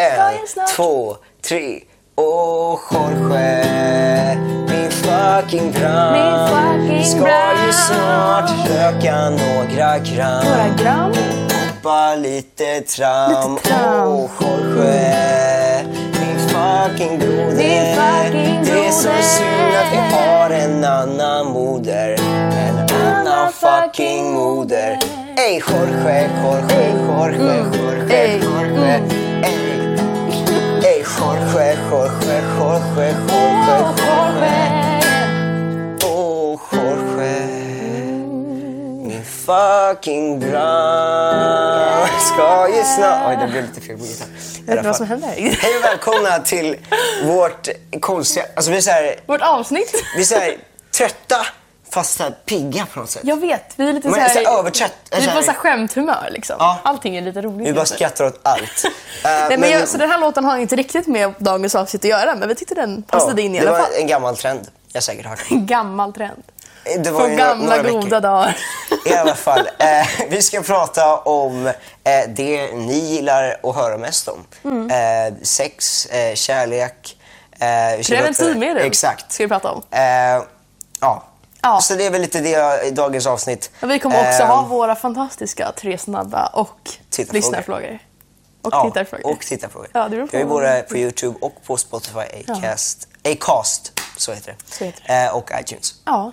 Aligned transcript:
En, 0.00 0.64
två, 0.76 1.16
tre. 1.48 1.80
Åh, 2.16 2.78
Jorge, 2.90 4.36
min 4.68 4.90
fucking 4.90 5.72
brand. 5.72 6.12
Min 6.12 6.48
fucking 6.48 7.04
Ska 7.04 7.66
ju 7.66 7.72
snart 7.72 8.50
röka 8.68 9.30
några 9.30 9.98
gram. 9.98 10.44
Några 10.44 10.68
gram. 10.82 11.12
Hoppa 11.82 12.14
lite 12.14 12.80
tram. 12.80 13.52
Lite 13.54 13.68
tram. 13.68 14.08
Åh, 14.08 14.30
Jorge, 14.40 15.84
min 16.20 16.38
fucking 16.48 17.18
broder. 17.18 17.56
Min 17.56 17.96
fucking 17.96 18.60
Det 18.64 18.86
är 18.86 18.90
så 18.92 19.08
broder. 19.08 19.22
synd 19.22 19.76
att 19.76 19.92
vi 19.92 20.16
har 20.16 20.50
en 20.50 20.84
annan 20.84 21.46
moder. 21.46 22.16
En 22.52 23.06
annan 23.06 23.52
fucking 23.52 24.32
moder. 24.32 24.98
Ey, 25.36 25.60
Jorge, 25.68 26.30
Jorge, 26.44 26.92
Jorge, 27.08 27.64
Jorge, 27.82 28.14
Ey, 28.16 28.38
Jorge. 28.38 29.00
Jorge, 31.90 32.42
Jorge, 32.58 33.14
Jorge, 33.28 33.94
Jorge. 34.06 34.80
Åh, 36.04 36.60
Jorge. 36.72 37.46
Min 39.06 39.24
fucking 39.24 40.40
brand. 40.40 42.08
Ska 42.20 42.68
ju 42.76 42.82
snart... 42.84 43.28
Oj, 43.28 43.36
det 43.40 43.46
blev 43.50 43.62
lite 43.64 43.80
fel 43.80 43.98
på 43.98 44.04
gitarr. 44.04 44.26
I 44.58 44.62
Vet 44.66 44.82
du 44.82 44.88
vad 44.88 44.96
som 44.96 45.06
händer? 45.06 45.28
Hej 45.28 45.76
och 45.78 45.84
välkomna 45.84 46.38
till 46.38 46.76
vårt 47.24 47.68
konstiga... 48.00 48.46
Alltså 48.54 48.70
vi 48.70 48.76
är 48.76 48.80
så 48.80 48.90
här, 48.90 49.20
Vårt 49.26 49.40
avsnitt. 49.42 50.04
vi 50.16 50.20
är 50.20 50.26
så 50.26 50.34
här 50.34 50.56
trötta 50.96 51.36
fast 51.90 52.16
så 52.16 52.22
här 52.22 52.30
pigga 52.46 52.86
på 52.86 53.00
något 53.00 53.10
sätt. 53.10 53.22
Jag 53.24 53.40
vet, 53.40 53.64
vi 53.76 53.88
är 53.88 53.92
lite 53.92 54.08
Men 54.08 54.14
så 54.14 54.20
här... 54.20 54.28
så 54.28 54.38
här 54.50 54.58
övertrött. 54.58 54.92
Vi 55.10 55.24
är 55.26 55.34
på 55.36 55.42
så 55.42 55.50
här 55.50 55.58
skämthumör 55.58 56.28
liksom. 56.30 56.56
Ja. 56.58 56.78
Allting 56.84 57.16
är 57.16 57.22
lite 57.22 57.42
roligt. 57.42 57.68
Vi 57.68 57.72
bara 57.72 57.86
skrattar 57.86 58.24
åt 58.24 58.40
allt. 58.42 58.84
Eh, 59.24 59.30
Nej, 59.48 59.58
men 59.58 59.70
jag, 59.70 59.88
så 59.88 59.98
den 59.98 60.10
här 60.10 60.18
låten 60.18 60.44
har 60.44 60.58
inte 60.58 60.76
riktigt 60.76 61.06
med 61.06 61.34
dagens 61.38 61.74
avsnitt 61.74 62.04
att 62.04 62.10
göra, 62.10 62.34
men 62.34 62.48
vi 62.48 62.54
tyckte 62.54 62.74
den 62.74 63.02
passade 63.02 63.42
in 63.42 63.54
i 63.54 63.60
det 63.60 63.68
alla 63.68 63.78
var 63.78 63.84
fall. 63.84 63.92
en 64.00 64.06
gammal 64.06 64.36
trend. 64.36 64.68
Jag 64.92 64.96
har 64.96 65.02
säkert 65.02 65.26
hört. 65.26 65.40
En 65.50 65.66
gammal 65.66 66.12
trend. 66.12 66.42
Det 66.84 67.10
var 67.10 67.20
Från 67.20 67.30
några- 67.30 67.44
gamla 67.44 67.64
några 67.66 67.82
veckor. 67.82 68.02
goda 68.02 68.20
dagar. 68.20 68.56
I 69.06 69.14
alla 69.14 69.34
fall, 69.34 69.68
eh, 69.78 70.06
vi 70.30 70.42
ska 70.42 70.62
prata 70.62 71.16
om 71.16 71.66
eh, 71.66 71.72
det 72.28 72.72
ni 72.74 72.94
gillar 72.98 73.56
att 73.62 73.76
höra 73.76 73.96
mest 73.98 74.28
om. 74.28 74.44
Mm. 74.64 74.90
Eh, 74.90 75.34
sex, 75.42 76.06
eh, 76.06 76.34
kärlek. 76.34 77.16
Eh, 77.52 78.02
Preventivmedel 78.06 78.86
Exakt. 78.86 79.32
ska 79.32 79.44
vi 79.44 79.48
prata 79.48 79.70
om. 79.70 79.82
Eh, 79.90 80.00
ja. 81.00 81.22
Ja. 81.62 81.80
Så 81.80 81.94
det 81.94 82.06
är 82.06 82.10
väl 82.10 82.20
lite 82.20 82.40
det 82.40 82.86
i 82.86 82.90
dagens 82.90 83.26
avsnitt. 83.26 83.70
Och 83.82 83.90
vi 83.90 83.98
kommer 83.98 84.28
också 84.28 84.42
ha 84.42 84.62
våra 84.62 84.96
fantastiska 84.96 85.72
tre 85.72 85.98
snabba 85.98 86.46
och 86.46 86.90
lyssnarfrågor. 87.32 87.98
Och 88.62 88.74
ja, 88.74 88.84
tittarfrågor. 88.84 89.26
Och 89.32 89.40
tittarfrågor. 89.40 89.88
Ja, 89.92 90.02
det 90.04 90.10
beror 90.10 90.26
på 90.26 90.36
Jag 90.36 90.42
är 90.42 90.46
både 90.46 90.86
på 90.88 90.96
Youtube 90.96 91.38
och 91.40 91.64
på 91.64 91.76
Spotify, 91.76 92.18
Acast. 92.48 93.08
Acast, 93.24 93.92
så 94.16 94.32
heter 94.32 94.52
det. 94.58 94.74
Så 94.74 94.84
heter 94.84 95.26
Eh, 95.26 95.36
och 95.36 95.50
iTunes. 95.60 95.94
Ja, 96.04 96.32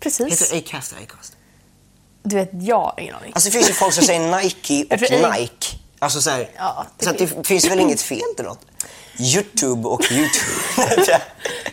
precis. 0.00 0.42
Heter 0.42 0.54
det 0.54 0.68
Acast 0.68 0.92
eller 0.92 1.02
Acast? 1.02 1.32
Du 2.22 2.36
vet, 2.36 2.50
jag 2.52 2.80
har 2.80 2.94
ingen 2.98 3.14
aning. 3.14 3.32
Alltså 3.34 3.48
det 3.48 3.52
finns 3.52 3.70
ju 3.70 3.74
folk 3.74 3.94
som 3.94 4.04
säger 4.04 4.36
Nike 4.42 4.84
och 4.94 5.00
Nike. 5.40 5.76
Alltså 5.98 6.20
så 6.20 6.30
här, 6.30 6.50
Ja, 6.56 6.86
det 6.98 7.04
så 7.04 7.12
det 7.12 7.46
finns 7.46 7.64
väl 7.64 7.80
inget 7.80 8.02
fel 8.02 8.20
eller 8.38 8.48
något. 8.48 8.66
Youtube 9.18 9.88
och 9.88 10.12
Youtube. 10.12 11.20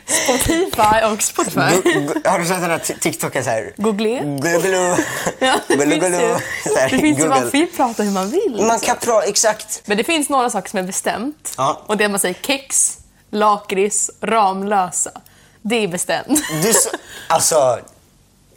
Spotify 0.05 1.05
och 1.13 1.21
Spotify. 1.23 1.59
Har 2.25 2.39
du 2.39 2.45
sett 2.45 2.61
den 2.61 2.69
här 2.71 2.77
t- 2.79 2.95
TikToken 2.99 3.43
så 3.43 3.49
här? 3.49 3.73
Google. 3.77 4.19
Google. 4.23 4.97
Ja, 5.39 5.59
det 5.67 5.77
finns 5.77 6.03
ju. 6.03 6.37
Så 6.71 6.75
här, 6.79 6.89
Det 6.89 6.97
finns 6.97 7.19
ju, 7.19 7.27
man 7.27 7.37
Google. 7.37 7.51
får 7.51 7.59
ju 7.59 7.67
prata 7.67 8.03
hur 8.03 8.11
man 8.11 8.29
vill. 8.29 8.51
Man 8.51 8.59
liksom. 8.59 8.79
kan 8.79 8.97
prata, 8.97 9.27
exakt. 9.27 9.81
Men 9.85 9.97
det 9.97 10.03
finns 10.03 10.29
några 10.29 10.49
saker 10.49 10.69
som 10.69 10.79
är 10.79 10.83
bestämt. 10.83 11.53
Ja. 11.57 11.81
Och 11.85 11.97
det 11.97 12.03
är 12.03 12.09
man 12.09 12.19
säger 12.19 12.35
kex, 12.41 12.97
lakrits, 13.31 14.11
Ramlösa. 14.21 15.11
Det 15.61 15.75
är 15.83 15.87
bestämt. 15.87 16.41
Du, 16.63 16.73
alltså, 17.27 17.79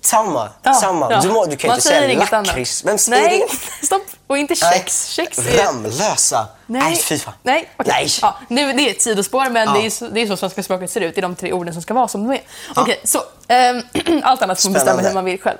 samma. 0.06 0.48
Ja, 0.62 0.74
samma. 0.74 1.10
ja. 1.12 1.20
Du, 1.20 1.28
må, 1.28 1.46
du 1.46 1.56
kan 1.56 1.68
ju 1.68 1.68
Man 1.68 1.76
inte 1.76 1.88
säger 1.88 2.00
säga 2.00 2.42
lakrits. 2.42 2.84
annat. 2.84 3.08
Men 3.08 3.20
Nej, 3.20 3.46
det- 3.80 3.86
stopp. 3.86 4.02
Och 4.26 4.38
inte 4.38 4.54
Nej. 4.62 4.72
kex. 4.72 5.06
Kex 5.06 5.38
är... 5.38 5.64
Ramlösa. 5.64 6.46
Nej, 6.66 6.96
fy 6.96 7.18
fan. 7.18 7.34
Nej, 7.42 7.70
okej. 7.76 7.92
Nej. 7.94 8.08
Ja, 8.22 8.36
nu, 8.48 8.72
det 8.72 8.82
är 8.88 8.90
ett 8.90 9.02
sidospår, 9.02 9.50
men 9.50 9.68
Ja. 9.68 9.72
det, 9.74 9.86
är 9.86 9.90
så, 9.90 10.08
det 10.08 10.20
är 10.20 10.26
så 10.26 10.36
svenska 10.36 10.62
språket 10.62 10.90
ser 10.90 11.00
ut. 11.00 11.14
Det 11.14 11.20
är 11.20 11.22
de 11.22 11.34
tre 11.36 11.52
orden 11.52 11.72
som 11.74 11.82
ska 11.82 11.94
vara 11.94 12.08
som 12.08 12.24
de 12.28 12.32
är. 12.36 12.42
Okej, 12.76 13.00
så 13.04 13.18
ehm, 13.48 13.82
allt 14.22 14.42
annat 14.42 14.62
får 14.62 14.68
man 14.68 14.72
bestämma 14.74 15.02
hur 15.02 15.14
man 15.14 15.24
vill 15.24 15.40
själv. 15.40 15.58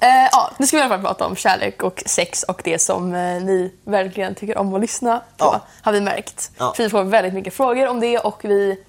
Eh, 0.00 0.08
ja, 0.32 0.50
nu 0.58 0.66
ska 0.66 0.76
vi 0.76 0.80
i 0.80 0.84
alla 0.86 0.94
fall 0.94 1.04
prata 1.04 1.26
om 1.26 1.36
kärlek 1.36 1.82
och 1.82 2.02
sex 2.06 2.42
och 2.42 2.60
det 2.64 2.78
som 2.78 3.14
eh, 3.14 3.20
ni 3.42 3.72
verkligen 3.84 4.34
tycker 4.34 4.58
om 4.58 4.74
att 4.74 4.80
lyssna 4.80 5.18
på, 5.18 5.44
Ja. 5.44 5.60
har 5.82 5.92
vi 5.92 6.00
märkt. 6.00 6.50
Ja. 6.58 6.72
För 6.76 6.82
vi 6.82 6.90
får 6.90 7.02
väldigt 7.02 7.34
mycket 7.34 7.54
frågor 7.54 7.86
om 7.88 8.00
det 8.00 8.18
och 8.18 8.40
vi, 8.44 8.84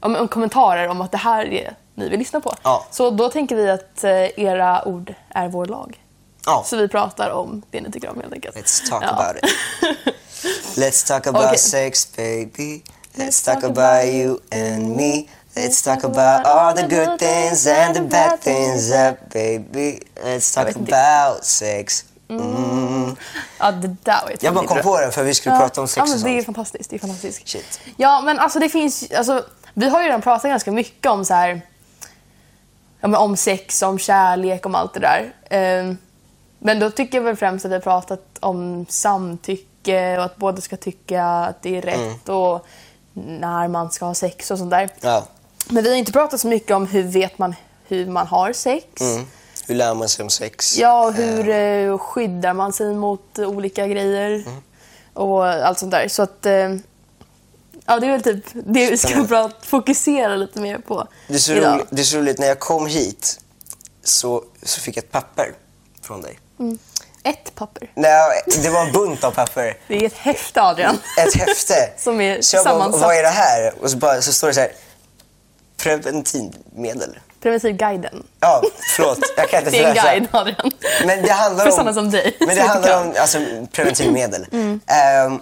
om, 0.00 0.16
om 0.16 0.28
kommentarer 0.28 0.88
om 0.88 1.00
att 1.00 1.12
det 1.12 1.18
här 1.18 1.52
är 1.52 1.74
ni 2.00 2.08
vill 2.08 2.18
lyssna 2.18 2.40
på. 2.40 2.54
Ja. 2.62 2.86
Så 2.90 3.10
då 3.10 3.28
tänker 3.28 3.56
vi 3.56 3.70
att 3.70 4.04
eh, 4.04 4.10
era 4.40 4.84
ord 4.88 5.14
är 5.28 5.48
vår 5.48 5.66
lag. 5.66 6.00
Ja. 6.46 6.64
Så 6.66 6.76
vi 6.76 6.88
pratar 6.88 7.30
om 7.30 7.62
det 7.70 7.80
ni 7.80 7.90
tycker 7.92 8.10
om 8.10 8.20
helt 8.20 8.32
enkelt. 8.32 8.56
Let's 8.56 8.88
talk 8.90 9.02
Ja. 9.02 9.08
about 9.08 9.36
it. 9.44 9.50
Let's 10.76 11.06
talk 11.08 11.26
about 11.26 11.44
Okej. 11.44 11.58
sex 11.58 12.16
baby. 12.16 12.82
Let's 13.14 13.44
talk 13.44 13.64
about 13.64 14.04
you 14.04 14.38
and 14.52 14.96
me. 14.96 15.24
Let's 15.54 15.84
talk 15.84 16.04
about 16.04 16.46
all 16.46 16.76
the 16.76 16.82
good 16.96 17.18
things 17.18 17.66
and 17.66 17.94
the 17.94 18.00
bad 18.02 18.40
things 18.40 18.90
up 18.90 19.32
baby. 19.32 19.98
Let's 20.24 20.54
talk 20.54 20.76
about 20.76 21.44
sex. 21.44 22.04
Mm. 22.30 23.16
Ja, 23.58 23.70
det 23.72 23.96
där 24.02 24.20
var 24.22 24.32
Jag 24.40 24.54
bara 24.54 24.66
kom 24.66 24.74
bra. 24.74 24.82
på 24.82 25.00
det 25.00 25.10
för 25.10 25.22
vi 25.22 25.34
skulle 25.34 25.56
prata 25.56 25.80
om 25.80 25.88
sex 25.88 25.96
ja, 25.96 26.02
och 26.02 26.08
men 26.20 26.22
Det 26.22 26.30
är 26.30 26.34
sånt. 26.44 26.56
fantastiskt. 26.56 26.90
Det 26.90 26.96
är 26.96 27.00
fantastiskt. 27.00 27.48
Shit. 27.48 27.80
Ja, 27.96 28.20
men 28.20 28.38
alltså 28.38 28.58
det 28.58 28.68
finns 28.68 29.04
alltså, 29.16 29.44
Vi 29.74 29.88
har 29.88 30.00
ju 30.00 30.06
redan 30.06 30.22
pratat 30.22 30.50
ganska 30.50 30.70
mycket 30.72 31.10
om 31.10 31.24
så 31.24 31.34
här, 31.34 31.60
ja, 33.00 33.08
men 33.08 33.14
om 33.20 33.36
sex, 33.36 33.82
om 33.82 33.98
kärlek, 33.98 34.66
om 34.66 34.74
allt 34.74 34.94
det 34.94 35.00
där. 35.00 35.32
Ehm, 35.50 35.96
men 36.58 36.78
då 36.78 36.90
tycker 36.90 37.18
jag 37.18 37.22
väl 37.24 37.36
främst 37.36 37.64
att 37.64 37.70
vi 37.70 37.74
har 37.74 37.80
pratat 37.82 38.22
om 38.40 38.86
samtycke 38.88 40.18
och 40.18 40.24
att 40.24 40.36
båda 40.36 40.60
ska 40.60 40.76
tycka 40.76 41.24
att 41.24 41.62
det 41.62 41.76
är 41.76 41.82
rätt 41.82 42.28
Mm. 42.28 42.36
och 42.38 42.66
när 43.12 43.68
man 43.68 43.90
ska 43.90 44.04
ha 44.04 44.14
sex 44.14 44.50
och 44.50 44.58
sånt 44.58 44.70
där. 44.70 44.88
Ja. 45.00 45.24
Men 45.68 45.82
vi 45.84 45.90
har 45.90 45.96
inte 45.96 46.12
pratat 46.12 46.40
så 46.40 46.48
mycket 46.48 46.70
om 46.76 46.86
hur 46.86 47.02
vet 47.02 47.38
man 47.38 47.54
hur 47.88 48.06
man 48.06 48.26
har 48.26 48.52
sex. 48.52 49.00
Mm. 49.00 49.26
Hur 49.66 49.74
lär 49.74 49.94
man 49.94 50.08
sig 50.08 50.22
om 50.22 50.30
sex? 50.30 50.78
Ja, 50.78 51.06
och 51.06 51.12
hur 51.12 51.48
eh, 51.48 51.98
skyddar 51.98 52.52
man 52.52 52.72
sig 52.72 52.94
mot 52.94 53.38
eh, 53.38 53.48
olika 53.48 53.86
grejer 53.86 54.30
Mm. 54.46 54.62
och 55.14 55.46
allt 55.46 55.78
sånt 55.78 55.90
där. 55.92 56.08
Så 56.08 56.22
att, 56.22 56.46
eh, 56.46 56.74
ja 57.90 58.00
det 58.00 58.06
är 58.06 58.10
väl 58.10 58.22
typ 58.22 58.44
det 58.52 58.90
vi 58.90 58.96
ska 58.98 59.24
prata, 59.24 59.54
fokusera 59.62 60.36
lite 60.36 60.60
mer 60.60 60.78
på 60.78 61.08
Det 61.28 61.34
är, 61.34 61.38
så 61.38 61.52
idag. 61.52 61.74
roligt, 61.74 61.86
det 61.90 62.02
är 62.02 62.04
så 62.04 62.18
roligt, 62.18 62.38
när 62.38 62.46
jag 62.46 62.58
kom 62.58 62.86
hit 62.86 63.40
så, 64.04 64.44
så 64.62 64.80
fick 64.80 64.96
jag 64.96 65.04
ett 65.04 65.12
papper 65.12 65.54
från 66.02 66.22
dig. 66.22 66.38
Ett 67.22 67.54
papper. 67.54 67.90
Nej, 67.94 68.42
det 68.62 68.70
var 68.70 68.86
en 68.86 68.92
bunt 68.92 69.24
av 69.24 69.30
papper. 69.30 69.76
Det 69.88 69.96
är 69.96 70.06
ett 70.06 70.16
häfte 70.16 70.62
Adrian. 70.62 70.98
Ett 71.18 71.34
häfte. 71.34 71.74
Som 71.98 72.20
är 72.20 72.40
så 72.40 72.56
jag 72.56 72.64
bara, 72.64 72.72
sammansatt. 72.72 73.02
vad 73.02 73.16
är 73.16 73.22
det 73.22 73.28
här? 73.28 73.74
Och 73.82 73.90
så, 73.90 73.96
bara, 73.96 74.22
så 74.22 74.32
står 74.32 74.48
det 74.48 74.54
så 74.54 74.60
här, 74.60 74.72
preventivmedel. 75.76 77.18
Preventivguiden. 77.42 78.26
Ja, 78.40 78.62
förlåt. 78.96 79.18
Jag 79.36 79.48
kan 79.50 79.58
inte 79.58 79.70
Det 79.70 79.82
är 79.84 79.88
en 79.88 79.94
guide 79.94 80.28
Adrian. 80.32 80.70
Men 81.06 81.22
det 81.22 81.32
handlar 81.32 81.64
För 81.64 81.70
om... 81.70 81.76
sådana 81.76 81.94
som 81.94 82.10
dig. 82.10 82.36
Men 82.40 82.56
det 82.56 82.62
handlar 82.62 83.02
om 83.02 83.14
alltså, 83.18 83.38
preventivmedel. 83.72 84.46
Mm. 84.52 84.80
Ehm, 84.86 85.40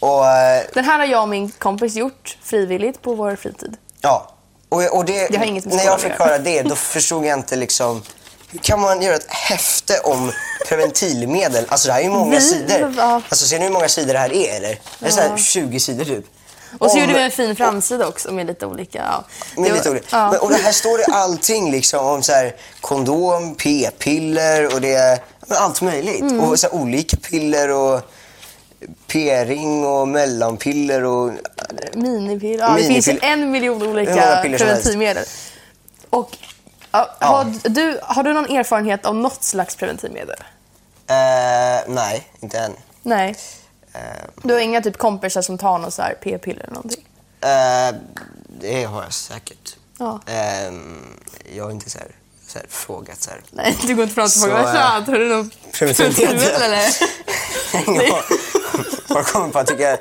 och 0.00 0.26
eh, 0.26 0.62
Den 0.74 0.84
här 0.84 0.98
har 0.98 1.06
jag 1.06 1.22
och 1.22 1.28
min 1.28 1.50
kompis 1.50 1.94
gjort 1.94 2.38
frivilligt 2.42 3.02
på 3.02 3.14
vår 3.14 3.36
fritid. 3.36 3.76
ja. 4.00 4.26
Och, 4.68 4.96
och 4.96 5.04
det, 5.04 5.28
Det 5.28 5.36
har 5.38 5.44
inget 5.44 5.64
med 5.64 5.74
när 5.76 5.84
jag 5.84 6.00
fick 6.00 6.12
höra 6.12 6.38
det, 6.38 6.62
då 6.62 6.74
förstod 6.76 7.24
jag 7.24 7.38
inte 7.38 7.56
liksom... 7.56 8.02
Hur 8.50 8.58
kan 8.58 8.80
man 8.80 9.02
göra 9.02 9.14
ett 9.16 9.26
häfte 9.30 9.98
om 10.04 10.32
preventivmedel? 10.68 11.64
Alltså 11.68 11.86
det 11.88 11.92
här 11.92 12.00
är 12.00 12.04
ju 12.04 12.10
många 12.10 12.40
sidor. 12.40 12.94
Alltså 13.00 13.46
ser 13.46 13.58
ni 13.58 13.64
hur 13.64 13.72
många 13.72 13.88
sidor 13.88 14.12
det 14.12 14.18
här 14.18 14.32
är 14.32 14.56
eller? 14.56 14.78
Det 14.98 15.06
är 15.06 15.10
så 15.10 15.20
här 15.20 15.36
20 15.36 15.80
sidor 15.80 16.04
typ. 16.04 16.24
Och 16.78 16.90
så 16.90 16.96
Om- 16.96 17.00
gjorde 17.00 17.12
vi 17.14 17.22
en 17.22 17.30
fin 17.30 17.56
framsida 17.56 18.08
också 18.08 18.32
med 18.32 18.46
lite 18.46 18.66
olika... 18.66 18.98
Ja. 18.98 19.24
Med 19.62 19.70
Det 19.70 19.74
lite 19.76 19.88
var- 19.88 19.96
olika. 19.96 20.06
ja. 20.16 20.30
Men, 20.30 20.40
och 20.40 20.50
det 20.50 20.56
här 20.56 20.72
står 20.72 20.98
det 20.98 21.04
allting 21.04 21.70
liksom 21.70 22.06
om 22.06 22.22
så 22.22 22.32
här, 22.32 22.54
kondom, 22.80 23.54
p-piller 23.54 24.74
och 24.74 24.80
det 24.80 25.22
allt 25.48 25.80
möjligt. 25.82 26.20
Mm. 26.20 26.40
Och 26.40 26.58
så 26.60 26.66
här, 26.66 26.74
olika 26.74 27.16
piller 27.16 27.68
och 27.70 28.00
p-ring 29.06 29.84
och 29.86 30.08
mellanpiller 30.08 31.04
och... 31.04 31.32
Minipiller. 31.94 32.64
Ja, 32.64 32.74
det 32.76 32.82
finns 32.82 33.08
ju 33.08 33.12
Minipiller. 33.12 33.32
en 33.32 33.50
miljon 33.50 33.82
olika 33.82 34.40
preventivmedel. 34.42 35.24
Och, 36.10 36.36
ja, 36.90 37.10
har, 37.18 37.68
du, 37.68 37.98
har 38.02 38.22
du 38.22 38.32
någon 38.32 38.56
erfarenhet 38.56 39.06
av 39.06 39.14
något 39.14 39.42
slags 39.44 39.76
preventivmedel? 39.76 40.36
Eh, 41.06 41.14
nej, 41.88 42.26
inte 42.40 42.58
än. 42.58 42.72
Nej. 43.02 43.36
Eh, 43.92 44.00
Du 44.42 44.52
har 44.54 44.60
inga 44.60 44.80
typ 44.82 44.98
kompisar 44.98 45.42
som 45.42 45.58
tar 45.58 45.78
någon 45.78 45.90
så 45.90 46.02
här 46.02 46.14
p-piller 46.22 46.62
eller 46.62 46.74
någonting? 46.74 47.04
eh, 47.40 47.94
det 48.60 48.84
har 48.84 49.02
jag 49.02 49.12
säkert. 49.12 49.76
Ja. 49.98 50.20
Eh, 50.26 50.72
jag 51.56 51.64
har 51.64 51.70
inte 51.70 51.90
så 51.90 51.98
här, 51.98 52.08
så 52.46 52.58
här, 52.58 52.66
frågat 52.70 53.22
så 53.22 53.30
här. 53.30 53.40
Nej, 53.50 53.76
du 53.86 53.94
går 53.94 54.02
inte 54.02 54.14
fram 54.14 54.28
till 54.28 54.40
folk 54.40 54.52
äh, 54.52 54.72
“Tja, 54.72 55.02
tar 55.06 55.12
du 55.12 55.28
något 55.28 55.72
preventivmedel?" 55.72 56.14
preventivmedel 56.14 56.62
eller?” 56.62 56.90
Bara 59.08 59.24
kommer 59.24 59.48
på 59.48 59.58
att 59.58 59.66
tycka... 59.66 59.98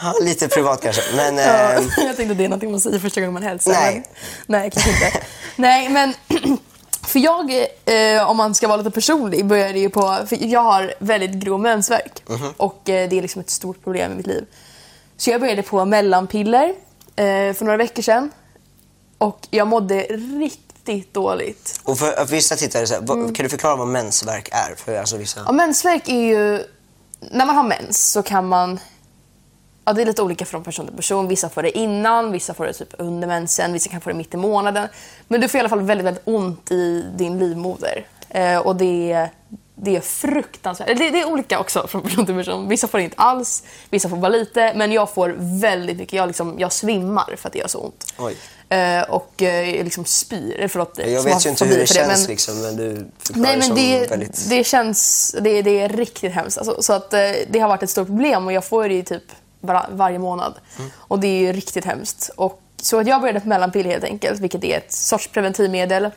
Ja, 0.00 0.14
lite 0.20 0.48
privat 0.48 0.82
kanske. 0.82 1.02
Men 1.16 1.36
Ja, 1.36 1.72
eh, 1.72 1.82
jag 2.06 2.16
tänkte 2.16 2.34
det 2.34 2.44
är 2.44 2.48
någonting 2.48 2.70
man 2.70 2.80
säger 2.80 2.98
första 2.98 3.20
gången 3.20 3.34
man 3.34 3.42
hälsar. 3.42 3.72
Nej. 3.72 4.02
Men, 4.46 4.60
nej, 4.60 4.70
kanske 4.70 4.90
inte. 4.90 5.20
nej, 5.56 5.88
men 5.88 6.14
för 7.06 7.18
jag, 7.18 7.50
eh, 7.84 8.30
om 8.30 8.36
man 8.36 8.54
ska 8.54 8.68
vara 8.68 8.76
lite 8.76 8.90
personlig, 8.90 9.46
började 9.46 9.78
ju 9.78 9.90
på... 9.90 10.18
För 10.28 10.44
jag 10.44 10.60
har 10.62 10.94
väldigt 10.98 11.30
grov 11.32 11.60
mensvärk 11.60 12.22
Mhm. 12.28 12.52
och 12.56 12.88
eh, 12.88 13.08
det 13.08 13.18
är 13.18 13.22
liksom 13.22 13.40
ett 13.40 13.50
stort 13.50 13.84
problem 13.84 14.12
i 14.12 14.14
mitt 14.14 14.26
liv. 14.26 14.44
Så 15.16 15.30
jag 15.30 15.40
började 15.40 15.62
på 15.62 15.84
mellanpiller 15.84 16.64
eh, 17.16 17.24
för 17.54 17.64
några 17.64 17.76
veckor 17.76 18.02
sedan 18.02 18.30
och 19.18 19.46
jag 19.50 19.66
mådde 19.68 20.02
riktigt 20.02 21.14
dåligt. 21.14 21.80
och 21.84 21.98
för, 21.98 22.24
vissa 22.24 22.56
tittare, 22.56 22.86
så 22.86 22.94
här, 22.94 23.00
vad, 23.00 23.36
kan 23.36 23.42
du 23.44 23.48
förklara 23.48 23.76
vad 23.76 23.88
mensvärk 23.88 24.48
är? 24.52 24.74
För 24.76 24.98
alltså 24.98 25.16
vissa... 25.16 25.40
Ja, 25.46 25.52
mensvärk 25.52 26.08
är 26.08 26.20
ju... 26.20 26.64
När 27.20 27.46
man 27.46 27.56
har 27.56 27.64
mens 27.64 28.12
så 28.12 28.22
kan 28.22 28.48
man... 28.48 28.80
Ja, 29.84 29.92
det 29.92 30.02
är 30.02 30.06
lite 30.06 30.22
olika 30.22 30.44
från 30.44 30.64
person 30.64 30.86
till 30.86 30.96
person. 30.96 31.28
Vissa 31.28 31.48
får 31.48 31.62
det 31.62 31.78
innan, 31.78 32.32
vissa 32.32 32.54
får 32.54 32.66
det 32.66 32.72
typ 32.72 32.94
under 32.98 33.28
mensen, 33.28 33.72
vissa 33.72 33.90
kan 33.90 34.00
få 34.00 34.10
det 34.10 34.16
mitt 34.16 34.34
i 34.34 34.36
månaden. 34.36 34.88
Men 35.28 35.40
du 35.40 35.48
får 35.48 35.58
i 35.58 35.60
alla 35.60 35.68
fall 35.68 35.82
väldigt, 35.82 36.06
väldigt 36.06 36.22
ont 36.26 36.70
i 36.70 37.10
din 37.16 37.38
livmoder. 37.38 38.06
Eh, 38.28 38.58
och 38.58 38.76
det, 38.76 39.28
det 39.78 39.96
är 39.96 40.00
fruktansvärt. 40.00 40.86
Det, 40.86 41.10
det 41.10 41.20
är 41.20 41.24
olika 41.28 41.58
också 41.58 41.86
från 41.86 42.02
person 42.02 42.26
till 42.26 42.34
person. 42.34 42.68
Vissa 42.68 42.88
får 42.88 42.98
det 42.98 43.04
inte 43.04 43.16
alls, 43.18 43.62
vissa 43.90 44.08
får 44.08 44.16
bara 44.16 44.28
lite. 44.28 44.72
Men 44.76 44.92
jag 44.92 45.10
får 45.10 45.34
väldigt 45.38 45.96
mycket. 45.96 46.12
Jag, 46.12 46.26
liksom, 46.26 46.54
jag 46.58 46.72
svimmar 46.72 47.34
för 47.36 47.48
att 47.48 47.52
det 47.52 47.58
gör 47.58 47.68
så 47.68 47.78
ont. 47.78 48.14
Eh, 48.68 49.02
och 49.02 49.42
eh, 49.42 49.84
liksom 49.84 50.04
spyr. 50.04 50.68
Förlåt, 50.68 50.98
Jag 50.98 51.22
vet 51.22 51.46
ju 51.46 51.50
inte 51.50 51.64
hur 51.64 51.78
det 51.78 51.86
känns 51.86 52.20
men- 52.20 52.30
liksom, 52.30 52.62
men 52.62 52.76
du 52.76 53.06
Nej 53.34 53.58
men 53.58 53.74
det, 53.74 54.10
väldigt... 54.10 54.48
det 54.48 54.64
känns, 54.64 55.34
det, 55.40 55.62
det 55.62 55.80
är 55.80 55.88
riktigt 55.88 56.32
hemskt. 56.32 56.58
Alltså, 56.58 56.82
så 56.82 56.92
att 56.92 57.12
eh, 57.12 57.20
det 57.50 57.58
har 57.58 57.68
varit 57.68 57.82
ett 57.82 57.90
stort 57.90 58.06
problem 58.06 58.46
och 58.46 58.52
jag 58.52 58.64
får 58.64 58.88
det 58.88 58.94
ju 58.94 59.02
typ 59.02 59.22
var, 59.60 59.86
varje 59.90 60.18
månad. 60.18 60.54
Mm. 60.78 60.90
Och 60.96 61.20
det 61.20 61.26
är 61.26 61.40
ju 61.40 61.52
riktigt 61.52 61.84
hemskt. 61.84 62.30
Och, 62.36 62.60
så 62.82 63.00
att 63.00 63.06
jag 63.06 63.20
började 63.20 63.40
på 63.40 63.48
mellanpiller 63.48 63.90
helt 63.90 64.04
enkelt, 64.04 64.40
vilket 64.40 64.64
är 64.64 64.76
ett 64.78 64.92
sorts 64.92 65.28
preventivmedel. 65.28 66.10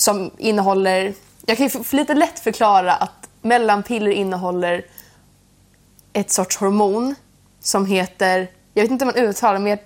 Som 0.00 0.30
innehåller, 0.38 1.14
jag 1.46 1.56
kan 1.56 1.66
ju 1.66 1.82
lite 1.92 2.14
lätt 2.14 2.38
förklara 2.38 2.94
att 2.94 3.28
mellanpiller 3.42 4.10
innehåller 4.10 4.84
ett 6.12 6.30
sorts 6.30 6.56
hormon 6.56 7.14
som 7.60 7.86
heter, 7.86 8.50
jag 8.74 8.82
vet 8.82 8.90
inte 8.90 9.04
om 9.04 9.12
man 9.14 9.24
uttalar 9.24 9.58
det, 9.58 9.58
men 9.58 9.78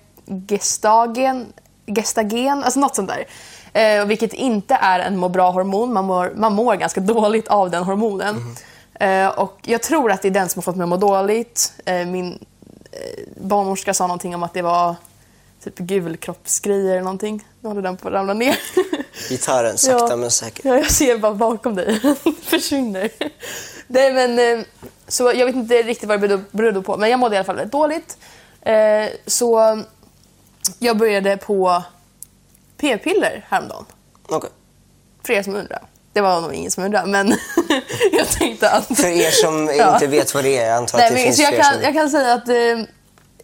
gestagen, 0.47 1.53
gestagen, 1.85 2.63
alltså 2.63 2.79
något 2.79 2.95
sånt 2.95 3.09
där. 3.09 3.25
Eh, 3.73 4.05
vilket 4.05 4.33
inte 4.33 4.75
är 4.75 4.99
en 4.99 5.17
må 5.17 5.29
bra-hormon, 5.29 5.93
man 5.93 6.05
mår, 6.05 6.33
man 6.35 6.53
mår 6.53 6.75
ganska 6.75 7.01
dåligt 7.13 7.47
av 7.47 7.69
den 7.69 7.83
hormonen. 7.83 8.55
Eh, 8.99 9.27
och 9.27 9.59
jag 9.63 9.81
tror 9.81 10.11
att 10.11 10.21
det 10.21 10.27
är 10.27 10.31
den 10.31 10.49
som 10.49 10.59
har 10.59 10.63
fått 10.63 10.75
mig 10.75 10.83
att 10.83 10.89
må 10.89 10.97
dåligt. 10.97 11.73
Eh, 11.85 12.05
min 12.05 12.45
eh, 12.91 13.23
barnmorska 13.41 13.93
sa 13.93 14.07
någonting 14.07 14.35
om 14.35 14.43
att 14.43 14.53
det 14.53 14.61
var 14.61 14.95
typ 15.63 15.77
gulkroppsgrejer 15.77 16.91
eller 16.91 17.01
någonting. 17.01 17.47
Nu 17.61 17.69
håller 17.69 17.81
den 17.81 17.97
på 17.97 18.07
att 18.07 18.13
ramla 18.13 18.33
ner. 18.33 18.57
Gitarren, 19.29 19.77
sakta 19.77 20.07
Ja. 20.09 20.15
men 20.15 20.31
säkert. 20.31 20.65
Ja, 20.65 20.75
jag 20.75 20.91
ser 20.91 21.17
bara 21.17 21.33
bakom 21.33 21.75
dig. 21.75 21.99
Den 22.23 22.35
försvinner. 22.41 23.09
Nej, 23.87 24.13
men, 24.13 24.59
eh, 24.59 24.65
så 25.07 25.31
jag 25.35 25.45
vet 25.45 25.55
inte 25.55 25.75
riktigt 25.81 26.09
vad 26.09 26.21
det 26.21 26.37
berodde- 26.51 26.81
på, 26.81 26.97
men 26.97 27.09
jag 27.09 27.19
mådde 27.19 27.35
i 27.35 27.37
alla 27.37 27.45
fall 27.45 27.55
väldigt 27.55 27.71
dåligt. 27.71 28.17
Eh, 28.61 28.73
Så 29.25 29.81
jag 30.79 30.97
började 30.97 31.37
på 31.37 31.83
p-piller 32.77 33.45
häromdagen. 33.49 33.85
Okej. 34.29 34.49
För 35.25 35.33
er 35.33 35.43
som 35.43 35.55
undrar. 35.55 35.81
Det 36.13 36.21
var 36.21 36.41
nog 36.41 36.53
ingen 36.53 36.71
som 36.71 36.83
undrade, 36.83 37.07
men 37.07 37.27
jag 38.11 38.27
tänkte 38.27 38.69
att... 38.69 38.85
För 38.97 39.07
er 39.07 39.31
som 39.31 39.69
inte 39.69 40.07
vet 40.07 40.33
vad 40.33 40.43
det 40.43 40.57
är, 40.57 40.67
jag 40.67 40.77
antar 40.77 40.97
Nej, 40.97 41.07
att 41.07 41.13
det 41.13 41.15
men, 41.15 41.23
finns 41.25 41.37
så 41.37 41.43
jag, 41.43 41.55
kan, 41.63 41.73
som... 41.73 41.81
jag 41.83 41.93
kan 41.93 42.09
säga 42.09 42.33
att 42.33 42.49
eh, 42.49 42.55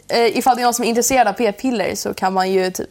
eh, 0.09 0.37
ifall 0.37 0.55
det 0.55 0.61
är 0.61 0.63
någon 0.63 0.73
som 0.73 0.85
är 0.85 0.89
intresserad 0.89 1.27
av 1.27 1.33
p-piller 1.33 1.95
så 1.95 2.13
kan 2.13 2.33
man 2.33 2.51
ju 2.51 2.71
typ 2.71 2.89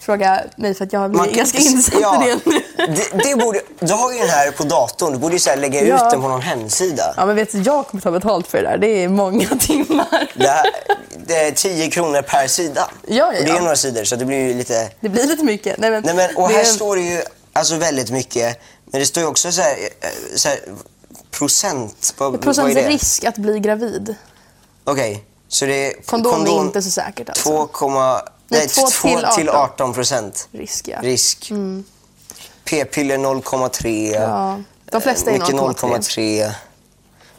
fråga 0.00 0.40
mig 0.56 0.74
för 0.74 0.84
att 0.84 0.92
jag 0.92 1.14
Man- 1.14 1.32
ganska 1.32 1.58
insatt 1.58 1.94
ja, 2.00 2.24
i 2.26 2.28
det. 2.44 2.62
det, 2.86 3.24
det 3.24 3.36
borde, 3.36 3.60
du 3.80 3.92
har 3.92 4.12
ju 4.12 4.18
den 4.18 4.28
här 4.28 4.50
på 4.50 4.62
datorn, 4.64 5.12
du 5.12 5.18
borde 5.18 5.34
ju 5.34 5.38
så 5.40 5.56
lägga 5.56 5.82
Ja. 5.84 5.94
ut 6.06 6.10
den 6.10 6.22
på 6.22 6.28
någon 6.28 6.40
hemsida. 6.40 7.14
Ja, 7.16 7.26
men 7.26 7.36
vet 7.36 7.52
du, 7.52 7.62
jag 7.62 7.86
kommer 7.86 8.00
ta 8.02 8.10
betalt 8.10 8.46
för 8.46 8.58
det 8.62 8.68
där. 8.68 8.78
Det 8.78 8.86
är 9.04 9.08
många 9.08 9.46
timmar. 9.60 10.30
Det, 10.34 10.48
här, 10.48 10.66
det 11.26 11.34
är 11.36 11.50
10 11.52 11.90
kronor 11.90 12.22
per 12.22 12.46
sida. 12.46 12.90
Ja, 13.06 13.14
ja, 13.16 13.26
Och 13.26 13.32
det 13.32 13.50
är 13.50 13.54
ja. 13.54 13.60
några 13.60 13.76
sidor 13.76 14.04
så 14.04 14.16
det 14.16 14.24
blir 14.24 14.38
ju 14.48 14.54
lite... 14.54 14.90
Det 15.00 15.08
blir 15.08 15.26
lite 15.26 15.44
mycket. 15.44 15.78
Nej, 15.78 15.90
men, 15.90 16.02
Nej, 16.02 16.14
men, 16.14 16.36
och 16.36 16.50
här 16.50 16.60
är- 16.60 16.64
står 16.64 16.96
det 16.96 17.02
ju 17.02 17.22
alltså 17.52 17.76
väldigt 17.76 18.10
mycket, 18.10 18.58
men 18.84 19.00
det 19.00 19.06
står 19.06 19.22
ju 19.22 19.28
också 19.28 19.52
så 19.52 19.62
här, 19.62 19.72
eh, 20.00 20.08
så 20.36 20.48
här 20.48 20.58
procent. 21.30 22.14
Vad, 22.18 22.32
vad 22.32 22.40
procents 22.40 22.76
är 22.76 22.82
det? 22.82 22.88
risk 22.88 23.24
att 23.24 23.36
bli 23.36 23.58
gravid. 23.60 24.14
Okej, 24.84 25.24
så 25.48 25.66
det 25.66 25.86
är 25.86 26.02
Kondom, 26.02 26.46
är 26.46 26.60
inte 26.60 26.82
så 26.82 26.90
säkert 26.90 27.28
alltså. 27.28 27.68
2, 27.76 27.90
Nej, 27.90 28.22
nej, 28.48 28.68
två 28.68 28.86
2 28.86 29.08
till 29.08 29.26
till 29.34 29.48
18. 29.48 29.60
18 29.60 29.94
procent 29.94 30.48
Risk, 30.52 30.88
ja. 30.88 30.98
risk. 31.02 31.52
P-piller 32.64 33.18
0,3. 33.18 34.12
Ja, 34.14 34.60
de 34.84 35.00
flesta 35.00 35.30
är 35.30 35.38
Mycket 35.38 35.54
0,3. 35.54 35.98
0,3. 35.98 36.52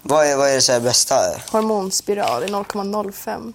Vad 0.02 0.26
är, 0.26 0.36
vad 0.38 0.50
är 0.50 0.56
det 0.56 0.62
så 0.62 0.80
bästa? 0.80 1.16
Hormonspiral 1.52 2.44
är 2.44 2.48
0,05. 2.48 3.54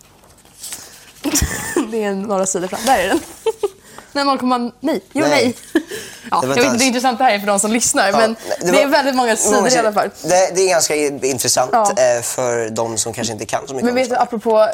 det 1.91 2.05
är 2.05 2.15
några 2.15 2.47
sidor 2.47 2.69
fram. 2.69 2.81
Där 2.87 2.99
är 2.99 3.09
den. 3.09 3.21
nej, 4.15 4.25
0, 4.25 4.71
nej. 4.81 5.01
Jo, 5.13 5.21
Nej. 5.29 5.31
nej. 5.31 5.57
ja, 6.31 6.41
Det 6.41 6.47
jag 6.49 6.55
vet 6.55 6.65
inte 6.65 6.79
hur 6.79 6.87
intressant 6.87 7.19
det 7.19 7.25
här 7.25 7.35
är 7.35 7.39
för 7.39 7.47
de 7.47 7.61
som 7.61 7.73
lyssnar, 7.73 8.11
Ja, 8.11 8.19
men 8.19 8.37
det, 8.61 8.73
var 8.73 8.79
är 8.81 8.87
väldigt 8.87 9.15
många 9.15 9.37
sidor 9.37 9.69
i 9.69 9.77
alla 9.79 9.93
fall. 9.93 10.11
Det, 10.23 10.51
det 10.55 10.61
är 10.61 10.69
ganska 10.69 10.97
intressant 11.27 11.71
Ja. 11.73 11.91
eh, 11.91 12.23
för 12.23 12.71
de 12.71 12.99
som 12.99 13.13
kanske 13.13 13.33
inte 13.33 13.47
kan 13.47 13.69
så 13.69 13.75
mycket 13.75 13.85
Men 13.85 13.95
vet 13.95 14.09
du, 14.11 14.17
apropå 14.17 14.69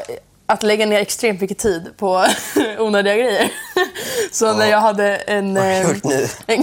att 0.47 0.63
lägga 0.63 0.87
ner 0.87 1.01
extremt 1.01 1.41
mycket 1.41 1.59
tid 1.59 1.91
på 1.97 2.27
onödiga 2.79 3.17
grejer. 3.17 3.53
Så 4.33 4.53
när 4.53 4.67
jag 4.67 4.81
hade 4.81 5.17
en... 5.17 5.55
Vad 5.55 5.65
har 5.65 5.71
du 5.71 5.77
eh, 5.77 5.89
gjort 5.89 6.05
nu? 6.05 6.29
en 6.47 6.63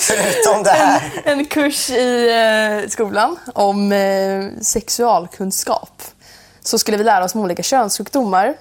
Förutom 0.00 0.62
det 0.62 0.70
här. 0.70 1.12
en, 1.24 1.38
en 1.38 1.44
kurs 1.44 1.90
i 1.90 2.28
eh, 2.84 2.88
skolan 2.90 3.38
om 3.54 3.92
eh, 3.92 4.44
sexualkunskap. 4.62 6.02
Så 6.62 6.78
skulle 6.78 6.96
vi 6.96 7.04
lära 7.04 7.24
oss 7.24 7.34
om 7.34 7.40
olika 7.40 7.62
könssjukdomar. 7.62 8.54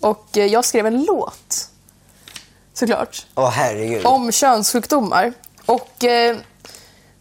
Och 0.00 0.38
eh, 0.38 0.46
jag 0.46 0.64
skrev 0.64 0.86
en 0.86 1.04
låt. 1.04 1.69
Såklart. 2.80 3.26
Åh 3.34 3.50
herregud. 3.50 4.06
Om 4.06 4.32
könssjukdomar. 4.32 5.32
Och 5.66 6.04
eh, 6.04 6.36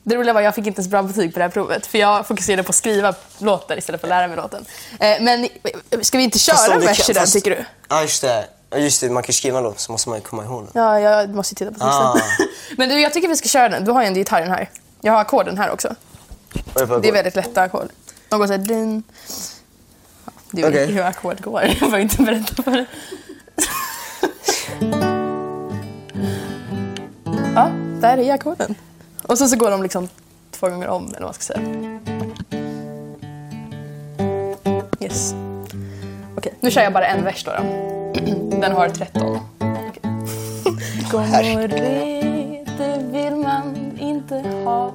det 0.03 0.15
roliga 0.15 0.33
var 0.33 0.41
att 0.41 0.45
jag 0.45 0.55
fick 0.55 0.67
inte 0.67 0.79
ens 0.79 0.87
bra 0.87 1.03
betyg 1.03 1.33
på 1.33 1.39
det 1.39 1.45
här 1.45 1.51
provet. 1.51 1.87
För 1.87 1.97
jag 1.97 2.27
fokuserade 2.27 2.63
på 2.63 2.69
att 2.69 2.75
skriva 2.75 3.15
låten 3.37 3.77
istället 3.77 4.01
för 4.01 4.07
att 4.07 4.09
lära 4.09 4.27
mig 4.27 4.37
låten. 4.37 4.65
Eh, 4.99 5.21
men 5.21 5.43
eh, 5.43 6.01
ska 6.01 6.17
vi 6.17 6.23
inte 6.23 6.39
köra 6.39 6.73
en 6.73 6.81
vers 6.81 7.09
i 7.09 7.13
den 7.13 7.27
tycker 7.27 7.51
du? 7.51 7.65
Ja 7.89 8.01
just 8.01 8.21
det. 8.21 8.45
Just 8.75 9.01
det, 9.01 9.09
man 9.09 9.23
kan 9.23 9.33
skriva 9.33 9.57
en 9.57 9.63
låt 9.63 9.79
så 9.79 9.91
måste 9.91 10.09
man 10.09 10.17
ju 10.17 10.23
komma 10.23 10.43
ihåg 10.43 10.63
den. 10.63 10.83
Ja, 10.83 10.99
jag 10.99 11.35
måste 11.35 11.53
ju 11.53 11.55
titta 11.55 11.71
på 11.71 11.79
texten. 11.79 12.05
Ah. 12.05 12.21
Men 12.77 12.89
du, 12.89 13.01
jag 13.01 13.13
tycker 13.13 13.27
vi 13.27 13.35
ska 13.35 13.47
köra 13.47 13.69
den. 13.69 13.85
Du 13.85 13.91
har 13.91 14.01
ju 14.01 14.07
en 14.07 14.13
gitarren 14.13 14.51
här. 14.51 14.69
Jag 15.01 15.13
har 15.13 15.21
ackorden 15.21 15.57
här 15.57 15.71
också. 15.71 15.95
Det 16.73 16.81
är 17.07 17.11
väldigt 17.11 17.35
lätta 17.35 17.61
ackord. 17.61 17.89
De 18.29 18.39
går 18.39 18.47
såhär... 18.47 18.59
Din... 18.59 19.03
Ja, 20.25 20.31
du 20.51 20.61
vet 20.61 20.69
Okej. 20.69 20.85
hur 20.85 21.01
ackord 21.01 21.41
går. 21.41 21.61
Jag 21.67 21.79
behöver 21.79 21.99
inte 21.99 22.21
berätta 22.21 22.63
för 22.63 22.71
dig. 22.71 22.85
ja, 27.55 27.71
där 28.01 28.17
är 28.17 28.33
ackorden. 28.33 28.75
Och 29.23 29.37
sen 29.37 29.49
så 29.49 29.57
går 29.57 29.71
de 29.71 29.83
liksom 29.83 30.07
två 30.51 30.69
gånger 30.69 30.87
om, 30.87 31.03
eller 31.03 31.19
vad 31.19 31.27
man 31.27 31.33
ska 31.33 31.53
säga. 31.53 31.61
Yes. 34.99 35.35
Okej, 36.37 36.53
nu 36.59 36.71
kör 36.71 36.81
jag 36.81 36.93
bara 36.93 37.07
en 37.07 37.23
vers 37.23 37.43
då. 37.43 37.51
då. 37.51 37.63
Den 38.61 38.71
har 38.71 38.89
13. 38.89 39.37
Okej. 39.59 40.01
Gonorré, 41.11 42.65
det 42.77 43.03
vill 43.11 43.35
man 43.35 43.97
inte 43.99 44.43
ha. 44.65 44.91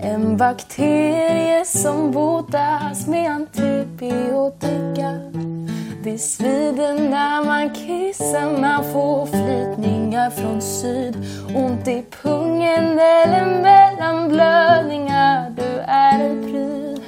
En 0.00 0.36
bakterie 0.36 1.64
som 1.64 2.12
botas 2.12 3.06
med 3.06 3.30
antibiotika. 3.30 5.20
Det 6.04 6.18
svider 6.18 7.10
när 7.10 7.44
man 7.44 7.74
kissar, 7.74 8.60
man 8.60 8.92
får 8.92 9.25
från 10.36 10.62
syd. 10.62 11.16
Ont 11.54 11.88
i 11.88 12.04
pungen 12.22 12.98
eller 12.98 13.62
mellan 13.62 14.28
blödningar, 14.28 15.50
du 15.50 15.78
är 15.86 16.20
en 16.20 16.42
pryd. 16.42 17.02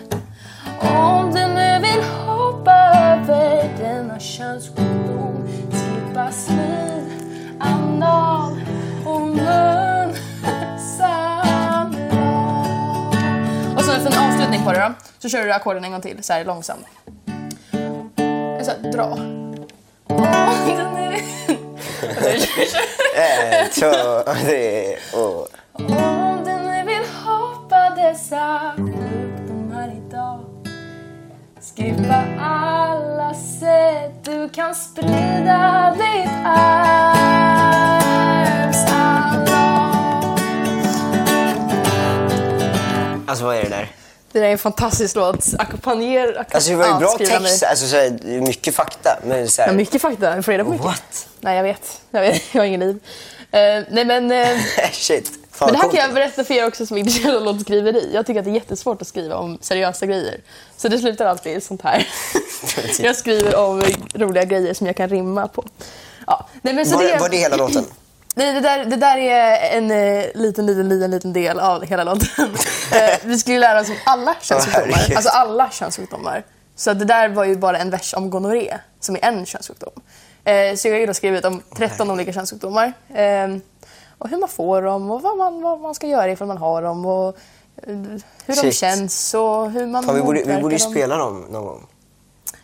Om 0.80 1.30
du 1.34 1.46
nu 1.46 1.78
vill 1.80 2.02
hoppa 2.26 2.72
över 2.72 3.70
denna 3.78 4.20
könssjukdom 4.20 5.48
Skippa 5.72 6.30
smid, 6.30 7.12
anal 7.60 8.60
och 9.06 9.20
mun 9.20 10.10
Och 13.76 13.84
så 13.84 13.92
en 13.92 14.18
avslutning 14.18 14.64
på 14.64 14.72
det 14.72 14.78
då, 14.78 14.94
så 15.18 15.28
kör 15.28 15.44
du 15.44 15.52
ackorden 15.52 15.84
en 15.84 15.90
gång 15.92 16.00
till, 16.00 16.22
så 16.22 16.32
här 16.32 16.44
långsamt. 16.44 16.86
Så 18.62 18.70
här, 18.70 18.92
dra. 18.92 19.16
Vill- 20.66 21.37
En, 23.14 23.70
två, 23.70 24.22
tre, 24.32 24.96
och... 25.12 25.48
Om 25.72 26.44
du 26.44 26.52
nu 26.52 26.84
vill 26.86 27.04
hoppa 27.24 27.90
dessa 27.96 28.72
sjukdomar 28.76 29.92
idag 29.96 30.40
Skriv 31.60 32.08
på 32.08 32.14
alla 32.40 33.34
sätt 33.34 34.24
du 34.24 34.48
kan 34.48 34.74
sprida 34.74 35.94
ditt 35.98 36.30
arms 36.44 37.16
allong. 38.92 40.38
Alltså 43.26 43.44
vad 43.44 43.56
är 43.56 43.62
det 43.62 43.68
där? 43.68 43.97
Det 44.32 44.40
där 44.40 44.46
är 44.46 44.52
en 44.52 44.58
fantastisk 44.58 45.16
låt. 45.16 45.44
Ackompanjer... 45.58 46.46
Alltså 46.50 46.70
det 46.70 46.76
var 46.76 46.86
ju 46.86 46.94
bra 46.94 47.18
text, 47.18 47.62
alltså 47.62 47.86
så 47.86 47.96
här, 47.96 48.40
mycket 48.40 48.74
fakta. 48.74 49.18
Men 49.24 49.48
så 49.48 49.62
här, 49.62 49.68
Ja, 49.68 49.74
mycket 49.74 50.02
fakta. 50.02 50.34
Jag 50.36 50.44
får 50.44 50.52
reda 50.52 50.64
på 50.64 50.70
mycket. 50.70 50.86
What? 50.86 51.28
Nej, 51.40 51.56
jag 51.56 51.62
vet. 51.62 52.00
Jag, 52.10 52.20
vet. 52.20 52.42
jag 52.54 52.60
har 52.60 52.66
ingen 52.66 52.80
liv. 52.80 52.98
Eh, 53.50 53.84
nej, 53.90 54.04
men... 54.04 54.30
eh, 54.30 54.58
Shit. 54.92 55.30
Fan, 55.52 55.66
Men 55.66 55.74
det 55.74 55.86
här 55.86 55.90
kan 55.90 56.00
jag 56.00 56.14
berätta 56.14 56.44
för 56.44 56.54
er 56.54 56.66
också 56.66 56.86
som 56.86 56.96
är 56.96 57.00
intresserade 57.00 57.36
av 57.36 57.44
låtskriveri. 57.44 58.10
Jag 58.14 58.26
tycker 58.26 58.40
att 58.40 58.44
det 58.44 58.50
är 58.50 58.54
jättesvårt 58.54 59.02
att 59.02 59.08
skriva 59.08 59.36
om 59.36 59.58
seriösa 59.60 60.06
grejer. 60.06 60.40
Så 60.76 60.88
det 60.88 60.98
slutar 60.98 61.26
alltid 61.26 61.56
i 61.56 61.60
sånt 61.60 61.82
här. 61.82 62.08
jag 62.98 63.16
skriver 63.16 63.56
om 63.56 63.82
roliga 64.14 64.44
grejer 64.44 64.74
som 64.74 64.86
jag 64.86 64.96
kan 64.96 65.08
rimma 65.08 65.48
på. 65.48 65.64
Ja. 66.26 66.48
Nej, 66.62 66.74
men 66.74 66.86
så 66.86 66.96
Var, 66.96 67.04
det, 67.04 67.18
var 67.18 67.28
det 67.28 67.36
hela 67.36 67.56
låten? 67.56 67.84
Nej, 68.38 68.52
det 68.52 68.60
där, 68.60 68.84
det 68.84 68.96
där 68.96 69.16
är 69.18 69.76
en 69.76 69.90
eh, 69.90 70.24
liten, 70.34 70.66
liten, 70.66 70.88
liten, 70.88 71.10
liten 71.10 71.32
del 71.32 71.60
av 71.60 71.84
hela 71.84 72.04
låten. 72.04 72.28
Eh, 72.92 73.18
vi 73.24 73.38
skulle 73.38 73.58
lära 73.58 73.80
oss 73.80 73.88
om 73.88 73.96
alla 74.06 74.34
könssjukdomar. 74.40 75.16
alltså 75.16 75.30
alla 75.30 75.70
könssjukdomar. 75.70 76.44
Så 76.76 76.92
det 76.92 77.04
där 77.04 77.28
var 77.28 77.44
ju 77.44 77.56
bara 77.56 77.78
en 77.78 77.90
vers 77.90 78.14
om 78.14 78.30
gonorré, 78.30 78.78
som 79.00 79.14
är 79.16 79.24
en 79.24 79.46
könssjukdom. 79.46 79.92
Eh, 80.44 80.74
så 80.76 80.88
jag 80.88 80.94
har 80.94 81.00
ju 81.00 81.06
då 81.06 81.14
skrivit 81.14 81.44
om 81.44 81.62
13 81.76 82.10
olika 82.10 82.32
könssjukdomar. 82.32 82.92
Eh, 83.14 83.56
och 84.18 84.28
hur 84.28 84.38
man 84.38 84.48
får 84.48 84.82
dem 84.82 85.10
och 85.10 85.22
vad 85.22 85.36
man, 85.36 85.62
vad 85.62 85.80
man 85.80 85.94
ska 85.94 86.06
göra 86.06 86.32
ifall 86.32 86.48
man 86.48 86.58
har 86.58 86.82
dem. 86.82 87.06
Och 87.06 87.36
hur 87.82 88.20
de 88.46 88.54
Shit. 88.54 88.74
känns 88.74 89.34
och 89.34 89.70
hur 89.70 89.86
man 89.86 90.04
Fan, 90.04 90.14
vi, 90.14 90.22
borde, 90.22 90.42
vi 90.46 90.62
borde 90.62 90.74
ju 90.74 90.78
dem. 90.78 90.90
spela 90.90 91.16
dem 91.16 91.46
någon 91.50 91.64
gång. 91.64 91.86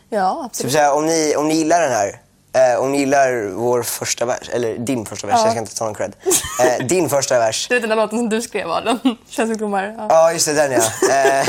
Ja, 0.09 0.43
absolut. 0.47 0.73
så 0.73 0.79
här, 0.79 0.95
om, 0.95 1.07
ni, 1.07 1.35
om 1.37 1.49
ni 1.49 1.55
gillar 1.55 1.81
den 1.81 1.93
här, 1.93 2.21
eh, 2.55 2.81
om 2.81 2.93
ni 2.93 2.99
gillar 2.99 3.51
vår 3.55 3.83
första 3.83 4.25
vers, 4.25 4.49
eller 4.53 4.79
din 4.79 5.07
första 5.07 5.27
vers, 5.27 5.37
Ja. 5.39 5.43
jag 5.43 5.51
ska 5.51 5.61
inte 5.61 5.75
ta 5.77 5.85
någon 5.85 5.95
cred. 5.95 6.17
Eh, 6.63 6.87
din 6.87 7.09
första 7.09 7.39
vers. 7.39 7.67
Du 7.69 7.75
vet 7.75 7.83
den 7.83 7.91
där 7.91 7.97
låten 7.97 8.19
som 8.19 8.29
du 8.29 8.43
skrev, 8.43 8.71
Adam? 8.71 8.99
Könssjukdomar. 9.29 9.95
Ja. 9.99 10.07
Ja, 10.09 10.33
just 10.33 10.47
det, 10.47 10.53
den 10.53 10.73
ja. 10.73 11.15
Eh, 11.15 11.47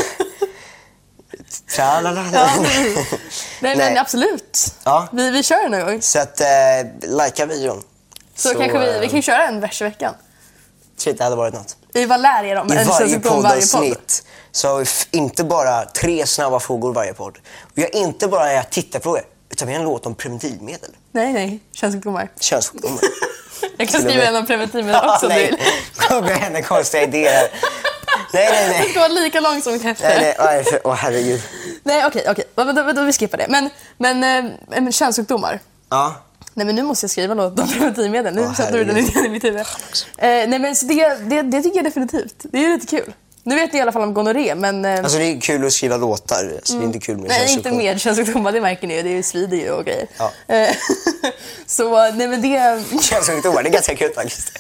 Tralala. 1.76 2.26
Ja. 2.34 2.50
Nej, 2.60 2.98
men 3.60 3.78
Nej. 3.78 3.98
absolut. 3.98 4.74
Ja. 4.84 5.08
Vi, 5.12 5.32
vi 5.32 5.44
kör 5.44 5.70
någon 5.70 5.86
gång. 5.86 6.02
Så 6.02 6.20
att, 6.20 6.42
eh, 6.42 6.48
likea 7.02 7.46
videon. 7.46 7.84
Så, 8.36 8.50
kanske 8.54 8.80
vi, 8.80 8.96
eh, 8.96 9.00
vi 9.00 9.08
kan 9.08 9.16
ju 9.16 9.22
köra 9.22 9.48
en 9.48 9.60
vers 9.60 9.82
i 9.82 9.84
veckan. 9.84 10.14
Shit, 10.98 11.18
det 11.18 11.24
hade 11.24 11.36
varit 11.36 11.54
något. 11.54 11.76
Vi 11.94 12.08
bara 12.08 12.18
lär 12.18 12.44
er 12.44 12.56
om 12.56 12.74
I 12.74 12.84
varje 12.84 13.20
poddavsnitt 13.20 14.24
så 14.52 14.68
har 14.68 14.80
vi 14.80 14.86
inte 15.18 15.44
bara 15.44 15.86
tre 15.86 16.26
snabba 16.28 16.60
frågor 16.60 16.94
varje 16.94 17.14
podd. 17.14 17.38
Vi 17.74 17.82
har 17.82 17.96
inte 17.96 18.28
bara 18.28 18.54
era 18.54 18.64
tittarfrågor, 18.64 19.22
utan 19.56 19.68
vi 19.68 19.74
har 19.74 19.80
en 19.80 19.86
låt 19.86 20.06
om 20.06 20.16
preventivmedel. 20.16 20.90
Nej, 21.12 21.34
nej. 21.34 21.60
Könssjukdomar. 21.74 22.30
Könssjukdomar. 22.40 23.00
Jag 23.78 23.88
kan 23.90 24.02
skriva 24.02 24.24
en 24.24 24.36
om 24.36 24.46
preventivmedel 24.46 25.02
också 25.10 25.28
nej. 25.28 25.54
Kom 25.98 26.24
med 26.24 26.38
henne 26.38 26.62
konstiga 26.62 27.04
idéer. 27.04 27.48
Nej, 28.34 28.50
nej, 28.52 28.68
Det 28.68 28.70
nej. 28.80 28.90
ska 28.90 29.00
vara 29.00 29.10
lika 29.12 29.40
långt 29.40 29.64
som 29.64 29.74
ett 29.74 29.84
häfte. 29.84 30.08
Nej, 30.20 30.36
nej, 30.40 30.80
åh 30.84 30.94
herregud. 30.94 31.42
Nej, 31.84 32.06
okej, 32.06 32.26
okej. 32.30 32.46
Vänta, 32.56 32.84
vänta, 32.84 33.02
vi 33.04 33.14
skippar 33.14 33.38
det. 33.38 33.46
Men, 33.50 33.70
men, 33.98 34.24
eh, 34.46 34.52
men 34.68 34.92
könssjukdomar. 34.92 35.60
Ja, 35.90 36.16
Nej, 36.54 36.66
men 36.66 36.76
nu 36.76 36.84
måste 36.84 37.04
jag 37.04 37.12
skriva 37.12 37.34
något 37.34 37.60
om 37.60 37.68
preventivmedel. 37.72 38.36
Nu 38.36 38.42
Åh, 38.42 38.54
sätter 38.54 38.78
du 38.78 38.84
den 38.84 38.96
herregud. 38.96 39.26
i 39.26 39.30
mitt 39.30 39.44
huvud. 39.44 39.60
Eh, 39.60 39.66
nej, 40.18 40.60
men 40.60 40.76
så 40.76 40.86
det, 40.86 41.16
det, 41.16 41.42
det 41.42 41.62
tycker 41.62 41.76
jag 41.78 41.86
definitivt. 41.86 42.36
Det 42.44 42.66
är 42.66 42.70
lite 42.70 42.88
kul. 42.88 43.14
Nu 43.48 43.56
vet 43.56 43.74
ni 43.74 43.80
i 43.80 43.82
alla 43.82 43.92
fall 43.92 44.02
om 44.02 44.14
gonorré, 44.14 44.56
men... 44.56 44.86
Eh, 44.86 45.00
alltså 45.00 45.18
det 45.18 45.24
är 45.24 45.42
kul 45.42 45.66
att 45.66 45.74
skriva 45.74 45.98
låtar. 45.98 46.52
Alltså, 46.56 46.74
Det 46.78 46.84
är 46.84 46.86
inte 46.86 47.00
kul 47.00 47.18
med 47.18 47.28
Nej, 47.30 47.54
inte 47.54 47.72
med 47.72 48.00
könssjukdomar, 48.02 48.52
det 48.52 48.62
märker 48.62 48.88
ni 48.88 48.96
ju. 48.96 49.02
Det 49.02 49.10
är 49.10 49.14
ju 49.14 49.24
svider 49.24 49.58
ju 49.58 49.72
och 49.72 49.86
grejer. 49.86 50.08
Ja. 50.18 50.32
Eh, 50.56 50.70
så, 51.66 52.12
nej 52.12 52.28
men 52.28 52.42
det... 52.42 52.84
Könssjukdomar, 53.02 53.64
det 53.64 53.70
är 53.70 53.74
ganska 53.74 53.96
kul 53.96 54.14
faktiskt. 54.14 54.52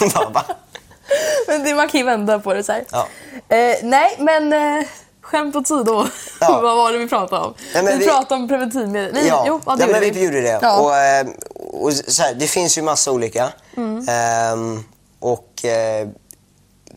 Men 1.46 1.64
det, 1.64 1.74
man 1.74 1.88
kan 1.88 2.00
ju 2.00 2.06
vända 2.06 2.38
på 2.38 2.54
det 2.54 2.62
så 2.64 2.72
här. 2.72 2.84
Ja. 2.90 3.08
Eh, 3.56 3.76
nej, 3.82 4.16
men 4.18 4.52
eh, 4.52 4.84
skämt 5.20 5.56
åsido. 5.56 6.06
Ja. 6.40 6.60
Vad 6.62 6.76
var 6.76 6.92
det 6.92 6.98
vi 6.98 7.08
pratade 7.08 7.44
om? 7.46 7.54
Men 7.74 7.86
vi, 7.86 7.96
vi- 7.96 8.06
pratade 8.06 8.34
om 8.42 8.48
preventivmedel. 8.48 9.14
Nej, 9.14 9.26
Ja, 9.28 9.44
jo, 9.48 9.60
ja, 9.66 9.76
ja, 9.80 9.86
det 9.86 9.92
men 9.92 10.02
gjorde 10.02 10.18
vi 10.18 10.24
gjorde 10.24 10.40
det. 10.40 10.58
Ja. 10.62 10.80
Och, 10.80 10.96
eh, 10.96 11.26
och 11.72 11.92
så 11.92 12.22
här, 12.22 12.34
det 12.34 12.46
finns 12.46 12.78
ju 12.78 12.82
massa 12.82 13.10
olika. 13.12 13.48
Mm. 13.76 14.08
Ehm, 14.08 14.84
och 15.20 15.64
eh, 15.64 16.08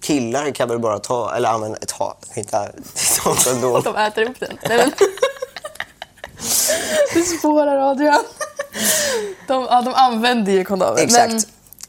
killar 0.06 0.52
kan 0.52 0.70
väl 0.70 0.80
bara 0.80 1.00
ta, 1.00 1.36
eller 1.36 1.50
använda, 1.50 1.78
ta, 1.88 2.18
inte 2.36 2.52
ta 2.52 2.68
kondom. 3.24 3.72
Och 3.72 3.84
de 3.84 3.96
äter 3.96 4.30
upp 4.30 4.40
den. 4.40 4.58
Nej, 4.70 4.78
men... 4.78 4.92
du 7.14 7.24
spårar 7.24 7.92
Adrian. 7.92 8.24
De, 9.48 9.68
ja, 9.70 9.82
de 9.82 9.94
använder 9.94 10.52
ju 10.52 10.64
kondomer. 10.64 11.02
Exakt. 11.02 11.32
Men, 11.32 11.42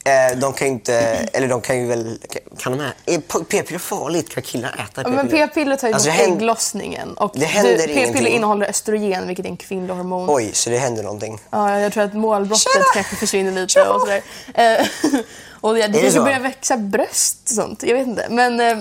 Eh, 0.06 0.38
de 0.38 0.52
kan 0.52 0.66
ju 0.66 0.72
inte, 0.72 0.94
eller 1.32 1.48
de 1.48 1.60
kan 1.60 1.78
ju 1.78 1.86
väl, 1.86 2.18
kan 2.58 2.72
de 2.72 2.84
här, 2.84 2.92
är 3.06 3.18
p- 3.18 3.44
p-piller 3.48 3.78
farligt? 3.78 4.34
Kan 4.34 4.42
killar 4.42 4.68
äta 4.68 5.02
ja, 5.02 5.08
men 5.08 5.26
p-piller? 5.26 5.46
p-piller 5.46 5.76
tar 5.76 5.88
ju 5.88 5.94
Alltså, 5.94 6.08
bort 6.10 6.18
händer- 6.18 6.36
ägglossningen. 6.36 7.14
Och 7.16 7.32
det 7.34 7.44
händer 7.46 7.86
du- 7.86 7.94
P-piller 7.94 8.30
innehåller 8.30 8.66
östrogen, 8.66 9.26
vilket 9.26 9.46
är 9.46 9.50
en 9.50 9.56
kvinnlig 9.56 9.94
hormon. 9.94 10.26
Oj, 10.30 10.50
så 10.52 10.70
det 10.70 10.78
händer 10.78 11.02
någonting. 11.02 11.40
Ja, 11.50 11.80
jag 11.80 11.92
tror 11.92 12.04
att 12.04 12.14
målbrottet 12.14 12.72
Tjena! 12.72 12.84
kanske 12.94 13.16
försvinner 13.16 13.52
lite 13.52 13.72
Tjena! 13.72 13.92
och 13.92 14.00
sådär. 14.00 14.22
Eh, 14.54 14.86
och 15.60 15.74
det, 15.74 16.00
kanske 16.00 16.20
börjar 16.20 16.40
växa 16.40 16.76
bröst 16.76 17.38
och 17.44 17.54
sånt. 17.54 17.82
Jag 17.82 17.94
vet 17.94 18.06
inte. 18.06 18.26
Men 18.30 18.60
eh, 18.60 18.66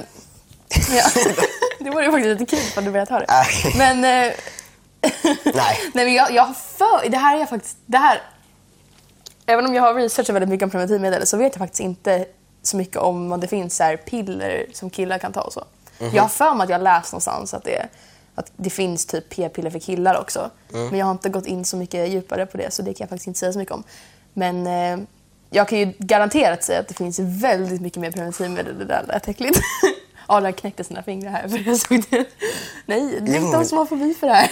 ja. 0.95 1.03
det 1.79 1.89
vore 1.89 2.05
ju 2.05 2.11
faktiskt 2.11 2.39
lite 2.39 2.55
kul 2.55 2.65
om 2.77 2.85
du 2.85 2.91
börjat 2.91 3.09
ha 3.09 3.19
det. 3.19 3.27
Men, 3.77 3.97
eh, 4.03 4.31
Nej. 5.43 5.79
nej, 5.93 6.05
men 6.05 6.13
jag, 6.13 6.31
jag 6.31 6.43
har 6.43 6.53
för... 6.77 7.09
Det 7.09 7.17
här 7.17 7.35
är 7.35 7.39
jag 7.39 7.49
faktiskt... 7.49 7.77
Det 7.85 7.97
här, 7.97 8.21
även 9.45 9.65
om 9.65 9.73
jag 9.75 9.81
har 9.83 9.93
researchat 9.93 10.35
väldigt 10.35 10.49
mycket 10.49 10.63
om 10.63 10.69
preventivmedel 10.69 11.27
så 11.27 11.37
vet 11.37 11.53
jag 11.53 11.59
faktiskt 11.59 11.79
inte 11.81 12.25
så 12.63 12.77
mycket 12.77 12.97
om 12.97 13.31
om 13.31 13.39
det 13.39 13.47
finns 13.47 13.75
så 13.77 13.83
här 13.83 13.97
piller 13.97 14.65
som 14.73 14.89
killar 14.89 15.17
kan 15.17 15.33
ta 15.33 15.41
och 15.41 15.53
så. 15.53 15.63
Mhm. 15.99 16.15
Jag 16.15 16.21
har 16.23 16.29
för 16.29 16.53
mig 16.55 16.63
att 16.63 16.69
jag 16.69 16.81
läst 16.83 17.11
någonstans 17.11 17.53
att 17.53 17.63
det, 17.63 17.87
att 18.35 18.51
det 18.55 18.69
finns 18.69 19.05
typ 19.05 19.29
p-piller 19.29 19.69
för 19.69 19.79
killar 19.79 20.19
också. 20.21 20.49
Mm. 20.73 20.87
Men 20.87 20.99
jag 20.99 21.05
har 21.05 21.11
inte 21.11 21.29
gått 21.29 21.45
in 21.45 21.65
så 21.65 21.77
mycket 21.77 22.09
djupare 22.09 22.45
på 22.45 22.57
det 22.57 22.73
så 22.73 22.81
det 22.81 22.93
kan 22.93 23.03
jag 23.05 23.09
faktiskt 23.09 23.27
inte 23.27 23.39
säga 23.39 23.53
så 23.53 23.59
mycket 23.59 23.73
om. 23.75 23.83
Men 24.33 24.67
eh, 24.67 25.05
jag 25.49 25.67
kan 25.67 25.79
ju 25.79 25.93
garanterat 25.97 26.63
säga 26.63 26.79
att 26.79 26.87
det 26.87 26.93
finns 26.93 27.19
väldigt 27.19 27.81
mycket 27.81 28.01
mer 28.01 28.11
preventivmedel. 28.11 28.77
Det 28.79 28.85
där 28.85 29.03
lät 29.07 29.27
äckligt. 29.27 29.59
Adrian 30.27 30.53
knäckte 30.53 30.83
sina 30.83 31.03
fingrar 31.03 31.31
här 31.31 31.47
för 31.47 31.57
jag 31.69 31.77
såg 31.77 32.03
det. 32.09 32.25
Nej, 32.85 33.19
det 33.21 33.31
är 33.31 33.35
inte 33.35 33.41
de 33.41 33.51
men- 33.51 33.65
som 33.65 33.77
har 33.77 33.85
fobi 33.85 34.13
för 34.13 34.27
det 34.27 34.33
här. 34.33 34.51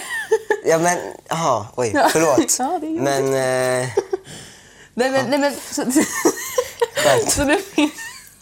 Ja 0.66 0.78
men, 0.78 0.98
jaha, 1.28 1.66
oj, 1.76 1.92
förlåt. 2.12 2.56
Ja, 2.58 2.78
det 2.80 2.86
är 2.86 2.90
jobbigt. 2.90 3.02
men, 3.02 3.34
eh, 3.82 3.88
Nej 4.94 5.10
men, 5.10 5.30
nej, 5.30 5.38
men 5.38 5.52
så, 5.70 5.82
så 7.30 7.44
det 7.44 7.58
finns... 7.74 7.92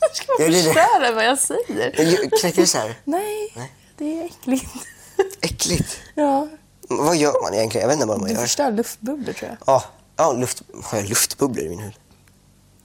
Jag 0.01 0.17
ska 0.17 0.33
det. 0.39 0.53
förstöra 0.53 1.13
vad 1.15 1.25
jag 1.25 1.39
säger. 1.39 2.67
så 2.67 2.79
här? 2.79 2.95
Nej, 3.05 3.53
Nej. 3.57 3.73
det 3.99 4.21
är 4.21 4.25
äckligt. 4.25 4.71
Äckligt. 5.41 6.01
Ja, 6.15 6.49
Vad 6.89 7.17
gör 7.17 7.43
man 7.43 7.55
egentligen? 7.55 7.83
Jag 7.83 7.89
vet 7.89 7.95
inte 7.95 8.07
vad 8.07 8.19
man 8.19 8.29
du 8.29 8.35
gör. 8.35 8.43
förstör 8.43 8.71
luftbubblor 8.71 9.33
tror 9.33 9.51
jag. 9.51 9.59
Ja, 9.67 9.85
ja 10.17 10.33
luft, 10.33 10.63
har 10.85 10.99
jag 10.99 11.09
luftbubblor 11.09 11.65
i 11.65 11.69
min 11.69 11.81
hud? 11.81 11.95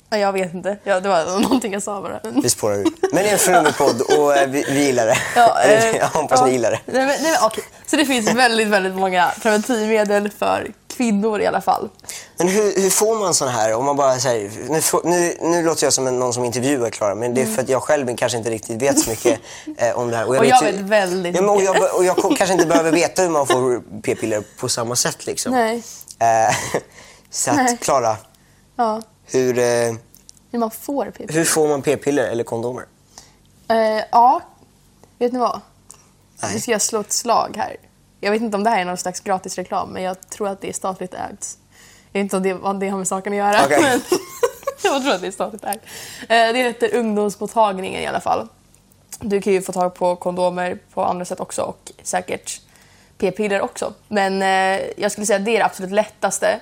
Ja, 0.10 0.18
jag 0.18 0.34
vet 0.34 0.54
inte. 0.54 0.78
Ja, 0.84 1.00
det 1.00 1.10
var 1.10 1.40
någonting 1.40 1.74
jag 1.74 1.84
sa 1.84 2.02
bara. 2.02 2.20
Vi 2.42 2.50
spårar 2.50 2.76
ur. 2.76 2.88
Men 3.14 3.24
det 3.24 3.30
är 3.30 3.34
en 3.34 3.40
flummig 3.40 3.78
podd 3.78 4.02
och 4.02 4.38
eh, 4.38 4.50
vi, 4.50 4.66
vi 4.70 4.86
gillar 4.86 5.06
det. 5.06 5.18
Ja, 5.36 5.62
eh, 5.66 5.98
jag 5.98 6.08
hoppas 6.08 6.40
ja. 6.40 6.46
ni 6.46 6.52
gillar 6.52 6.72
det. 6.72 6.80
Nej, 6.86 7.06
men, 7.06 7.08
nej, 7.08 7.32
men, 7.32 7.36
okej. 7.44 7.64
Så 7.86 7.96
det 7.96 8.06
finns 8.06 8.34
väldigt, 8.34 8.68
väldigt 8.68 8.96
många 8.96 9.32
preventivmedel 9.42 10.32
för 10.32 10.72
kvinnor 10.98 11.42
i 11.42 11.46
alla 11.46 11.62
fall. 11.62 11.90
Men 12.38 12.48
hur, 12.48 12.82
hur 12.82 12.90
får 12.90 13.20
man 13.20 13.34
sån 13.34 13.48
här? 13.48 13.74
Om 13.74 13.86
man 13.86 13.96
bara 13.96 14.20
säger, 14.20 14.52
nu, 14.70 14.82
nu, 15.04 15.38
nu 15.42 15.64
låter 15.66 15.86
jag 15.86 15.94
som 15.94 16.08
en, 16.08 16.20
någon 16.20 16.34
som 16.34 16.46
intervjuar 16.46 16.90
Klara, 16.90 17.16
men 17.16 17.34
det 17.34 17.42
är 17.42 17.46
för 17.46 17.62
att 17.62 17.70
jag 17.70 17.84
själv 17.84 18.16
kanske 18.18 18.38
inte 18.38 18.50
riktigt 18.50 18.82
vet 18.82 19.00
så 19.00 19.10
mycket 19.10 19.40
eh, 19.78 19.98
om 20.00 20.10
det 20.12 20.18
här. 20.18 20.28
Och 20.28 20.36
jag 20.36 20.46
ju- 20.46 20.72
vet 20.72 20.76
väldigt 20.82 21.36
ja, 21.36 21.42
men, 21.42 21.50
och, 21.50 21.62
jag, 21.62 21.96
och 21.96 22.06
jag 22.06 22.16
kanske 22.38 22.54
inte 22.54 22.66
behöver 22.66 22.92
veta 22.92 23.22
hur 23.22 23.30
man 23.30 23.48
får 23.48 24.02
p-piller 24.02 24.44
på 24.60 24.70
samma 24.70 24.96
sätt. 24.96 25.26
Liksom. 25.26 25.52
Nej. 25.52 25.84
Eh, 26.20 26.56
så 27.30 27.52
att, 27.52 27.80
Klara, 27.80 28.18
Ja, 28.76 29.02
hur, 29.26 29.58
eh, 29.60 29.66
hur 30.52 30.60
man 30.60 30.72
får 30.72 31.06
p-piller. 31.06 31.34
hur 31.34 31.46
får 31.46 31.68
man 31.68 31.82
p-piller 31.82 32.24
eller 32.24 32.44
kondomer? 32.44 32.86
Eh, 33.70 34.04
ja, 34.12 34.42
vet 35.20 35.34
ni 35.34 35.40
vad? 35.40 35.62
Nej. 36.42 36.54
Nu 36.54 36.60
ska 36.60 36.72
jag 36.72 36.82
slå 36.82 37.00
ett 37.00 37.14
slag 37.14 37.54
här. 37.58 37.76
Jag 38.20 38.32
vet 38.32 38.42
inte 38.42 38.58
om 38.58 38.64
det 38.64 38.70
här 38.70 38.82
är 38.82 38.86
någon 38.86 38.98
slags 38.98 39.20
gratis 39.20 39.56
reklam, 39.56 39.90
men 39.90 40.04
jag 40.04 40.30
tror 40.30 40.48
att 40.48 40.62
det 40.62 40.70
är 40.70 40.74
statligt 40.74 41.14
ägt. 41.14 41.58
Jag 42.12 42.20
vet 42.20 42.24
inte 42.24 42.38
om 42.38 42.44
det, 42.44 42.54
vad 42.54 42.80
det 42.80 42.90
har 42.90 42.98
med 42.98 43.08
saken 43.08 43.34
att 43.34 43.38
göra, 43.38 43.66
Okej. 43.66 43.78
men 43.82 44.02
jag 44.84 45.04
tror 45.04 45.14
att 45.14 45.22
det 45.22 45.28
är 45.28 45.32
statligt 45.32 45.64
ägt. 45.64 45.84
Eh, 46.22 46.28
det 46.28 46.64
heter 46.64 46.96
ungdomsmottagningen 46.96 48.02
i 48.02 48.08
alla 48.08 48.20
fall. 48.20 48.48
Du 49.20 49.42
kan 49.42 49.54
ju 49.54 49.62
få 49.62 49.72
tag 49.72 49.96
på 49.96 50.16
kondomer 50.16 50.80
på 50.94 51.04
andra 51.04 51.26
sätt 51.26 51.40
också 51.40 51.62
och 51.62 51.92
säkert 52.04 52.62
p-piller 53.18 53.62
också. 53.62 53.94
Men 54.08 54.42
eh, 54.42 54.88
jag 54.98 55.12
skulle 55.12 55.26
säga 55.28 55.40
att 55.40 55.46
det 55.46 55.52
är 55.52 55.60
det 55.60 55.66
absolut 55.66 55.92
lättaste. 55.92 56.60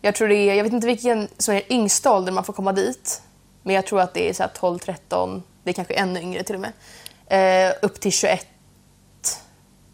Jag 0.00 0.14
tror 0.14 0.28
det 0.28 0.34
är, 0.34 0.54
jag 0.54 0.64
vet 0.64 0.72
inte 0.72 0.86
vilken 0.86 1.28
som 1.38 1.54
är 1.54 1.72
yngsta 1.72 2.12
ålder 2.12 2.32
man 2.32 2.44
får 2.44 2.52
komma 2.52 2.72
dit. 2.72 3.22
Men 3.62 3.74
jag 3.74 3.86
tror 3.86 4.00
att 4.00 4.14
det 4.14 4.28
är 4.28 4.32
så 4.32 4.42
här 4.42 4.50
12-13, 4.50 5.42
det 5.62 5.70
är 5.70 5.74
kanske 5.74 5.94
ännu 5.94 6.20
yngre 6.20 6.42
till 6.42 6.54
och 6.54 6.60
med. 6.60 6.72
Eh, 7.28 7.74
upp 7.82 8.00
till 8.00 8.12
21 8.12 8.46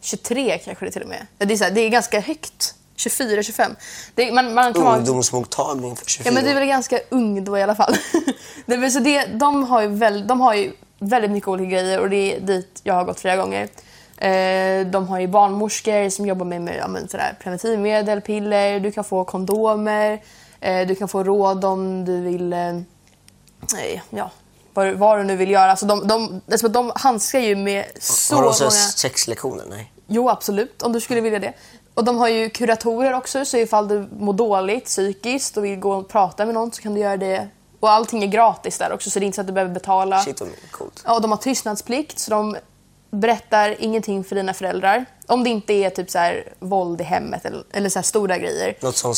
23 0.03 0.59
kanske 0.59 0.85
det 0.85 0.91
till 0.91 1.03
och 1.03 1.09
med. 1.09 1.27
Det 1.39 1.55
är, 1.55 1.57
så 1.57 1.65
här, 1.65 1.71
det 1.71 1.81
är 1.81 1.89
ganska 1.89 2.21
högt. 2.21 2.75
24, 2.97 3.43
25. 3.43 3.77
Det, 4.15 4.33
man, 4.33 4.55
man 4.55 4.73
kan 4.73 4.85
vara, 4.85 4.97
Ungdomsmottagning 4.97 5.97
för 5.97 6.07
24 6.07 6.31
Ja 6.31 6.35
men 6.35 6.45
det 6.45 6.51
är 6.51 6.55
väl 6.55 6.69
ganska 6.69 7.01
ung 7.09 7.45
då 7.45 7.59
i 7.59 7.63
alla 7.63 7.75
fall. 7.75 7.95
det, 8.67 8.91
så 8.91 8.99
det, 8.99 9.25
de, 9.25 9.65
har 9.65 9.83
ju 9.83 9.89
väl, 9.89 10.27
de 10.27 10.41
har 10.41 10.55
ju 10.55 10.73
väldigt 10.99 11.31
mycket 11.31 11.49
olika 11.49 11.71
grejer 11.71 12.01
och 12.01 12.11
det 12.11 12.37
är 12.37 12.41
dit 12.41 12.81
jag 12.83 12.95
har 12.95 13.05
gått 13.05 13.21
flera 13.21 13.37
gånger. 13.37 13.69
Eh, 14.17 14.87
de 14.87 15.09
har 15.09 15.21
ju 15.21 15.27
barnmorskor 15.27 16.11
som 16.11 16.27
jobbar 16.27 16.47
med, 16.47 16.63
med 16.63 16.77
ja, 16.77 16.89
men 16.89 17.09
sådär, 17.09 17.39
preventivmedel, 17.43 18.21
piller, 18.21 18.81
du 18.81 18.93
kan 18.93 19.05
få 19.05 19.25
kondomer, 19.25 20.23
eh, 20.61 20.87
du 20.87 20.95
kan 20.95 21.09
få 21.09 21.25
råd 21.25 21.65
om 21.65 22.05
du 22.05 22.21
vill, 22.21 22.53
eh, 22.53 22.59
nej, 23.73 24.03
ja, 24.11 24.31
vad, 24.75 24.93
vad 24.93 25.19
du 25.19 25.25
nu 25.25 25.37
vill 25.37 25.51
göra. 25.51 25.71
Alltså 25.71 25.87
de, 25.87 26.09
de, 26.09 26.41
alltså 26.51 26.69
de 26.69 26.93
handskar 26.95 27.39
ju 27.39 27.57
med 27.57 27.85
så 28.01 28.35
Har 28.35 28.43
de 28.43 28.55
många... 28.61 28.71
sexlektioner? 28.71 29.65
Nej. 29.71 29.92
Jo, 30.07 30.29
absolut. 30.29 30.83
Om 30.83 30.93
du 30.93 31.01
skulle 31.01 31.21
vilja 31.21 31.39
det. 31.39 31.53
Och 31.95 32.05
de 32.05 32.19
har 32.19 32.29
ju 32.29 32.51
kuratorer 32.51 33.13
också, 33.15 33.45
så 33.45 33.57
ifall 33.57 33.89
du 33.89 34.09
mår 34.19 34.33
dåligt 34.33 34.85
psykiskt 34.85 35.57
och 35.57 35.65
vill 35.65 35.79
gå 35.79 35.95
och 35.95 36.09
prata 36.09 36.45
med 36.45 36.55
någon 36.55 36.73
så 36.73 36.83
kan 36.83 36.95
du 36.95 37.01
göra 37.01 37.17
det. 37.17 37.49
Och 37.81 37.91
allting 37.91 38.23
är 38.23 38.27
gratis 38.27 38.79
där 38.79 38.93
också, 38.93 39.11
så 39.11 39.19
det 39.19 39.25
är 39.25 39.27
inte 39.27 39.37
så 39.37 39.41
att 39.41 39.47
du 39.47 39.53
behöver 39.53 39.75
betala. 39.75 40.21
Shit 40.21 40.41
vad 40.41 40.49
coolt. 40.71 41.03
Ja, 41.07 41.15
och 41.15 41.23
de 41.23 41.31
har 41.31 41.39
tystnadsplikt, 41.39 42.19
så 42.19 42.31
de 42.31 42.57
berättar 43.11 43.77
ingenting 43.79 44.25
för 44.25 44.37
dina 44.37 44.55
föräldrar. 44.55 45.05
Om 45.27 45.45
det 45.45 45.51
inte 45.51 45.73
är 45.73 45.91
typ 45.91 46.11
så 46.11 46.19
här 46.19 46.53
våld 46.59 47.01
i 47.01 47.05
hemmet 47.05 47.45
eller, 47.45 47.65
eller 47.73 47.89
så 47.89 47.99
här 47.99 48.05
stora 48.05 48.39
grejer 48.39 48.77
Något 48.81 48.97
som, 48.97 49.15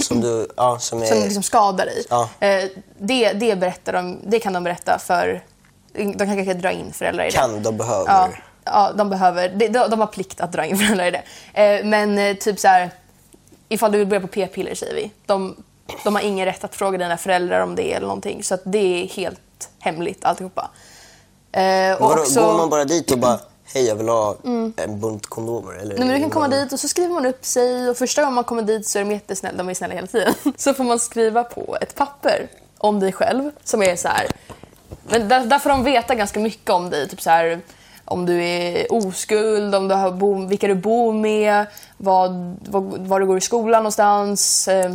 som 0.00 0.20
du, 0.20 0.48
ja 0.56 0.78
som 0.78 1.02
är... 1.02 1.06
som 1.06 1.18
liksom 1.18 1.42
skadar 1.42 1.86
dig. 1.86 2.04
Ja. 2.10 2.28
Eh, 2.40 2.64
det, 2.98 3.32
det, 3.32 3.56
berättar 3.56 3.92
de, 3.92 4.18
det 4.26 4.40
kan 4.40 4.52
de 4.52 4.64
berätta 4.64 4.98
för... 4.98 5.44
De 5.92 6.14
kan 6.14 6.36
kanske 6.36 6.54
dra 6.54 6.70
in 6.70 6.92
föräldrar 6.92 7.24
i 7.24 7.30
det. 7.30 7.36
kan, 7.36 7.62
de 7.62 7.76
behöver. 7.76 8.10
Ja, 8.10 8.28
ja 8.72 8.92
de 8.92 9.10
behöver. 9.10 9.48
De, 9.48 9.68
de, 9.68 10.00
har 10.00 10.06
plikt 10.06 10.40
att 10.40 10.52
dra 10.52 10.64
in 10.64 10.78
föräldrar 10.78 11.06
i 11.06 11.10
det. 11.10 11.22
Eh, 11.62 11.84
men 11.84 12.18
eh, 12.18 12.36
typ 12.36 12.58
så 12.58 12.68
här, 12.68 12.90
ifall 13.68 13.92
du 13.92 13.98
vill 13.98 14.06
börja 14.06 14.20
på 14.20 14.26
p-piller 14.26 14.74
säger 14.74 14.94
vi. 14.94 15.10
De, 15.26 15.56
de 16.04 16.14
har 16.14 16.22
ingen 16.22 16.46
rätt 16.46 16.64
att 16.64 16.74
fråga 16.74 16.98
dina 16.98 17.16
föräldrar 17.16 17.60
om 17.60 17.74
det 17.74 17.92
eller 17.92 18.06
någonting. 18.06 18.42
Så 18.42 18.54
att 18.54 18.62
det 18.64 19.02
är 19.02 19.08
helt 19.08 19.68
hemligt 19.78 20.24
alltihopa. 20.24 20.70
Eh, 21.52 21.94
och 21.94 22.08
Vadå, 22.08 22.22
också, 22.22 22.40
Mm. 22.40 22.50
Går 22.50 22.58
man 22.58 22.70
bara 22.70 22.84
dit 22.84 23.10
och 23.10 23.18
bara, 23.18 23.40
hej 23.64 23.86
jag 23.86 23.96
vill 23.96 24.08
ha 24.08 24.36
en 24.76 25.00
bunt 25.00 25.26
kondomer? 25.26 25.72
Eller, 25.72 25.98
Nej, 25.98 26.08
men 26.08 26.08
du 26.08 26.20
kan 26.20 26.30
komma 26.30 26.48
dit 26.48 26.72
och 26.72 26.80
så 26.80 26.88
skriver 26.88 27.14
man 27.14 27.26
upp 27.26 27.44
sig 27.44 27.88
och 27.88 27.96
första 27.96 28.22
gången 28.22 28.34
man 28.34 28.44
kommer 28.44 28.62
dit 28.62 28.86
så 28.86 28.98
är 28.98 29.04
de 29.04 29.10
jättesnälla, 29.10 29.58
de 29.58 29.68
är 29.68 29.74
snälla 29.74 29.94
hela 29.94 30.06
tiden. 30.06 30.34
Så 30.56 30.74
får 30.74 30.84
man 30.84 30.98
skriva 30.98 31.44
på 31.44 31.76
ett 31.80 31.94
papper 31.94 32.48
om 32.78 33.00
dig 33.00 33.12
själv 33.12 33.50
som 33.64 33.82
är 33.82 33.96
så 33.96 34.08
här. 34.08 34.26
Men 35.08 35.28
där, 35.28 35.46
där 35.46 35.58
får 35.58 35.70
de 35.70 35.84
veta 35.84 36.14
ganska 36.14 36.40
mycket 36.40 36.70
om 36.70 36.90
dig. 36.90 37.08
Typ 37.08 37.22
så 37.22 37.30
här, 37.30 37.60
om 38.10 38.26
du 38.26 38.44
är 38.44 38.92
oskuld, 38.92 39.74
om 39.74 39.88
du 39.88 39.94
har 39.94 40.10
bo, 40.10 40.46
vilka 40.46 40.66
du 40.68 40.74
bor 40.74 41.12
med, 41.12 41.66
vad, 41.96 42.56
vad, 42.68 42.82
var 42.84 43.20
du 43.20 43.26
går 43.26 43.38
i 43.38 43.40
skolan 43.40 43.82
någonstans. 43.82 44.68
eh, 44.68 44.90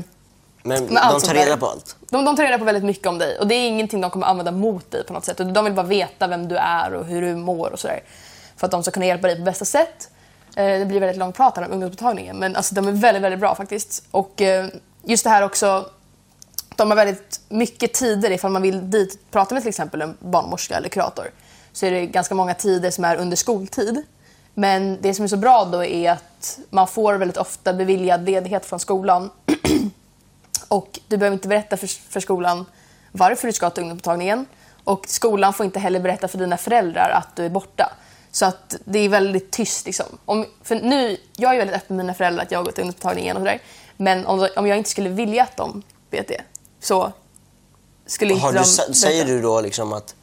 Men 0.63 0.83
Men 0.83 0.93
de 0.93 1.21
tar 1.21 1.33
reda 1.33 1.57
på 1.57 1.65
allt? 1.65 1.95
De, 2.09 2.25
de 2.25 2.35
tar 2.35 2.43
reda 2.43 2.57
på 2.57 2.63
väldigt 2.65 2.83
mycket 2.83 3.07
om 3.07 3.17
dig 3.17 3.39
och 3.39 3.47
det 3.47 3.55
är 3.55 3.67
ingenting 3.67 4.01
de 4.01 4.11
kommer 4.11 4.27
använda 4.27 4.51
mot 4.51 4.91
dig 4.91 5.03
på 5.03 5.13
något 5.13 5.25
sätt. 5.25 5.37
De 5.37 5.63
vill 5.65 5.73
bara 5.73 5.85
veta 5.85 6.27
vem 6.27 6.47
du 6.47 6.57
är 6.57 6.93
och 6.93 7.05
hur 7.05 7.21
du 7.21 7.35
mår 7.35 7.69
och 7.73 7.79
sådär. 7.79 7.99
För 8.57 8.67
att 8.67 8.71
de 8.71 8.83
ska 8.83 8.91
kunna 8.91 9.05
hjälpa 9.05 9.27
dig 9.27 9.35
på 9.37 9.41
bästa 9.43 9.65
sätt. 9.65 10.09
Eh, 10.55 10.65
Det 10.79 10.85
blir 10.85 10.99
väldigt 10.99 11.17
långt 11.17 11.35
prat 11.35 11.57
om 11.57 11.63
ungdomsmottagningen 11.71 12.37
men 12.37 12.55
alltså, 12.55 12.75
de 12.75 12.87
är 12.87 12.91
väldigt, 12.91 13.23
väldigt 13.23 13.39
bra 13.39 13.55
faktiskt. 13.55 14.03
Och 14.11 14.41
eh, 14.41 14.65
just 15.03 15.23
det 15.23 15.29
här 15.29 15.41
också, 15.43 15.85
de 16.75 16.89
har 16.89 16.95
väldigt 16.95 17.39
mycket 17.49 17.93
tider 17.93 18.31
ifall 18.31 18.51
man 18.51 18.61
vill 18.61 18.89
dit 18.91 19.19
prata 19.31 19.53
med 19.53 19.63
till 19.63 19.69
exempel 19.69 20.01
en 20.01 20.17
barnmorska 20.19 20.75
eller 20.77 20.89
kurator. 20.89 21.31
Så 21.75 21.85
är 21.85 21.91
det 21.91 22.05
ganska 22.05 22.35
många 22.35 22.53
tider 22.53 22.91
som 22.91 23.05
är 23.05 23.15
under 23.15 23.37
skoltid. 23.37 24.03
Men 24.53 25.01
det 25.01 25.13
som 25.13 25.23
är 25.23 25.29
så 25.29 25.37
bra 25.37 25.65
då 25.65 25.83
är 25.85 26.11
att 26.11 26.59
man 26.69 26.87
får 26.87 27.13
väldigt 27.13 27.37
ofta 27.37 27.73
beviljad 27.73 28.25
ledighet 28.25 28.65
från 28.65 28.79
skolan 28.79 29.29
och 30.67 30.99
du 31.07 31.17
behöver 31.17 31.33
inte 31.33 31.47
berätta 31.47 31.77
för, 31.77 31.87
för 31.87 32.19
skolan 32.19 32.65
varför 33.11 33.47
du 33.47 33.53
ska 33.53 33.69
till 33.69 33.83
ungdomsmottagningen. 33.83 34.45
Och 34.83 35.05
skolan 35.07 35.53
får 35.53 35.65
inte 35.65 35.79
heller 35.79 35.99
berätta 35.99 36.27
för 36.27 36.37
dina 36.37 36.57
föräldrar 36.57 37.09
att 37.09 37.35
du 37.35 37.45
är 37.45 37.49
borta. 37.49 37.93
Så 38.31 38.45
att 38.45 38.75
det 38.85 38.99
är 38.99 39.09
väldigt 39.09 39.51
tyst. 39.51 39.85
Liksom. 39.85 40.05
Om, 40.25 40.45
för 40.63 40.75
nu, 40.75 41.17
jag 41.35 41.53
är 41.53 41.57
väldigt 41.57 41.75
öppen 41.75 41.95
med 41.95 42.05
mina 42.05 42.13
föräldrar 42.13 42.43
att 42.43 42.51
jag 42.51 42.59
har 42.59 42.65
gått 42.65 42.75
till 42.75 42.83
ungdomsmottagningen 42.83 43.37
och 43.37 43.41
sådär. 43.41 43.61
Men 43.97 44.25
om, 44.25 44.47
om 44.55 44.67
jag 44.67 44.77
inte 44.77 44.89
skulle 44.89 45.09
vilja 45.09 45.43
att 45.43 45.57
de 45.57 45.83
vet 46.09 46.27
det 46.27 46.41
så 46.79 47.11
skulle 48.05 48.33
inte 48.33 48.45
Har 48.45 48.53
de 48.53 48.59
du, 48.59 48.65
sä- 48.65 48.93
säger 48.93 49.25
du 49.25 49.41
då 49.41 49.61
liksom 49.61 49.93
att 49.93 50.15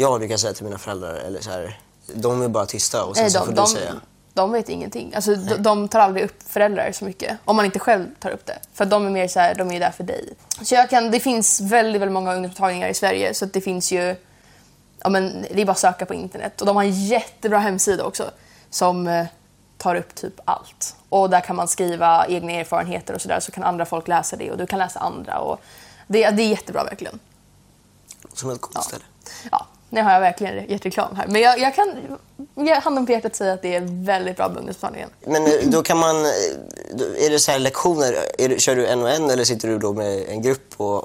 jag 0.00 0.18
brukar 0.18 0.36
säga 0.36 0.52
till 0.52 0.64
mina 0.64 0.78
föräldrar, 0.78 1.14
eller 1.14 1.40
så 1.40 1.50
här, 1.50 1.78
de 2.14 2.42
är 2.42 2.48
bara 2.48 2.66
tysta 2.66 3.04
och 3.04 3.16
sen 3.16 3.24
Nej, 3.24 3.30
så 3.30 3.38
de, 3.38 3.46
får 3.46 3.52
de, 3.52 3.60
du 3.60 3.66
säga. 3.66 3.94
de 4.34 4.52
vet 4.52 4.68
ingenting. 4.68 5.14
Alltså, 5.14 5.34
de, 5.34 5.56
de 5.56 5.88
tar 5.88 6.00
aldrig 6.00 6.24
upp 6.24 6.42
föräldrar 6.46 6.92
så 6.92 7.04
mycket. 7.04 7.38
Om 7.44 7.56
man 7.56 7.64
inte 7.64 7.78
själv 7.78 8.06
tar 8.18 8.30
upp 8.30 8.46
det. 8.46 8.58
För 8.72 8.84
de 8.84 9.06
är 9.06 9.10
mer 9.10 9.28
så 9.28 9.40
här, 9.40 9.54
de 9.54 9.70
är 9.70 9.80
där 9.80 9.90
för 9.90 10.04
dig. 10.04 10.34
Så 10.62 10.74
jag 10.74 10.90
kan, 10.90 11.10
det 11.10 11.20
finns 11.20 11.60
väldigt, 11.60 12.02
väldigt 12.02 12.12
många 12.12 12.34
ungdomsmottagningar 12.34 12.88
i 12.88 12.94
Sverige. 12.94 13.34
Så 13.34 13.46
det 13.46 13.60
finns 13.60 13.92
ju... 13.92 14.16
Ja, 15.02 15.08
men 15.08 15.46
det 15.50 15.62
är 15.62 15.66
bara 15.66 15.72
att 15.72 15.78
söka 15.78 16.06
på 16.06 16.14
internet. 16.14 16.60
Och 16.60 16.66
de 16.66 16.76
har 16.76 16.82
en 16.82 17.06
jättebra 17.06 17.58
hemsida 17.58 18.04
också. 18.04 18.30
Som 18.70 19.06
eh, 19.06 19.26
tar 19.78 19.94
upp 19.94 20.14
typ 20.14 20.40
allt. 20.44 20.96
Och 21.08 21.30
där 21.30 21.40
kan 21.40 21.56
man 21.56 21.68
skriva 21.68 22.26
egna 22.26 22.52
erfarenheter 22.52 23.14
och 23.14 23.20
sådär. 23.20 23.40
Så 23.40 23.52
kan 23.52 23.64
andra 23.64 23.84
folk 23.84 24.08
läsa 24.08 24.36
det 24.36 24.50
och 24.50 24.58
du 24.58 24.66
kan 24.66 24.78
läsa 24.78 25.00
andra. 25.00 25.38
Och 25.38 25.60
det, 26.06 26.30
det 26.30 26.42
är 26.42 26.48
jättebra 26.48 26.84
verkligen. 26.84 27.18
Som 28.34 28.50
ett 28.50 28.60
coolt 28.60 28.84
ställe. 28.84 29.04
Ja, 29.50 29.66
nu 29.90 30.02
har 30.02 30.12
jag 30.12 30.20
verkligen 30.20 30.70
gett 30.70 30.86
reklam 30.86 31.16
här. 31.16 31.26
Men 31.26 31.40
jag, 31.40 31.58
jag 31.58 31.74
kan 31.74 32.18
ge 32.54 32.74
handen 32.74 33.06
på 33.06 33.12
hjärtat 33.12 33.36
säga 33.36 33.52
att 33.52 33.62
det 33.62 33.74
är 33.74 34.04
väldigt 34.04 34.36
bra 34.36 34.48
med 34.48 34.56
ungdomsmottagningen. 34.56 35.10
Men 35.26 35.46
eh, 35.46 35.52
då 35.64 35.82
kan 35.82 35.98
man, 35.98 36.16
eh, 36.16 37.26
är 37.26 37.30
det 37.30 37.38
så 37.38 37.52
här 37.52 37.58
lektioner, 37.58 38.14
är 38.38 38.58
kör 38.58 38.76
du 38.76 38.86
en 38.86 39.02
och 39.02 39.10
en 39.10 39.30
eller 39.30 39.44
sitter 39.44 39.68
du 39.68 39.78
då 39.78 39.92
med 39.92 40.28
en 40.28 40.42
grupp? 40.42 40.74
Och, 40.76 41.04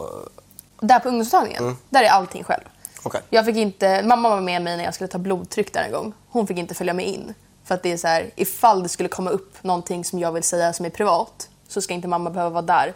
Där 0.80 1.00
på 1.00 1.10
ungdomsmottagningen, 1.10 1.78
där 1.90 2.04
är 2.04 2.10
allting 2.10 2.44
själv. 2.44 2.64
Okej. 3.04 3.22
Jag 3.30 3.46
fick 3.46 3.56
inte, 3.56 4.04
mamma 4.04 4.30
var 4.30 4.42
med 4.42 4.62
mig 4.62 4.78
när 4.78 4.84
jag 4.84 4.94
skulle 4.94 5.08
ta 5.08 5.18
blodtryck 5.18 5.74
där 5.74 5.84
en 5.84 5.92
gång. 5.92 6.14
Hon 6.30 6.48
fick 6.48 6.58
inte 6.58 6.74
följa 6.74 6.94
med 6.94 7.08
in. 7.08 7.34
För 7.66 7.76
att 7.76 7.84
det 7.84 7.92
är 7.92 7.98
så 7.98 8.08
här, 8.08 8.32
ifall 8.36 8.84
det 8.84 8.90
skulle 8.90 9.10
komma 9.10 9.30
upp 9.30 9.64
någonting 9.64 10.06
som 10.06 10.20
jag 10.20 10.32
vill 10.32 10.44
säga 10.44 10.74
som 10.74 10.86
är 10.86 10.90
privat 10.90 11.50
så 11.68 11.82
ska 11.82 11.94
inte 11.94 12.08
mamma 12.08 12.30
behöva 12.30 12.50
vara 12.50 12.62
där. 12.62 12.94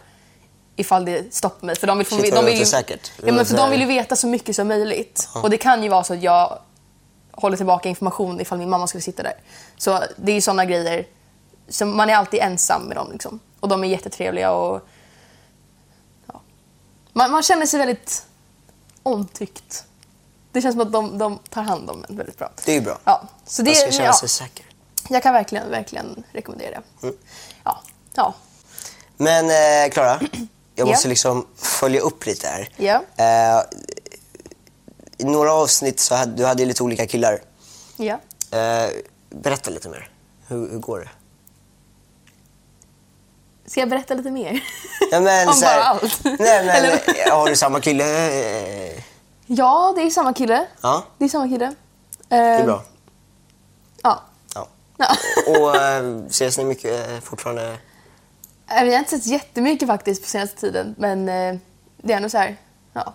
Ifall 0.76 1.04
det 1.04 1.34
stoppar 1.34 1.66
mig. 1.66 1.76
För 1.76 1.86
de 1.86 1.98
vill, 1.98 2.06
få, 2.06 2.16
Shit, 2.16 2.34
de 2.34 2.44
vill 2.44 2.56
ju, 2.56 2.62
osäkert. 2.62 3.12
ja, 3.22 3.32
men 3.32 3.46
för 3.46 3.56
de 3.56 3.70
vill 3.70 3.80
ju 3.80 3.86
veta 3.86 4.16
så 4.16 4.26
mycket 4.26 4.56
som 4.56 4.68
möjligt. 4.68 5.28
Och 5.34 5.50
det 5.50 5.58
kan 5.58 5.82
ju 5.82 5.88
vara 5.88 6.04
så 6.04 6.14
att 6.14 6.22
jag 6.22 6.58
håller 7.32 7.56
tillbaka 7.56 7.88
information 7.88 8.40
ifall 8.40 8.58
min 8.58 8.70
mamma 8.70 8.86
skulle 8.86 9.02
sitta 9.02 9.22
där. 9.22 9.34
Så 9.78 10.02
det 10.16 10.32
är 10.32 10.34
ju 10.34 10.40
sådana 10.40 10.64
grejer. 10.64 11.06
Så 11.68 11.86
man 11.86 12.10
är 12.10 12.14
alltid 12.14 12.40
ensam 12.40 12.82
med 12.82 12.96
dem 12.96 13.12
liksom. 13.12 13.40
Och 13.60 13.68
de 13.68 13.84
är 13.84 13.88
jättetrevliga 13.88 14.52
och 14.52 14.88
ja. 16.26 16.40
man, 17.12 17.30
man 17.30 17.42
känner 17.42 17.66
sig 17.66 17.78
väldigt 17.78 18.26
omtyckt. 19.02 19.84
Det 20.52 20.62
känns 20.62 20.74
som 20.74 20.82
att 20.82 20.92
de, 20.92 21.18
de 21.18 21.38
tar 21.48 21.62
hand 21.62 21.90
om 21.90 22.04
en 22.08 22.16
väldigt 22.16 22.38
bra. 22.38 22.50
det 22.64 22.76
är 22.76 22.80
bra. 22.80 22.98
Ja, 23.04 23.22
så 23.46 23.62
det, 23.62 23.70
man 23.70 23.76
ska 23.76 23.90
känna 23.90 24.04
ja, 24.04 24.12
sig 24.12 24.28
säker. 24.28 24.66
jag 25.08 25.22
kan 25.22 25.34
verkligen, 25.34 25.70
verkligen 25.70 26.24
rekommendera 26.32 26.70
det. 26.70 27.06
Mm. 27.06 27.18
Ja, 27.64 27.82
ja, 28.14 28.34
Men 29.16 29.44
eh, 29.50 29.90
Klara, 29.92 30.20
jag 30.80 30.88
Ja. 30.88 30.92
måste 30.92 31.08
liksom 31.08 31.46
följa 31.56 32.00
upp 32.00 32.26
lite 32.26 32.46
här. 32.46 32.68
ja, 32.76 33.02
Eh, 33.16 33.62
I 35.18 35.24
några 35.24 35.52
avsnitt 35.52 36.00
så 36.00 36.14
hade 36.14 36.32
du 36.36 36.44
hade 36.46 36.64
lite 36.64 36.82
olika 36.82 37.06
killar. 37.06 37.40
ja. 37.96 38.18
Eh, 38.58 38.90
berätta 39.30 39.70
lite 39.70 39.88
mer. 39.88 40.10
Hur, 40.48 40.70
hur 40.70 40.78
går 40.78 40.98
det? 40.98 41.08
Ska 43.66 43.80
jag 43.80 43.88
berätta 43.88 44.14
lite 44.14 44.30
mer? 44.30 44.64
Ja, 45.10 45.20
men, 45.20 45.48
Om 45.48 45.54
här- 45.62 45.76
bara 45.76 45.84
allt? 45.84 46.20
Nej, 46.24 46.66
men 46.66 47.30
har 47.32 47.48
du 47.48 47.56
samma 47.56 47.80
kille? 47.80 48.04
Eh, 48.94 49.02
Ja, 49.46 49.92
det 49.96 50.02
är 50.02 50.10
samma 50.10 50.32
kille. 50.32 50.66
Ja, 50.80 51.04
Det 51.18 51.24
är 51.24 51.28
samma 51.28 51.48
kille. 51.48 51.74
det 52.28 52.36
är 52.36 52.64
bra. 52.64 52.82
Ja. 54.02 54.22
Ja. 54.54 54.66
ja. 54.96 55.06
Och 55.46 55.76
eh, 55.76 56.16
ses 56.26 56.58
ni 56.58 56.64
mycket 56.64 57.08
eh, 57.10 57.20
fortfarande? 57.20 57.78
Eh, 58.70 58.84
Vi 58.84 58.92
har 58.92 58.98
inte 58.98 59.10
sett 59.10 59.26
jättemycket 59.26 59.88
faktiskt 59.88 60.22
på 60.22 60.28
senaste 60.28 60.56
tiden, 60.60 60.94
men 60.98 61.28
eh, 61.28 61.56
det 62.02 62.12
är 62.12 62.16
ändå 62.16 62.28
så 62.28 62.38
här, 62.38 62.56
ja. 62.92 63.14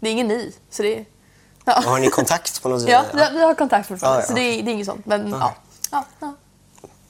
Det 0.00 0.08
är 0.08 0.12
ingen 0.12 0.28
ny, 0.28 0.52
så 0.70 0.82
det 0.82 0.98
är... 0.98 1.04
Ja, 1.64 1.72
Har 1.86 1.98
ni 1.98 2.08
kontakt 2.08 2.62
på 2.62 2.68
något 2.68 2.80
sätt? 2.82 2.90
ja 2.90 3.04
vi, 3.14 3.20
har, 3.22 3.30
vi 3.30 3.40
har 3.42 3.54
kontakt 3.54 3.88
fortfarande, 3.88 4.18
Ja, 4.18 4.22
ja. 4.22 4.28
så 4.28 4.34
det 4.34 4.40
är, 4.42 4.62
det 4.62 4.70
är 4.70 4.72
inget 4.72 4.86
sånt. 4.86 5.06
Men 5.06 5.30
ja. 5.30 5.54
Ja, 5.90 6.04
ja, 6.20 6.34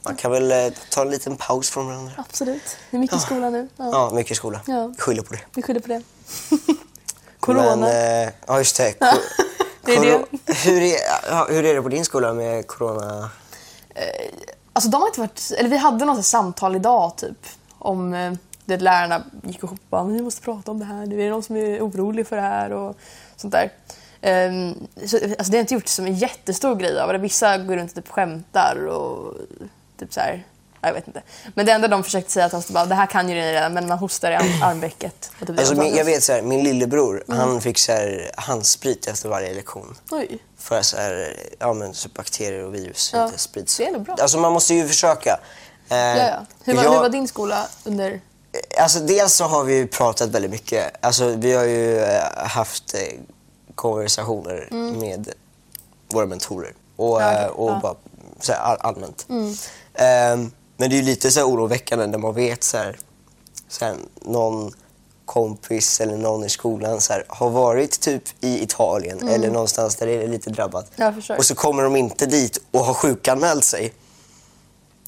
Man 0.02 0.16
kan 0.16 0.30
väl 0.30 0.52
eh, 0.52 0.72
ta 0.90 1.02
en 1.02 1.10
liten 1.10 1.36
paus 1.36 1.70
från 1.70 1.86
varandra. 1.86 2.12
absolut. 2.18 2.76
Det 2.90 2.96
är 2.96 3.00
mycket 3.00 3.16
i 3.16 3.20
skolan 3.20 3.52
nu. 3.52 3.68
Ja. 3.76 3.88
Ja, 3.92 4.10
mycket 4.14 4.36
skola. 4.36 4.60
Ja. 4.66 4.92
Skyller 4.98 5.22
på 5.22 5.32
det. 5.34 5.40
Vi 5.54 5.62
skyller 5.62 5.80
på 5.80 5.88
det. 5.88 6.02
Corona. 7.40 7.76
Men, 7.76 8.24
eh, 8.26 8.32
ja, 8.46 8.58
just 8.58 8.76
det. 8.76 8.92
Ko- 8.92 9.06
det 9.84 9.94
är 9.94 9.96
koro- 9.96 10.26
Hur, 10.64 10.82
är, 10.82 10.96
ja, 11.30 11.46
hur 11.50 11.64
är 11.64 11.74
det 11.74 11.82
på 11.82 11.88
din 11.88 12.04
skola 12.04 12.32
med 12.34 12.66
corona? 12.66 13.30
Alltså 14.72 14.90
de 14.90 15.00
har 15.00 15.08
inte 15.08 15.20
varit... 15.20 15.52
Eller 15.58 15.68
vi 15.68 15.76
hade 15.76 16.04
något 16.04 16.26
samtal 16.26 16.76
idag 16.76 17.16
typ. 17.16 17.46
Om 17.80 18.14
eh, 18.14 18.32
det 18.64 18.76
lärarna 18.76 19.24
gick 19.42 19.56
ihop 19.58 19.70
och 19.70 19.78
bara, 19.90 20.04
"Men 20.04 20.14
vi 20.14 20.22
måste 20.22 20.42
prata 20.42 20.70
om 20.70 20.78
det 20.78 20.84
här. 20.84 21.06
Nu 21.06 21.20
är 21.20 21.24
det 21.24 21.30
någon 21.30 21.42
som 21.42 21.56
är 21.56 21.80
orolig 21.80 22.26
för 22.26 22.36
det 22.36 22.42
här 22.42 22.72
och 22.72 22.96
sånt 23.36 23.52
där. 23.52 23.72
Ehm, 24.22 24.74
så, 25.06 25.16
alltså 25.16 25.50
det 25.52 25.56
har 25.56 25.60
inte 25.60 25.74
gjort 25.74 25.88
som 25.88 26.06
en 26.06 26.14
jättestor 26.14 26.74
grej 26.76 27.00
av 27.00 27.12
det. 27.12 27.18
Vissa 27.18 27.58
går 27.58 27.76
runt 27.76 27.90
och 27.90 27.96
typ 28.04 28.08
skämtar 28.12 28.86
och 28.86 29.34
typ 29.98 30.12
så 30.14 30.20
här. 30.20 30.44
ja, 30.80 30.88
Jag 30.88 30.94
vet 30.94 31.06
inte. 31.06 31.22
Men 31.54 31.66
det 31.66 31.72
enda 31.72 31.88
de 31.88 32.04
försökte 32.04 32.30
säga 32.32 32.48
till 32.48 32.58
oss 32.58 32.70
var 32.70 32.86
det 32.86 32.94
här 32.94 33.06
kan 33.06 33.28
ju 33.28 33.34
ni 33.34 33.52
redan 33.52 33.72
men 33.74 33.88
man 33.88 33.98
hostar 33.98 34.30
i 34.30 34.34
arm- 34.36 34.62
armvecket. 34.64 35.30
Typ 35.40 35.50
Alltså, 35.58 35.74
min, 35.74 35.94
jag 35.96 36.04
vet 36.04 36.22
så 36.22 36.32
här, 36.32 36.42
min 36.42 36.64
lillebror, 36.64 37.24
han 37.28 37.60
fick 37.60 37.78
så 37.78 37.92
här, 37.92 38.30
handsprit 38.36 39.06
efter 39.06 39.28
varje 39.28 39.54
lektion. 39.54 39.96
Oj. 40.10 40.38
För 40.58 40.82
så 40.82 40.96
här, 40.96 41.36
ja, 41.58 41.72
men, 41.72 41.94
så 41.94 42.08
bakterier 42.08 42.64
och 42.64 42.74
virus 42.74 43.10
Ja, 43.14 43.26
inte 43.26 43.38
sprids. 43.38 43.76
det 43.76 43.84
är 43.86 43.98
bra. 43.98 44.16
Alltså 44.20 44.38
man 44.38 44.52
måste 44.52 44.74
ju 44.74 44.88
försöka. 44.88 45.40
Eh, 45.90 45.96
Ja, 45.98 46.16
ja. 46.16 46.46
Hur, 46.64 46.74
var, 46.74 46.82
jag- 46.84 46.90
hur 46.92 46.98
var 46.98 47.08
din 47.08 47.28
skola 47.28 47.66
under... 47.84 48.20
Alltså 48.80 48.98
dels 49.00 49.34
så 49.34 49.44
har 49.44 49.64
vi 49.64 49.86
pratat 49.86 50.28
väldigt 50.28 50.50
mycket. 50.50 51.04
Alltså 51.04 51.28
vi 51.28 51.52
har 51.52 51.64
ju 51.64 51.98
eh, 51.98 52.22
haft 52.36 52.94
eh, 52.94 53.00
konversationer 53.74 54.68
med 55.00 55.28
våra 56.12 56.26
mentorer. 56.26 56.74
Och, 56.96 57.20
Mm. 57.22 57.34
Ja, 57.34 57.40
eh, 57.40 57.44
okej. 57.46 57.54
och 57.56 57.66
Ja. 57.68 57.70
Mm. 57.70 57.80
bara 57.82 57.94
så 58.40 58.52
här, 58.52 58.58
all, 58.60 58.76
allmänt. 58.80 59.26
Ehm, 59.94 60.50
men 60.76 60.90
det 60.90 60.98
är 60.98 61.02
lite 61.02 61.30
så 61.30 61.40
här 61.40 61.46
oroväckande 61.46 62.06
när 62.06 62.18
man 62.18 62.34
vet 62.34 62.64
så 62.64 62.76
här, 62.76 62.98
så 63.68 63.84
här, 63.84 63.94
någon 64.22 64.72
kompis 65.24 66.00
eller 66.00 66.16
någon 66.16 66.44
i 66.44 66.48
skolan 66.48 67.00
så 67.00 67.12
här, 67.12 67.24
har 67.28 67.50
varit 67.50 68.00
typ 68.00 68.22
i 68.40 68.62
Italien 68.62 69.28
eller 69.28 69.50
någonstans 69.50 69.96
där 69.96 70.06
det 70.06 70.12
är 70.22 70.28
lite 70.28 70.50
drabbat. 70.50 70.90
Mm. 70.98 71.14
Och 71.38 71.44
så 71.46 71.54
kommer 71.54 71.82
de 71.82 71.96
inte 71.96 72.26
dit 72.26 72.58
och 72.70 72.80
har 72.84 72.94
sjukanmält 72.94 73.64
sig. 73.64 73.92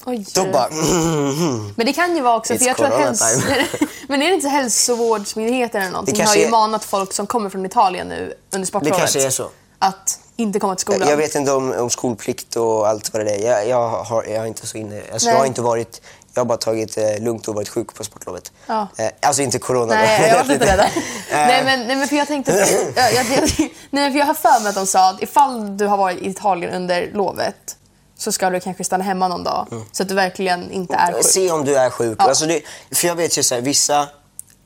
Oj. 0.05 0.25
Då 0.35 0.45
bara... 0.45 0.67
Men 1.75 1.85
det 1.85 1.93
kan 1.93 2.15
ju 2.15 2.21
vara 2.21 2.37
också, 2.37 2.53
It's 2.53 2.57
för 2.59 2.65
jag 2.65 2.77
tror 2.77 2.87
att 2.87 2.99
häls... 2.99 3.43
Men 4.07 4.21
är 4.21 4.27
det 4.27 4.35
inte 4.35 4.47
hälsovårdsmyndigheten 4.47 5.81
eller 5.81 5.91
någonting 5.91 6.15
Det 6.17 6.23
har 6.23 6.35
ju 6.35 6.43
är- 6.43 6.49
manat 6.49 6.85
folk 6.85 7.13
som 7.13 7.27
kommer 7.27 7.49
från 7.49 7.65
Italien 7.65 8.07
nu 8.07 8.33
under 8.53 8.67
sportlovet 8.67 8.99
kanske 8.99 9.25
är 9.25 9.29
så. 9.29 9.49
att 9.79 10.19
inte 10.35 10.59
komma 10.59 10.75
till 10.75 10.81
skolan. 10.81 11.09
Jag 11.09 11.17
vet 11.17 11.35
inte 11.35 11.51
om, 11.51 11.71
om 11.71 11.89
skolplikt 11.89 12.55
och 12.55 12.87
allt 12.87 13.13
vad 13.13 13.25
det 13.25 13.31
är. 13.31 13.49
Jag, 13.49 13.67
jag, 13.67 13.89
har, 13.89 14.23
jag 14.23 14.33
är 14.35 14.45
inte 14.45 14.67
så 14.67 14.77
inne. 14.77 15.01
Alltså, 15.13 15.27
Nej. 15.27 15.33
jag 15.35 15.39
har 15.41 15.45
inte 15.45 15.61
varit... 15.61 16.01
Jag 16.33 16.41
har 16.41 16.45
bara 16.45 16.57
tagit 16.57 16.97
eh, 16.97 17.19
lugnt 17.19 17.47
och 17.47 17.55
varit 17.55 17.69
sjuk 17.69 17.93
på 17.93 18.03
sportlovet. 18.03 18.51
Ja. 18.67 18.87
Eh, 18.97 19.07
alltså 19.21 19.41
inte 19.41 19.59
corona. 19.59 19.93
Nej, 19.95 20.29
jag 20.29 20.37
var 20.37 20.43
lite 20.43 20.65
rädd. 20.77 20.79
Eh, 21.29 21.37
nej, 21.47 21.63
men, 21.65 21.87
nej, 21.87 21.95
men 21.95 22.07
för 22.07 22.15
jag 22.15 22.27
tänkte... 22.27 22.51
jag, 22.95 23.13
jag, 23.13 23.25
jag, 23.25 23.69
nej, 23.89 24.11
för 24.11 24.19
jag 24.19 24.25
har 24.25 24.33
för 24.33 24.59
mig 24.59 24.69
att 24.69 24.75
de 24.75 24.87
sa 24.87 25.09
att 25.09 25.21
ifall 25.23 25.77
du 25.77 25.87
har 25.87 25.97
varit 25.97 26.17
i 26.21 26.29
Italien 26.29 26.73
under 26.73 27.11
lovet 27.13 27.77
så 28.23 28.31
ska 28.31 28.49
du 28.49 28.59
kanske 28.59 28.83
stanna 28.83 29.03
hemma 29.03 29.27
någon 29.27 29.43
dag 29.43 29.67
så 29.91 30.03
att 30.03 30.09
du 30.09 30.15
verkligen 30.15 30.71
inte 30.71 30.95
är 30.95 31.13
sjuk. 31.13 31.25
Se 31.25 31.51
om 31.51 31.65
du 31.65 31.75
är 31.75 31.89
sjuk. 31.89 32.15
Ja. 32.21 32.23
Alltså 32.23 32.45
det, 32.45 32.61
för 32.91 33.07
jag 33.07 33.15
vet 33.15 33.37
ju 33.37 33.43
så 33.43 33.55
här, 33.55 33.61
vissa 33.61 34.07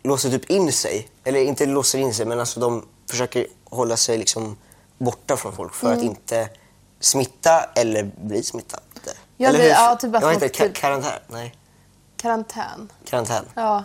låser 0.03 0.29
typ 0.29 0.49
in 0.49 0.71
sig. 0.73 1.07
Eller 1.23 1.39
inte 1.43 1.65
låser 1.65 1.99
in 1.99 2.13
sig, 2.13 2.25
men 2.25 2.39
alltså 2.39 2.59
de 2.59 2.85
försöker 3.09 3.47
hålla 3.69 3.97
sig 3.97 4.17
liksom 4.17 4.57
borta 4.97 5.37
från 5.37 5.55
folk 5.55 5.73
för 5.73 5.87
Mm. 5.87 5.99
att 5.99 6.03
inte 6.05 6.49
smitta 6.99 7.63
eller 7.75 8.03
bli 8.21 8.43
smittade. 8.43 8.83
Ja, 9.37 9.49
eller 9.49 9.59
det- 9.59 9.63
hur? 9.65 9.71
ja, 9.71 9.95
typ 10.01 10.13
jag 10.13 10.21
vet 10.39 10.43
inte, 10.43 10.63
ka- 10.63 10.71
karantän? 10.73 11.11
Nej, 11.27 11.55
Karantän. 12.17 12.89
karantän. 13.09 13.45
Ja. 13.55 13.83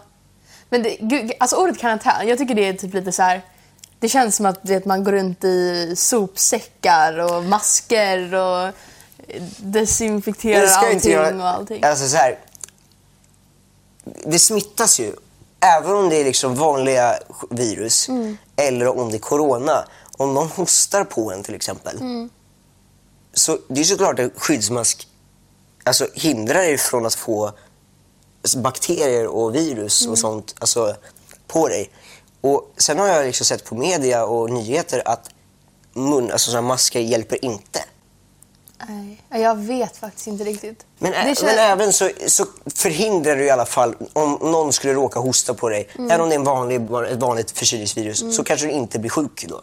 Men 0.69 0.83
det, 0.83 0.97
gud, 1.01 1.33
alltså 1.41 1.57
ordet 1.57 1.79
karantän, 1.79 2.29
jag 2.29 2.39
tycker 2.39 2.55
det 2.55 2.69
är 2.69 2.73
typ 2.73 2.95
lite 2.95 3.13
så 3.13 3.23
här. 3.23 3.43
Det 3.99 4.09
känns 4.09 4.37
som 4.37 4.47
att 4.47 4.59
vet, 4.63 4.85
man 4.85 5.05
går 5.05 5.13
runt 5.13 5.45
i 5.45 5.95
sopsäckar 5.97 7.19
och 7.19 7.45
masker 7.45 8.35
och 8.35 8.73
desinfekterar 9.59 10.67
allting 10.67 10.93
inte 10.95 11.11
göra- 11.11 11.37
och 11.37 11.49
allting. 11.49 11.85
Alltså 11.85 12.09
så 12.09 12.17
här, 12.17 12.39
det 14.27 14.39
smittas 14.39 15.01
ju. 15.01 15.13
Även 15.61 15.97
om 15.97 16.09
det 16.09 16.17
är 16.17 16.25
liksom 16.25 16.55
vanliga 16.55 17.19
virus 17.51 18.09
Mm. 18.09 18.37
eller 18.57 18.99
om 18.99 19.11
det 19.11 19.17
är 19.17 19.19
corona. 19.19 19.85
Om 20.19 20.35
någon 20.35 20.49
hostar 20.49 21.05
på 21.05 21.33
en 21.33 21.43
till 21.43 21.55
exempel. 21.55 21.97
Mm. 22.01 22.31
Så 23.35 23.59
det 23.69 23.81
är 23.81 23.85
såklart 23.85 24.19
att 24.19 24.33
skyddsmask 24.37 25.09
alltså, 25.85 26.07
hindrar 26.15 26.61
er 26.63 26.77
från 26.77 27.07
att 27.07 27.15
få 27.15 27.53
bakterier 28.57 29.27
och 29.27 29.55
virus 29.55 30.01
Mm. 30.03 30.13
och 30.13 30.19
sånt 30.19 30.55
alltså, 30.59 30.97
på 31.47 31.69
dig. 31.69 31.91
Och 32.41 32.73
Sen 32.77 32.99
har 32.99 33.07
jag 33.09 33.27
liksom 33.27 33.47
sett 33.47 33.65
på 33.65 33.75
media 33.75 34.25
och 34.25 34.51
nyheter 34.51 35.03
att 35.09 35.31
mun, 35.93 36.31
alltså, 36.33 36.51
såna 36.51 36.63
masker 36.63 37.01
hjälper 37.01 37.45
inte. 37.45 37.85
Nej, 38.89 39.43
jag 39.43 39.55
vet 39.59 39.97
faktiskt 39.97 40.27
inte 40.27 40.45
riktigt. 40.45 40.85
Men, 40.99 41.13
ä- 41.15 41.25
Det 41.25 41.33
kän- 41.33 41.45
men 41.47 41.59
även 41.59 41.93
så, 41.93 42.11
så 42.27 42.45
förhindrar 42.75 43.37
du 43.37 43.45
i 43.45 43.51
alla 43.51 43.67
fall, 43.67 43.95
om 44.13 44.39
någon 44.43 44.73
skulle 44.73 44.93
råka 44.95 45.21
hosta 45.21 45.55
på 45.55 45.69
dig, 45.69 45.89
Mm. 45.99 46.11
även 46.11 46.21
om 46.21 46.29
det 46.29 46.35
är 46.35 46.39
en 46.39 46.45
vanlig, 46.45 46.77
ett 47.13 47.19
vanligt 47.21 47.51
förkylningsvirus, 47.59 48.37
så 48.37 48.45
kanske 48.45 48.67
du 48.67 48.73
inte 48.73 48.99
blir 48.99 49.11
sjuk 49.11 49.45
då. 49.49 49.61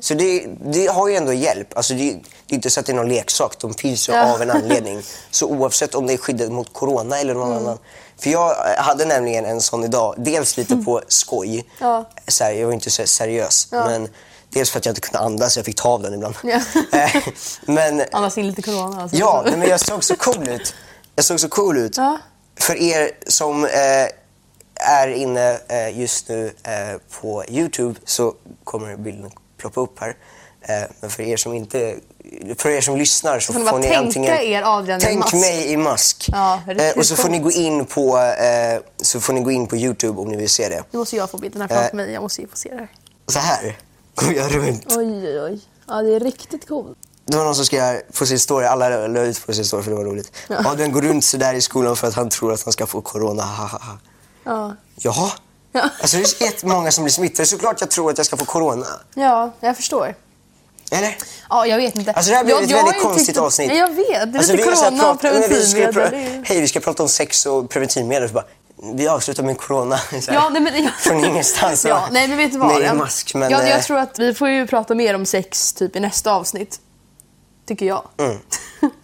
Så 0.00 0.14
det, 0.14 0.46
det 0.64 0.86
har 0.86 1.08
ju 1.08 1.14
ändå 1.16 1.32
hjälp. 1.32 1.76
Alltså 1.76 1.94
det, 1.94 1.98
det 2.46 2.54
är 2.54 2.54
inte 2.54 2.70
så 2.70 2.80
att 2.80 2.86
det 2.86 2.92
är 2.92 2.96
någon 2.96 3.08
leksak, 3.08 3.58
de 3.60 3.74
finns 3.74 4.08
ju 4.08 4.12
Ja. 4.12 4.34
av 4.34 4.42
en 4.42 4.50
anledning. 4.50 5.02
Så 5.30 5.46
oavsett 5.46 5.94
om 5.94 6.06
det 6.06 6.12
är 6.12 6.16
skyddat 6.16 6.52
mot 6.52 6.72
corona 6.72 7.18
eller 7.18 7.34
Mm. 7.34 7.48
någon 7.48 7.56
annan. 7.58 7.78
För 8.18 8.30
jag 8.30 8.54
hade 8.78 9.04
nämligen 9.04 9.44
en 9.44 9.60
sån 9.60 9.84
idag, 9.84 10.14
dels 10.18 10.56
lite 10.56 10.76
på 10.84 11.00
skoj, 11.08 11.48
Mm. 11.50 11.64
Ja. 11.80 12.04
så 12.28 12.44
här, 12.44 12.52
jag 12.52 12.66
var 12.66 12.72
inte 12.74 12.90
så 12.90 13.06
seriös, 13.06 13.68
men 13.70 14.08
dels 14.54 14.70
för 14.70 14.78
att 14.78 14.86
jag 14.86 14.90
inte 14.92 15.00
kunde 15.00 15.18
andas, 15.18 15.56
jag 15.56 15.66
fick 15.66 15.76
ta 15.76 15.88
av 15.88 16.02
den 16.02 16.14
ibland. 16.14 16.34
Ja. 16.42 16.60
Eh, 16.92 17.16
men 17.66 18.02
Andas 18.12 18.38
in 18.38 18.46
lite 18.46 18.62
corona. 18.62 19.02
Alltså. 19.02 19.16
Ja, 19.16 19.44
men 19.56 19.68
jag 19.68 19.80
såg 19.80 20.04
så 20.04 20.16
cool 20.16 20.48
ut. 20.48 20.74
Jag 21.16 21.24
såg 21.24 21.40
så 21.40 21.48
cool 21.48 21.78
ut. 21.78 21.96
Ja. 21.96 22.18
För 22.60 22.74
er 22.76 23.10
som 23.26 23.64
eh, 23.64 23.70
är 24.74 25.08
inne 25.08 25.58
eh, 25.68 25.98
just 26.00 26.28
nu 26.28 26.52
eh, 26.62 27.00
på 27.20 27.44
Youtube 27.48 28.00
så 28.04 28.34
kommer 28.64 28.96
bilden 28.96 29.30
ploppa 29.58 29.80
upp 29.80 29.98
här. 30.00 30.16
Eh, 30.62 30.82
men 31.00 31.10
för 31.10 31.22
er 31.22 31.36
som 31.36 31.52
inte 31.54 31.96
för 32.58 32.68
er 32.70 32.80
som 32.80 32.96
lyssnar 32.96 33.40
så 33.40 33.52
Får 33.52 33.60
ni 33.60 33.66
får 33.66 33.78
ni 33.78 33.94
antingen... 33.94 34.34
er 34.34 34.62
Adrian 34.64 35.00
i 35.00 35.02
Tänk 35.04 35.18
mask. 35.20 35.34
mig 35.34 35.72
i 35.72 35.76
mask. 35.76 36.28
Ja, 36.32 36.60
eh, 36.78 36.96
och 36.98 37.06
så 37.06 37.16
får 37.16 37.28
ni 37.28 37.38
gå 37.38 37.50
in 37.50 37.86
på 37.86 38.18
eh, 38.18 38.80
så 39.02 39.20
får 39.20 39.32
ni 39.32 39.40
gå 39.40 39.50
in 39.50 39.66
på 39.66 39.76
Youtube 39.76 40.20
om 40.20 40.28
ni 40.28 40.36
vill 40.36 40.48
se 40.50 40.68
det. 40.68 40.82
Nu 40.90 40.98
måste 40.98 41.16
jag 41.16 41.30
få 41.30 41.38
bilden 41.38 41.60
här 41.62 41.68
Eh. 41.68 41.80
framför 41.80 41.96
mig. 41.96 42.12
Jag 42.12 42.22
måste 42.22 42.40
ju 42.42 42.48
få 42.48 42.56
se 42.56 42.68
det 42.68 42.76
här. 42.76 42.88
Så 43.28 43.38
här 43.38 43.76
går 44.14 44.32
jag 44.34 44.54
runt. 44.54 44.84
Oj, 44.96 45.28
oj, 45.28 45.40
oj. 45.40 45.60
Ja, 45.88 46.02
det 46.02 46.14
är 46.14 46.20
riktigt 46.20 46.68
coolt. 46.68 46.98
Det 47.26 47.36
var 47.36 47.44
någon 47.44 47.54
som 47.54 47.64
skrev 47.64 48.00
på 48.18 48.26
sin 48.26 48.38
story, 48.38 48.66
alla 48.66 49.06
la 49.08 49.20
ut 49.20 49.46
på 49.46 49.52
sin 49.52 49.64
story 49.64 49.82
för 49.82 49.90
det 49.90 49.96
var 49.96 50.04
roligt. 50.04 50.32
Ja. 50.48 50.74
den 50.78 50.92
går 50.92 51.02
runt 51.02 51.24
så 51.24 51.36
där 51.36 51.54
i 51.54 51.60
skolan 51.60 51.96
för 51.96 52.06
att 52.08 52.14
han 52.14 52.30
tror 52.30 52.52
att 52.52 52.62
han 52.64 52.72
ska 52.72 52.86
få 52.86 53.00
corona, 53.00 53.42
ha. 53.42 53.80
Ja. 54.44 54.76
Jaha? 54.96 55.30
Ja. 55.72 55.90
Alltså 56.00 56.16
det 56.16 56.22
är 56.22 56.42
jättemånga 56.46 56.90
som 56.90 57.04
blir 57.04 57.12
smittade, 57.12 57.46
såklart 57.46 57.80
jag 57.80 57.90
tror 57.90 58.10
att 58.10 58.18
jag 58.18 58.26
ska 58.26 58.36
få 58.36 58.44
corona. 58.44 58.86
ja, 59.14 59.52
jag 59.60 59.76
förstår. 59.76 60.14
Eller? 60.92 61.16
Ja, 61.50 61.66
jag 61.66 61.76
vet 61.76 61.96
inte. 61.96 62.12
Alltså 62.12 62.30
det 62.30 62.36
här 62.36 62.44
blir 62.44 62.54
jag, 62.54 62.62
ett 62.62 62.70
jag 62.70 62.84
väldigt 62.84 63.02
konstigt 63.02 63.26
tyckt 63.26 63.38
att- 63.38 63.44
avsnitt. 63.44 63.68
Nej, 63.68 63.78
jag 63.78 63.88
vet. 63.94 64.06
Det 64.06 64.14
är 64.14 64.38
Alltså, 64.38 64.52
lite 64.52 64.64
corona 64.72 65.10
och 65.10 65.20
preventivmedel. 65.20 66.42
Hej, 66.44 66.60
vi 66.60 66.68
ska 66.68 66.80
prata 66.80 67.02
om 67.02 67.08
sex 67.08 67.46
och 67.46 67.70
preventivmedel. 67.70 68.28
Så 68.28 68.34
bara, 68.34 68.44
vi 68.94 69.08
avslutar 69.08 69.42
med 69.42 69.58
corona. 69.58 69.98
Ja, 70.28 70.48
nej, 70.48 70.62
men, 70.62 70.84
ja. 70.84 70.90
Från 70.98 71.24
ingenstans. 71.24 71.84
Ja, 71.84 72.08
nej, 72.10 72.28
men 72.28 72.38
vet 72.38 72.52
du 72.52 72.58
vad? 72.58 72.80
Nej, 72.80 72.94
mask, 72.94 73.34
men... 73.34 73.50
ja, 73.50 73.62
eh, 73.62 73.70
jag 73.70 73.82
tror 73.82 73.98
att 73.98 74.18
vi 74.18 74.34
får 74.34 74.48
ju 74.48 74.66
prata 74.66 74.94
mer 74.94 75.14
om 75.14 75.26
sex 75.26 75.72
typ 75.72 75.96
i 75.96 76.00
nästa 76.00 76.32
avsnitt. 76.32 76.80
Tycker 77.68 77.86
jag. 77.86 78.02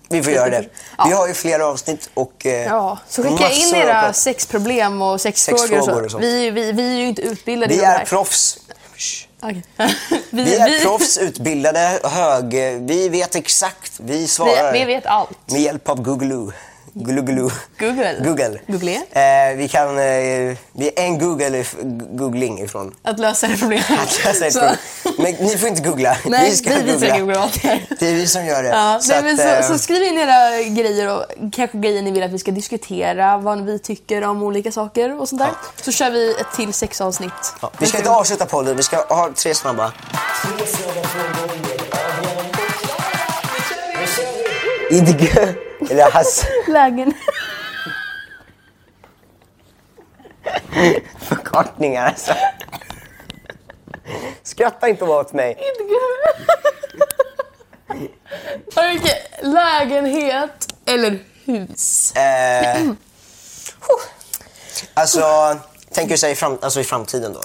Vi 0.09 0.23
får 0.23 0.33
göra 0.33 0.51
det. 0.51 0.64
Ja. 0.99 1.05
Vi 1.09 1.12
har 1.12 1.29
ju 1.29 1.35
flera 1.35 1.66
avsnitt 1.66 2.11
och 2.14 2.47
eh, 2.47 2.53
Ja, 2.53 2.99
så 3.09 3.23
skicka 3.23 3.51
in 3.51 3.75
era 3.75 4.12
sexproblem 4.12 5.03
och 5.03 5.21
sexfrågor. 5.21 5.66
Sexfrågor 5.69 6.05
och 6.05 6.11
så. 6.11 6.19
Vi, 6.19 6.51
vi, 6.51 6.73
vi 6.73 6.95
är 6.95 6.99
ju 6.99 7.07
inte 7.07 7.23
utbildade 7.23 7.75
Vi 7.75 7.81
är 7.81 7.87
här. 7.87 8.05
proffs. 8.05 8.59
Okej. 9.43 9.62
vi, 10.31 10.43
Vi 10.45 10.57
är 10.57 10.85
proffs, 10.85 11.19
utbildade, 11.19 12.01
hög... 12.05 12.55
Vi 12.88 13.09
vet 13.09 13.35
exakt. 13.35 13.93
Vi 14.01 14.29
svarar. 14.29 14.73
vi, 14.73 14.79
vi 14.79 14.85
vet 14.85 15.07
allt. 15.07 15.38
Med 15.47 15.61
hjälp 15.61 15.88
av 15.88 16.03
Google. 16.03 16.53
Google. 16.94 17.50
Google. 17.79 18.14
Google. 18.24 18.61
Google. 18.66 18.92
Eh, 19.12 19.57
vi 19.57 19.68
kan... 19.68 19.88
Eh, 19.98 20.57
vi 20.72 20.90
är 20.96 21.03
en 21.03 21.18
Google 21.18 21.64
googling 22.11 22.61
ifrån. 22.62 22.94
Att 23.03 23.18
lösa 23.18 23.46
det 23.48 23.57
problemet. 23.57 23.90
Att 24.03 24.24
läsa 24.24 24.46
ett 24.46 24.53
Så- 24.53 24.61
problem. 24.61 24.76
Men 25.18 25.46
ni 25.46 25.57
får 25.59 25.68
inte 25.68 25.83
googla. 25.83 26.16
Nej, 26.26 26.50
vi 26.50 26.57
ska 26.57 26.70
vi, 26.70 26.83
vi 26.83 26.92
googla. 26.92 27.09
ska 27.09 27.18
googla. 27.18 27.48
Det 27.98 28.09
är 28.09 28.14
vi 28.14 28.26
som 28.26 28.46
gör 28.46 28.62
det. 28.62 28.68
Ja, 28.68 28.98
Så 29.03 29.20
nej, 29.20 29.35
att, 29.35 29.40
eh, 29.40 29.66
så, 29.66 29.72
så 29.72 29.79
skriv 29.79 30.03
in 30.03 30.18
era 30.18 30.62
grejer 30.62 31.16
och 31.16 31.24
kanske 31.53 31.79
grejer 31.79 32.03
ni 32.03 32.11
vill 32.11 32.22
att 32.22 32.31
vi 32.31 32.38
ska 32.38 32.50
diskutera, 32.50 33.38
vad 33.38 33.64
vi 33.64 33.79
tycker 33.79 34.24
om 34.24 34.42
olika 34.42 34.72
saker 34.72 35.20
och 35.20 35.29
sånt 35.29 35.42
där. 35.42 35.50
Så 35.83 35.92
kör 35.92 36.11
vi 36.11 36.31
ett 36.31 36.46
till 36.57 36.72
sexavsnitt. 36.72 37.33
ja, 37.62 37.70
vi 37.79 37.87
ska 37.87 37.98
inte 37.98 38.11
avsluta 38.11 38.46
podden, 38.46 38.76
vi 38.76 38.83
ska 38.83 38.96
ha 38.96 39.31
tre 39.37 39.55
snabba. 39.55 39.92
Idgö. 44.90 45.55
Eller 45.90 46.11
Hasse. 46.11 46.46
Lägen. 46.68 47.14
Förkortningar 51.18 52.07
alltså. 52.07 52.33
Skratta 54.42 54.88
inte 54.88 55.05
åt 55.05 55.33
mig. 55.33 55.59
Okej, 58.66 59.22
lägenhet 59.42 60.74
eller 60.87 61.18
hus? 61.44 62.12
Eh, 62.16 62.83
alltså, 64.94 65.57
tänker 65.92 66.14
du 66.14 66.18
säga 66.18 66.33
i, 66.33 66.35
fram, 66.35 66.59
alltså 66.62 66.81
i 66.81 66.85
framtiden 66.85 67.33
då? 67.33 67.40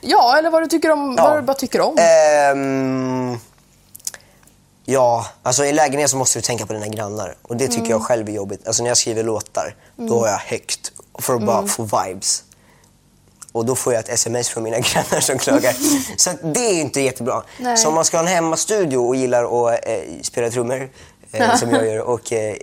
Ja, 0.00 0.38
eller 0.38 0.50
vad 0.50 0.62
du 0.62 0.66
tycker 0.66 0.90
om. 0.90 1.14
Ja. 1.18 1.24
Vad 1.28 1.38
du 1.38 1.42
bara 1.42 1.54
tycker 1.54 1.80
om. 1.80 1.96
Ehm, 1.98 3.38
ja, 4.92 5.26
alltså 5.42 5.64
i 5.64 5.72
lägenhet 5.72 6.10
så 6.10 6.16
måste 6.16 6.38
du 6.38 6.42
tänka 6.42 6.66
på 6.66 6.72
dina 6.72 6.88
grannar. 6.88 7.36
Och 7.42 7.56
det 7.56 7.66
tycker 7.66 7.78
Mm. 7.80 7.90
jag 7.90 8.02
själv 8.02 8.28
är 8.28 8.32
jobbigt. 8.32 8.66
Alltså 8.66 8.82
när 8.82 8.90
jag 8.90 8.96
skriver 8.98 9.22
låtar, 9.22 9.74
då 9.96 10.20
har 10.20 10.28
jag 10.28 10.38
högt 10.38 10.92
för 11.18 11.32
att 11.34 11.42
Mm. 11.42 11.46
bara 11.46 11.66
få 11.66 11.82
vibes. 11.82 12.44
Och 13.52 13.64
då 13.66 13.74
får 13.74 13.92
jag 13.92 14.00
ett 14.00 14.08
sms 14.08 14.48
från 14.48 14.62
mina 14.62 14.78
grannar 14.92 15.20
som 15.20 15.38
klagar. 15.38 15.74
så 16.16 16.30
det 16.42 16.60
är 16.60 16.80
inte 16.80 17.00
jättebra. 17.00 17.42
Nej. 17.58 17.76
Så 17.76 17.88
om 17.88 17.94
man 17.94 18.04
ska 18.04 18.16
ha 18.16 18.22
en 18.22 18.28
hemmastudio 18.28 18.96
och 18.98 19.16
gillar 19.16 19.44
att 19.68 19.86
eh, 19.88 19.94
spela 20.22 20.50
trummor, 20.50 20.90
eh, 21.32 21.56
som 21.56 21.70
jag 21.70 21.86
gör, 21.86 21.98
och 22.00 22.32
eh, 22.32 22.56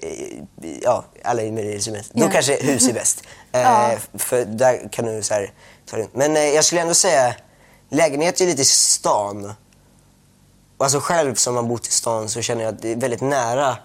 ja, 0.82 1.04
alla 1.24 1.42
är 1.42 1.52
med 1.52 1.66
i 1.66 1.76
resumet. 1.78 2.06
Då 2.14 2.28
kanske 2.30 2.56
hus 2.62 2.90
är 2.90 2.94
bäst. 2.94 3.22
Eh, 3.52 3.62
Ja. 3.62 3.92
För 4.18 4.46
där 4.46 4.90
kan 4.92 5.06
du 5.06 5.22
så 5.24 5.34
här, 5.34 5.52
ta 5.90 5.98
det. 5.98 6.08
Men 6.14 6.38
eh, 6.38 6.44
jag 6.44 6.66
skulle 6.66 6.82
ändå 6.82 6.94
säga, 6.94 7.36
lägenhet 7.90 8.42
är 8.42 8.46
lite 8.46 8.62
i 8.62 8.66
stan. 8.66 9.54
Alltså 10.78 11.00
själv 11.00 11.36
som 11.36 11.56
har 11.56 11.64
bott 11.64 11.88
i 11.88 11.92
stan 11.92 12.30
så 12.30 12.42
känner 12.42 12.64
jag 12.64 12.74
att 12.74 12.82
det 12.82 12.92
är 12.92 12.96
väldigt 12.96 13.22
nära. 13.22 13.78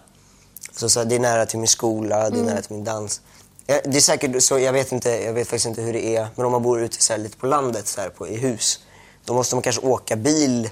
Alltså 0.68 0.88
så 0.88 1.04
det 1.04 1.14
är 1.14 1.18
nära 1.20 1.46
till 1.46 1.58
min 1.58 1.68
skola, 1.68 2.30
det 2.30 2.38
är 2.38 2.42
nära 2.44 2.62
till 2.62 2.72
min 2.76 2.84
dans. 2.84 3.20
Ja, 3.66 3.80
Det 3.84 3.96
är 3.96 4.00
säkert 4.00 4.42
så, 4.42 4.58
jag 4.58 4.72
vet, 4.72 4.92
inte, 4.92 5.10
jag 5.10 5.32
vet 5.32 5.46
faktiskt 5.48 5.66
inte 5.66 5.82
hur 5.82 5.92
det 5.92 6.16
är, 6.16 6.28
men 6.34 6.46
om 6.46 6.52
man 6.52 6.62
bor 6.62 6.80
ute 6.80 7.02
så 7.02 7.12
här, 7.12 7.20
lite 7.20 7.36
på 7.36 7.46
landet 7.46 7.86
så 7.86 8.00
här, 8.00 8.08
på, 8.08 8.28
i 8.28 8.36
hus, 8.36 8.80
då 9.24 9.34
måste 9.34 9.54
man 9.54 9.62
kanske 9.62 9.82
åka 9.82 10.16
bil 10.16 10.70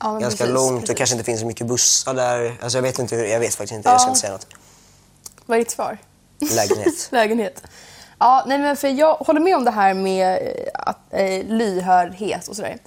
ja, 0.00 0.12
ganska 0.18 0.28
precis, 0.44 0.54
långt 0.54 0.74
precis. 0.80 0.90
och 0.90 0.96
kanske 0.96 1.14
inte 1.14 1.24
finns 1.24 1.40
så 1.40 1.46
mycket 1.46 1.66
bussar 1.66 2.14
där. 2.14 2.58
Alltså 2.62 2.78
jag 2.78 2.82
vet 2.82 2.98
inte 2.98 3.16
hur, 3.16 3.24
jag 3.24 3.40
vet 3.40 3.54
faktiskt 3.54 3.72
inte, 3.76 3.88
jag 3.88 4.00
ska 4.00 4.06
Ja. 4.08 4.10
inte 4.10 4.20
säga 4.20 4.32
något. 4.32 4.46
Vad 5.46 5.56
är 5.56 5.58
ditt 5.58 5.70
svar? 5.70 5.98
Lägenhet. 6.54 7.08
Lägenhet. 7.10 7.62
Ja, 8.18 8.44
nej 8.46 8.58
men 8.58 8.76
för 8.76 8.88
jag 8.88 9.14
håller 9.14 9.40
med 9.40 9.56
om 9.56 9.64
det 9.64 9.70
här 9.70 9.94
med 9.94 10.36
eh, 10.42 10.70
att, 10.74 10.98
eh, 11.10 11.44
lyhördhet 11.44 12.48
och 12.48 12.56
sådär. 12.56 12.78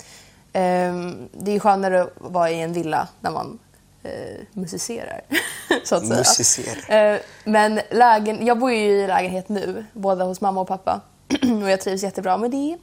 Ehm, 0.57 1.29
det 1.33 1.51
är 1.51 1.53
ju 1.53 1.59
skönare 1.59 2.03
att 2.03 2.13
vara 2.17 2.51
i 2.51 2.61
en 2.61 2.73
villa 2.73 3.07
när 3.19 3.31
man 3.31 3.59
eh, 4.03 4.11
musicerar. 4.53 5.21
så 5.83 5.95
att 5.95 6.07
säga. 6.07 6.17
Musicerar. 6.17 7.13
Eh, 7.13 7.19
men 7.43 7.79
lägen, 7.91 8.45
jag 8.45 8.59
bor 8.59 8.71
ju 8.71 8.77
i 8.77 9.07
lägenhet 9.07 9.49
nu, 9.49 9.85
både 9.93 10.23
hos 10.23 10.41
mamma 10.41 10.61
och 10.61 10.67
pappa. 10.67 11.01
och 11.63 11.69
jag 11.69 11.81
trivs 11.81 12.03
jättebra 12.03 12.37
med 12.37 12.51
det. 12.51 12.77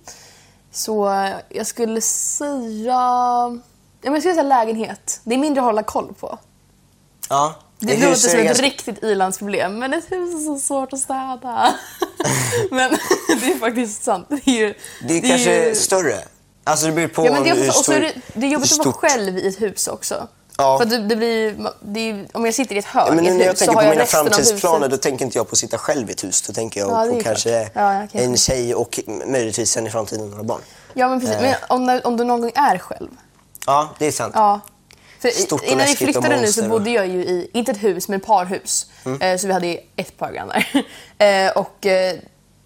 Så 0.71 1.27
jag 1.49 1.67
skulle 1.67 2.01
säga... 2.01 2.99
Jag 4.03 4.21
skulle 4.21 4.35
säga 4.35 4.43
lägenhet. 4.43 5.21
Det 5.25 5.35
är 5.35 5.39
mindre 5.39 5.61
att 5.61 5.67
hålla 5.67 5.83
koll 5.83 6.15
på. 6.21 6.39
Ja. 7.29 7.55
Det 7.79 7.93
i 7.93 7.97
låter 7.97 8.11
är 8.11 8.15
som 8.15 8.39
ett 8.41 8.47
ganska- 8.47 8.65
riktigt 8.65 9.03
ilandsproblem, 9.03 9.79
men 9.79 9.93
ett 9.95 10.13
hus 10.13 10.35
är 10.35 10.39
så 10.39 10.59
svårt 10.59 10.93
att 10.93 10.99
städa. 11.01 11.75
men 12.71 12.91
det 13.41 13.53
är 13.53 13.59
faktiskt 13.59 14.03
sant. 14.03 14.27
Det 14.29 14.51
är, 14.51 14.57
ju, 14.59 14.75
Det 15.09 15.15
är 15.19 15.21
kanske 15.29 15.69
ju- 15.69 15.75
större. 15.75 16.15
Alltså 16.64 16.87
det 16.87 16.92
beror 16.92 17.09
på 17.09 17.27
Ja, 17.27 17.33
men 17.33 17.42
det, 17.42 17.51
är 17.51 17.68
också, 17.68 17.79
och 17.79 17.85
så 17.85 17.92
är 17.92 17.96
stor- 17.96 18.22
det, 18.35 18.40
det 18.40 18.46
är 18.46 18.51
jobbigt 18.51 18.72
att 18.72 18.87
vara 18.87 18.92
själv 18.92 19.38
i 19.38 19.48
ett 19.48 19.61
hus 19.61 19.87
också. 19.87 20.29
Ja. 20.59 20.79
För 20.79 20.87
det, 20.87 20.98
det 20.98 21.16
blir, 21.16 21.48
är, 21.96 22.27
om 22.33 22.44
jag 22.44 22.55
sitter 22.55 22.75
i 22.75 22.79
ett 22.79 22.85
hörn 22.85 23.05
Ja, 23.09 23.14
men 23.14 23.25
nu 23.25 23.31
ett 23.31 23.37
när 23.37 23.46
jag 23.46 23.57
tänker 23.57 23.75
på 23.75 23.83
jag 23.83 23.90
mina 23.90 24.05
framtidsplaner 24.05 24.79
huset. 24.79 24.90
då 24.90 24.96
tänker 24.96 25.25
inte 25.25 25.38
jag 25.38 25.48
på 25.48 25.53
att 25.53 25.59
sitta 25.59 25.79
själv 25.79 26.11
i 26.11 26.12
ett 26.12 26.25
hus. 26.25 26.42
Då 26.42 26.53
tänker 26.53 26.81
jag 26.81 26.90
Ja, 26.90 27.12
på 27.12 27.20
kanske 27.22 27.70
Ja, 27.75 28.07
en 28.12 28.37
tjej 28.37 28.75
och 28.75 29.01
möjligtvis 29.27 29.70
sen 29.70 29.87
i 29.87 29.90
framtiden 29.90 30.31
några 30.31 30.42
barn. 30.42 30.61
Ja, 30.94 31.09
men 31.09 31.20
precis. 31.20 31.37
Men 31.40 31.55
om, 31.68 32.01
om 32.05 32.16
du 32.16 32.25
någon 32.25 32.40
gång 32.40 32.53
är 32.55 32.79
själv. 32.79 33.09
Ja, 33.66 33.90
det 33.98 34.07
är 34.07 34.12
sant. 34.12 34.33
Ja. 34.37 34.61
För 35.20 35.29
Stort 35.29 35.62
innan 35.64 35.87
vi 35.87 35.96
flyttade 35.96 36.40
nu 36.40 36.53
så 36.53 36.68
bodde 36.68 36.90
jag 36.90 37.07
ju 37.07 37.20
i, 37.25 37.51
inte 37.53 37.72
ett 37.72 37.83
hus, 37.83 38.09
men 38.09 38.20
ett 38.20 38.27
parhus. 38.27 38.87
Mm. 39.05 39.20
Eh, 39.20 39.38
så 39.38 39.46
vi 39.46 39.53
hade 39.53 39.79
ett 39.96 40.18
par 40.18 40.33
grannar. 40.33 40.66
eh, 41.18 41.51
och 41.51 41.87
eh, 41.87 42.14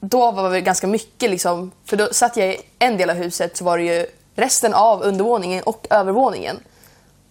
då 0.00 0.30
var 0.30 0.50
det 0.50 0.61
ganska 0.61 0.87
mycket 0.87 1.30
liksom, 1.30 1.72
för 1.85 1.96
då 1.96 2.09
satt 2.12 2.37
jag 2.37 2.48
i 2.54 2.61
en 2.78 2.96
del 2.96 3.11
av 3.11 3.16
huset 3.16 3.56
så 3.56 3.64
var 3.64 3.78
det 3.78 3.85
ju 3.85 4.06
resten 4.35 4.74
av 4.74 5.02
undervåningen 5.02 5.62
och 5.62 5.87
övervåningen. 5.90 6.56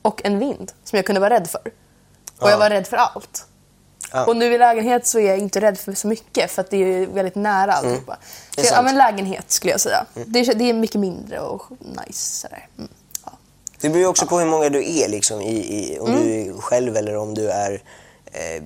Och 0.01 0.21
en 0.25 0.39
vind 0.39 0.71
som 0.83 0.95
jag 0.97 1.05
kunde 1.05 1.21
vara 1.21 1.33
rädd 1.33 1.49
för. 1.49 1.59
Och 1.65 1.69
Ja. 2.39 2.49
jag 2.49 2.57
var 2.57 2.69
rädd 2.69 2.87
för 2.87 2.97
allt. 2.97 3.45
Ja. 4.11 4.25
Och 4.25 4.37
nu 4.37 4.53
i 4.53 4.57
lägenhet 4.57 5.07
så 5.07 5.19
är 5.19 5.27
jag 5.29 5.37
inte 5.37 5.61
rädd 5.61 5.77
för 5.77 5.93
så 5.93 6.07
mycket 6.07 6.51
för 6.51 6.61
att 6.61 6.69
det 6.69 6.77
är 6.77 7.07
väldigt 7.07 7.35
nära 7.35 7.73
alltihopa. 7.73 8.17
Mm. 8.57 8.67
Så, 8.67 8.73
ja, 8.75 8.81
men 8.81 8.95
lägenhet 8.95 9.51
skulle 9.51 9.71
jag 9.71 9.81
säga. 9.81 10.05
Det, 10.13 10.39
är, 10.39 10.53
det 10.55 10.69
är 10.69 10.73
mycket 10.73 11.01
mindre 11.01 11.39
och 11.39 11.63
nice. 12.07 12.47
Mm. 12.77 12.89
Ja. 13.25 13.31
Det 13.81 13.89
beror 13.89 13.99
ju 14.01 14.07
också 14.07 14.25
på 14.27 14.39
hur 14.39 14.45
många 14.45 14.69
du 14.69 14.99
är, 14.99 15.09
liksom, 15.09 15.41
i, 15.41 15.55
i, 15.55 15.99
om 15.99 16.07
Mm. 16.07 16.23
du 16.23 16.33
är 16.33 16.53
själv 16.61 16.97
eller 16.97 17.17
om 17.17 17.33
du 17.33 17.49
är 17.51 17.81
eh, 18.25 18.63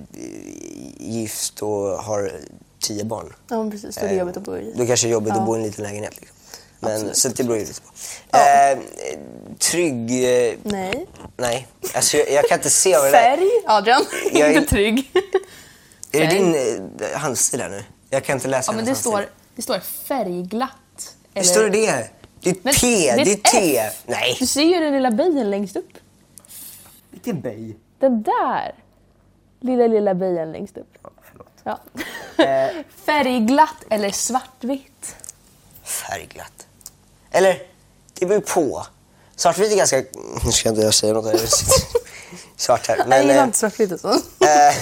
gift 0.98 1.62
och 1.62 1.88
har 2.02 2.32
tio 2.80 3.04
barn. 3.04 3.32
ja, 3.48 3.70
precis. 3.70 3.96
Då 3.96 4.04
är 4.04 4.08
det 4.08 4.14
jobbigt 4.14 4.36
att 4.36 4.42
bo 4.42 4.56
i. 4.56 4.72
Då 4.76 4.86
kanske 4.86 5.06
det 5.06 5.10
är 5.10 5.12
jobbigt 5.12 5.32
Ja. 5.34 5.40
att 5.40 5.46
bo 5.46 5.56
i 5.56 5.58
en 5.58 5.66
liten 5.66 5.84
lägenhet. 5.84 6.20
Liksom. 6.20 6.36
Men, 6.80 6.92
Absolut, 6.92 7.16
så 7.16 7.28
det 7.28 7.44
beror 7.44 7.58
ju 7.58 7.64
lite 7.64 7.80
på. 7.80 7.88
Ja. 8.30 8.70
Eh, 8.72 8.78
trygg... 9.58 10.10
Eh, 10.10 10.54
Nej. 10.62 11.06
nej, 11.36 11.66
alltså, 11.94 12.16
jag, 12.16 12.30
jag 12.32 12.48
kan 12.48 12.58
inte 12.58 12.70
se 12.70 12.92
vad 12.96 13.04
det 13.04 13.10
där 13.10 13.36
Färg, 13.36 13.48
Adrian. 13.66 14.02
Jag 14.32 14.50
är- 14.50 14.56
inte 14.58 14.70
trygg. 14.70 15.10
Är 16.12 16.20
det 16.20 16.26
Färg. 16.28 16.38
din 16.38 16.54
eh, 17.12 17.18
handstil 17.18 17.60
här 17.60 17.68
nu? 17.68 17.84
Jag 18.10 18.24
kan 18.24 18.36
inte 18.36 18.48
läsa 18.48 18.72
Ja, 18.72 18.76
men 18.76 18.84
det 18.84 18.90
handstil. 18.90 19.10
står, 19.12 19.26
det 19.56 19.62
står 19.62 19.78
färgglatt. 19.78 21.16
Hur 21.34 21.42
står 21.42 21.62
det 21.62 21.70
det? 21.70 22.08
Det 22.42 22.50
är 22.50 22.56
Men 22.62 22.74
T, 22.74 22.86
det 22.86 23.08
är 23.08 23.24
det 23.24 23.32
är 23.32 23.36
T. 23.60 23.76
F. 23.78 24.02
Nej. 24.06 24.36
Du 24.40 24.46
ser 24.46 24.62
ju 24.62 24.80
den 24.80 24.92
lilla 24.92 25.10
böjen 25.10 25.50
längst 25.50 25.76
upp. 25.76 25.88
Vilken 27.10 27.40
böj? 27.40 27.76
Den 27.98 28.22
där. 28.22 28.74
Lilla, 29.60 29.86
lilla 29.86 30.14
böjen 30.14 30.52
längst 30.52 30.76
upp. 30.76 30.98
Ja. 31.64 31.80
Eh. 32.44 32.70
Färgglatt 33.06 33.76
eller 33.90 34.10
svartvitt? 34.10 35.16
Färgglatt. 35.84 36.66
Eller, 37.30 37.62
det 38.14 38.26
beror 38.26 38.40
på. 38.40 38.86
Svartvitt 39.36 39.72
är 39.72 39.76
ganska... 39.76 40.02
Nu 40.44 40.52
ska 40.52 40.68
jag 40.68 40.78
inte 40.78 40.92
säga 40.92 41.12
något 41.12 41.24
här. 41.24 41.32
Jag 41.32 41.48
Svart 42.56 42.88
här. 42.88 42.96
jag 42.96 43.08
Men, 43.08 43.22
gillar 43.22 43.34
eh, 43.34 43.44
inte 43.44 43.58
svartvitt 43.58 43.92
och 43.92 44.00
så. 44.00 44.12
eh, 44.44 44.74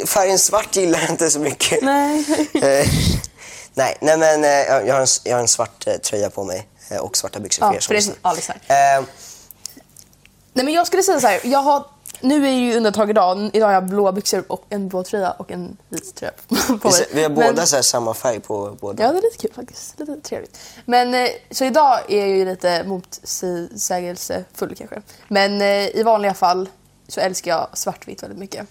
färgen 0.06 0.38
svart 0.38 0.76
gillar 0.76 1.00
jag 1.00 1.10
inte 1.10 1.30
så 1.30 1.38
mycket. 1.40 1.82
Nej. 1.82 2.24
Eh, 2.54 2.86
nej, 3.74 3.96
nej, 4.00 4.18
men 4.18 4.42
jag 4.42 4.86
jag 4.86 4.94
har 4.94 5.00
en, 5.00 5.06
jag 5.24 5.36
har 5.36 5.40
en 5.40 5.48
svart 5.48 5.86
tröja 6.02 6.30
på 6.30 6.44
mig 6.44 6.68
och 7.00 7.16
svarta 7.16 7.40
byxor 7.40 7.74
Ja, 7.74 7.80
för 7.80 7.94
er 7.94 8.00
som 8.00 8.14
för 8.22 8.54
det 8.66 8.74
är. 8.74 8.98
Eh, 8.98 9.04
Nej 10.52 10.64
men 10.64 10.74
jag 10.74 10.86
skulle 10.86 11.02
säga 11.02 11.20
så 11.20 11.26
här, 11.26 11.40
jag 11.44 11.58
har, 11.62 11.84
nu 12.20 12.46
är 12.48 12.52
ju 12.52 12.76
undantag 12.76 13.10
idag, 13.10 13.50
idag 13.52 13.66
har 13.66 13.74
jag 13.74 13.84
blåa 13.86 14.12
byxor 14.12 14.44
och 14.48 14.64
en 14.68 14.88
blå 14.88 15.02
tröja 15.04 15.30
och 15.30 15.50
en 15.50 15.76
vit 15.88 16.14
tröja 16.14 16.32
på 16.80 16.88
mig. 16.88 17.06
vi, 17.12 17.22
har 17.22 17.30
Men- 17.30 17.34
båda 17.46 17.66
så 17.66 17.76
här 17.76 17.82
samma 17.82 18.14
färg 18.14 18.40
på 18.40 18.76
båda. 18.80 19.02
Ja, 19.02 19.12
det 19.12 19.18
är 19.18 19.22
lite 19.22 19.36
kul 19.38 19.52
faktiskt. 19.54 19.98
Lite 19.98 20.20
trevligt. 20.20 20.58
Men 20.84 21.14
eh, 21.14 21.28
så 21.50 21.64
idag 21.64 21.98
är 22.08 22.18
jag 22.18 22.28
ju 22.28 22.44
lite 22.44 22.84
motsägelsefull 22.84 24.74
kanske. 24.76 25.02
Men 25.28 25.60
eh, 25.60 25.96
i 25.96 26.02
vanliga 26.02 26.34
fall 26.34 26.68
så 27.08 27.20
älskar 27.20 27.50
jag 27.50 27.68
svartvitt 27.72 28.22
väldigt 28.22 28.38
mycket. 28.38 28.66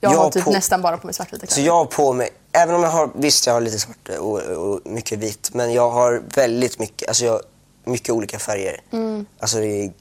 Jag 0.00 0.12
Jag 0.12 0.18
har 0.18 0.30
typ 0.30 0.44
på- 0.44 0.50
nästan 0.50 0.82
bara 0.82 0.98
på 0.98 1.06
mig 1.06 1.14
svartvita 1.14 1.46
Så 1.46 1.54
kläder. 1.54 1.66
jag 1.66 1.74
har 1.74 1.84
på 1.84 2.12
mig, 2.12 2.30
även 2.52 2.74
om 2.74 2.82
jag 2.82 2.90
har, 2.90 3.10
visst 3.14 3.46
jag 3.46 3.54
har 3.54 3.60
lite 3.60 3.78
svart 3.78 4.08
och, 4.18 4.38
och 4.40 4.80
mycket 4.84 5.18
vitt, 5.18 5.50
men 5.54 5.72
jag 5.72 5.90
har 5.90 6.22
väldigt 6.34 6.78
mycket, 6.78 7.08
alltså 7.08 7.24
jag, 7.24 7.40
mycket 7.84 8.10
olika 8.10 8.38
färger. 8.38 8.80
Mm. 8.92 9.26
Alltså, 9.38 9.56
det 9.58 9.66
är, 9.84 9.92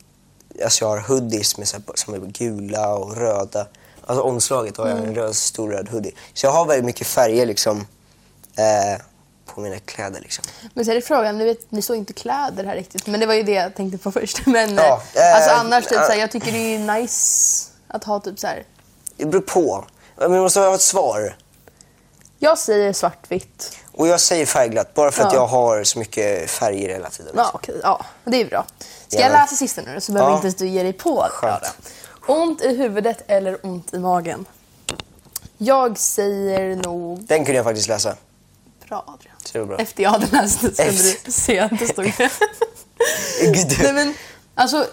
alltså 0.64 0.86
jag 0.86 0.90
har 0.90 1.00
hoodies 1.00 1.58
med 1.58 1.68
så 1.68 1.78
här, 1.78 1.84
som 1.96 2.14
är 2.14 2.20
gula 2.20 2.96
och 2.96 3.18
röda. 3.18 3.68
Alltså 4.06 4.24
omslaget 4.24 4.78
har 4.78 4.88
jag 4.88 4.98
Mm. 4.98 5.10
en 5.10 5.16
röd, 5.16 5.36
stor 5.36 5.70
röd 5.72 5.90
hoodie. 5.90 6.12
Så 6.34 6.46
jag 6.46 6.52
har 6.52 6.66
väldigt 6.66 6.86
mycket 6.86 7.08
färger 7.08 7.46
liksom 7.46 7.78
eh, 8.58 9.02
på 9.46 9.62
mina 9.62 9.80
kläder 9.80 10.22
liksom. 10.22 10.46
Men 10.74 10.86
så 10.86 10.92
är 10.92 10.96
det 10.96 11.02
frågan, 11.02 11.38
nu 11.38 11.46
vet, 11.46 11.72
ni 11.72 11.82
står 11.82 11.96
inte 11.96 12.14
kläder 12.14 12.64
här 12.64 12.76
riktigt, 12.76 13.08
men 13.08 13.20
det 13.20 13.26
var 13.26 13.34
ju 13.34 13.44
det 13.44 13.52
jag 13.52 13.76
tänkte 13.76 13.98
på 13.98 14.12
först. 14.20 14.46
Men 14.46 14.76
Ja, 14.76 15.02
eh, 15.16 15.30
eh, 15.30 15.36
alltså 15.36 15.52
annars, 15.52 15.84
typ, 15.84 15.94
ja. 15.98 16.06
såhär, 16.06 16.20
jag 16.20 16.32
tycker 16.32 16.52
det 16.52 16.76
är 16.76 17.00
nice 17.02 17.68
att 17.88 18.04
ha 18.04 18.20
typ 18.20 18.40
så 18.40 18.48
här. 18.48 18.64
Det 19.18 19.26
beror 19.26 19.42
på. 19.42 19.86
Men 20.18 20.32
vi 20.34 20.40
måste 20.40 20.60
ha 20.60 20.76
ett 20.76 20.82
svar. 20.82 21.36
Jag 22.40 22.58
säger 22.58 22.94
svartvitt. 22.94 23.78
Och 23.94 24.08
jag 24.08 24.20
säger 24.22 24.46
färgglatt 24.46 24.94
bara 24.94 25.12
för 25.12 25.24
att 25.24 25.34
Ja. 25.34 25.40
jag 25.40 25.48
har 25.48 25.84
så 25.84 26.00
mycket 26.00 26.50
färger 26.52 26.90
hela 26.90 27.10
tiden. 27.10 27.34
Ja, 27.36 27.52
okej. 27.54 27.76
Ja, 27.84 28.06
det 28.26 28.42
är 28.42 28.46
bra. 28.46 28.66
Ska 29.08 29.18
Ja, 29.20 29.24
jag 29.26 29.32
läsa 29.32 29.56
sista 29.56 29.82
nu 29.82 30.02
så 30.02 30.12
behöver 30.12 30.32
Ja. 30.32 30.48
inte 30.48 30.64
du 30.64 30.70
ge 30.70 30.84
dig 30.84 30.94
på 30.94 31.28
det. 31.42 31.72
Ont 32.28 32.62
i 32.62 32.76
huvudet 32.76 33.24
eller 33.28 33.66
ont 33.66 33.94
i 33.94 34.00
magen? 34.00 34.46
Jag 35.58 35.98
säger 35.98 36.76
nog 36.76 37.20
Den 37.24 37.46
kunde 37.46 37.54
jag 37.58 37.66
faktiskt 37.66 37.88
läsa. 37.88 38.16
bra 38.88 39.04
Adrian. 39.08 39.36
Så 39.46 39.58
det 39.58 39.66
bra. 39.66 39.78
Efter 39.78 40.04
jag 40.04 40.10
hade 40.10 40.28
läst 40.28 40.62
det 40.62 40.76
så 40.76 40.84
kunde 40.84 40.92
Efter. 40.92 41.26
du 41.26 41.32
se 41.32 41.60
att 41.60 41.80
det 41.80 41.88
stod. 41.88 42.06
Gud. 43.42 43.78
Nej, 43.84 43.94
men, 43.94 44.14
alltså, 44.56 44.86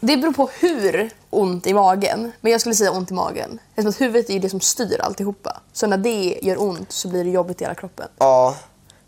det 0.00 0.16
beror 0.16 0.32
på 0.32 0.50
hur 0.60 1.10
ont 1.36 1.66
i 1.66 1.74
magen. 1.74 2.32
Men 2.40 2.52
jag 2.52 2.60
skulle 2.60 2.74
säga 2.74 2.92
ont 2.92 3.10
i 3.10 3.14
magen. 3.14 3.58
Eftersom 3.70 3.88
att 3.90 4.00
huvudet 4.00 4.30
är 4.30 4.40
det 4.40 4.50
som 4.50 4.60
styr 4.60 5.00
alltihopa. 5.00 5.60
Så 5.72 5.86
när 5.86 5.96
det 5.98 6.38
gör 6.42 6.62
ont 6.62 6.92
så 6.92 7.08
blir 7.08 7.24
det 7.24 7.30
jobbigt 7.30 7.60
i 7.60 7.64
hela 7.64 7.74
kroppen. 7.74 8.08
Ja, 8.18 8.56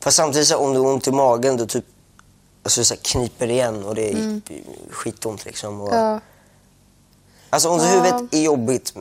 fast 0.00 0.16
samtidigt 0.16 0.48
så 0.48 0.56
om 0.56 0.72
du 0.72 0.78
har 0.80 0.86
ont 0.92 1.06
i 1.08 1.12
magen 1.12 1.56
då 1.56 1.66
typ 1.66 1.84
alltså, 2.62 2.84
så 2.84 2.94
kniper 3.02 3.50
igen 3.50 3.84
och 3.84 3.94
det 3.94 4.12
är 4.12 4.40
skitont 4.90 5.44
liksom. 5.44 5.80
Och, 5.80 5.92
Mm. 5.92 6.04
Ja. 6.04 6.20
Alltså 7.50 7.68
ont 7.68 7.82
i 7.82 7.84
Ja. 7.84 7.90
huvudet 7.90 8.34
är 8.34 8.40
jobbigt. 8.42 8.94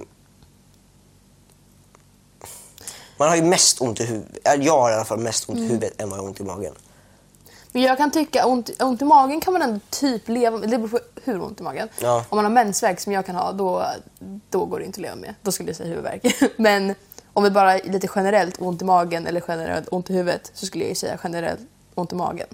Man 3.18 3.30
har 3.30 3.36
ju 3.36 3.42
mest 3.44 3.82
ont 3.82 4.00
i 4.00 4.04
huvudet. 4.04 4.38
Jag 4.66 4.82
har 4.82 4.92
i 4.92 4.94
alla 4.94 5.06
fall 5.06 5.20
mest 5.20 5.50
ont 5.50 5.58
i 5.58 5.62
Mm. 5.62 5.72
huvudet 5.72 6.02
än 6.02 6.10
vad 6.10 6.18
jag 6.20 6.24
har 6.24 6.30
ont 6.30 6.40
i 6.40 6.44
magen. 6.44 6.74
Men 7.78 7.84
jag 7.84 7.98
kan 7.98 8.12
tycka 8.12 8.46
ont, 8.46 8.82
ont 8.82 9.02
i 9.02 9.06
magen 9.06 9.42
kan 9.42 9.54
man 9.54 9.62
ändå 9.62 9.80
typ 9.90 10.28
leva 10.28 10.58
med. 10.58 10.70
Det 10.70 10.78
beror 10.78 10.88
på 10.88 11.00
hur 11.24 11.42
ont 11.42 11.60
i 11.60 11.64
magen. 11.64 11.90
Ja. 12.02 12.26
Om 12.30 12.36
man 12.36 12.46
har 12.46 12.52
mensvärk 12.52 13.00
som 13.00 13.14
jag 13.14 13.26
kan 13.26 13.36
ha, 13.36 13.52
då, 13.52 13.86
då 14.50 14.66
går 14.66 14.80
det 14.80 14.86
inte 14.86 14.98
att 14.98 15.02
leva 15.02 15.16
med. 15.16 15.36
Då 15.42 15.52
skulle 15.52 15.70
jag 15.70 15.76
säga 15.76 15.90
huvudvärk. 15.90 16.22
Men 16.58 16.96
om 17.34 17.44
det 17.44 17.52
bara 17.52 17.80
är 17.80 17.92
lite 17.92 18.08
generellt 18.16 18.62
ont 18.62 18.82
i 18.82 18.86
magen 18.86 19.28
eller 19.28 19.44
generellt 19.48 19.88
ont 19.92 20.10
i 20.10 20.14
huvudet 20.14 20.52
så 20.54 20.66
skulle 20.66 20.88
jag 20.88 20.98
säga 20.98 21.20
generellt 21.24 21.60
ont 21.96 22.12
i 22.12 22.16
magen. 22.16 22.48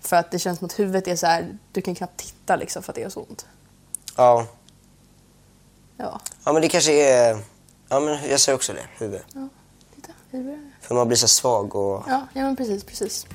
För 0.00 0.16
att 0.16 0.30
det 0.30 0.38
känns 0.38 0.58
som 0.58 0.66
att 0.66 0.78
huvudet 0.78 1.08
är 1.08 1.16
så 1.16 1.26
här, 1.26 1.58
du 1.72 1.82
kan 1.82 1.94
knappt 1.94 2.16
titta 2.16 2.56
liksom 2.56 2.82
för 2.82 2.92
att 2.92 2.96
det 2.96 3.00
gör 3.00 3.08
så 3.08 3.20
ont. 3.20 3.46
Ja. 4.16 4.46
Ja, 5.96 6.20
ja, 6.44 6.52
men 6.52 6.62
det 6.62 6.68
kanske 6.68 6.92
är... 6.92 7.38
Ja, 7.88 8.00
men 8.00 8.28
jag 8.30 8.40
säger 8.40 8.56
också 8.56 8.72
det. 8.72 9.04
Huvud. 9.04 9.20
ja 9.34 9.48
titta. 9.94 10.12
huvudet. 10.30 10.60
För 10.80 10.94
man 10.94 11.08
blir 11.08 11.18
så 11.18 11.28
svag 11.28 11.74
och... 11.74 12.04
Ja, 12.08 12.26
ja 12.34 12.42
men 12.42 12.56
precis, 12.56 12.84
precis. 12.84 13.26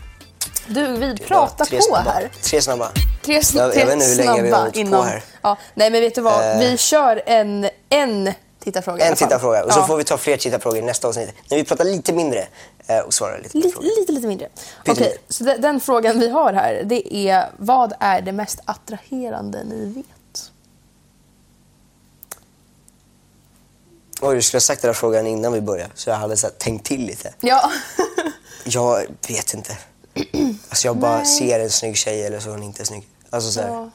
Du, 0.67 0.97
vi 0.97 1.07
Ja, 1.07 1.15
pratar 1.27 1.65
tre 1.65 1.77
på 1.77 1.83
snabba. 1.83 2.09
här. 2.11 2.29
Tre 2.41 2.61
snabba. 2.61 2.91
Tre, 3.23 3.39
sn- 3.39 3.57
Jag- 3.57 3.75
jag 3.75 3.85
vet 3.85 3.93
inte 3.93 4.05
hur 4.05 4.15
länge 4.15 4.41
vi 4.41 4.51
har 4.51 4.59
hållit 4.61 4.91
på 4.91 5.01
här. 5.01 5.23
Ja, 5.41 5.57
nej 5.73 5.91
men 5.91 6.01
vet 6.01 6.15
du 6.15 6.21
vad? 6.21 6.51
Eh. 6.51 6.59
Vi 6.59 6.77
kör 6.77 7.23
en, 7.25 7.69
en 7.89 8.33
tittarfråga 8.63 9.05
En 9.05 9.15
tittarfråga 9.15 9.63
och 9.63 9.73
så 9.73 9.79
Ja. 9.79 9.87
får 9.87 9.97
vi 9.97 10.03
ta 10.03 10.17
fler 10.17 10.37
tittarfrågor 10.37 10.79
i 10.79 10.81
nästa 10.81 11.07
avsnitt. 11.07 11.29
När 11.49 11.57
vi 11.57 11.63
pratar 11.63 11.85
lite 11.85 12.13
mindre 12.13 12.47
eh, 12.87 12.99
och 12.99 13.13
svarar 13.13 13.39
lite 13.43 13.57
Lite, 13.57 13.79
lite, 13.81 14.11
lite 14.11 14.27
mindre. 14.27 14.47
Okej, 14.87 14.95
lite. 15.03 15.17
så 15.33 15.43
de- 15.43 15.57
den 15.57 15.79
frågan 15.79 16.19
vi 16.19 16.29
har 16.29 16.53
här 16.53 16.81
det 16.85 17.15
är 17.15 17.49
vad 17.57 17.93
är 17.99 18.21
det 18.21 18.31
mest 18.31 18.59
attraherande 18.65 19.63
ni 19.63 19.85
vet? 19.85 20.05
Oj, 24.21 24.35
du 24.35 24.41
skulle 24.41 24.57
ha 24.57 24.61
sagt 24.61 24.81
den 24.81 24.89
här 24.89 24.93
frågan 24.93 25.27
innan 25.27 25.53
vi 25.53 25.61
började 25.61 25.91
så 25.95 26.09
jag 26.09 26.17
hade 26.17 26.37
så 26.37 26.47
tänkt 26.49 26.85
till 26.85 27.05
lite. 27.05 27.33
Ja. 27.41 27.71
Jag 28.63 29.05
vet 29.27 29.53
inte. 29.53 29.77
Alltså 30.69 30.87
jag 30.87 30.97
bara 30.97 31.17
Nej. 31.17 31.25
ser 31.25 31.59
en 31.59 31.69
snygg 31.69 31.97
tjej 31.97 32.25
eller 32.25 32.39
så 32.39 32.49
är 32.49 32.53
hon 32.53 32.63
inte 32.63 32.85
snygg. 32.85 33.07
Alltså 33.29 33.51
så 33.51 33.61
här, 33.61 33.67
Ja. 33.69 33.89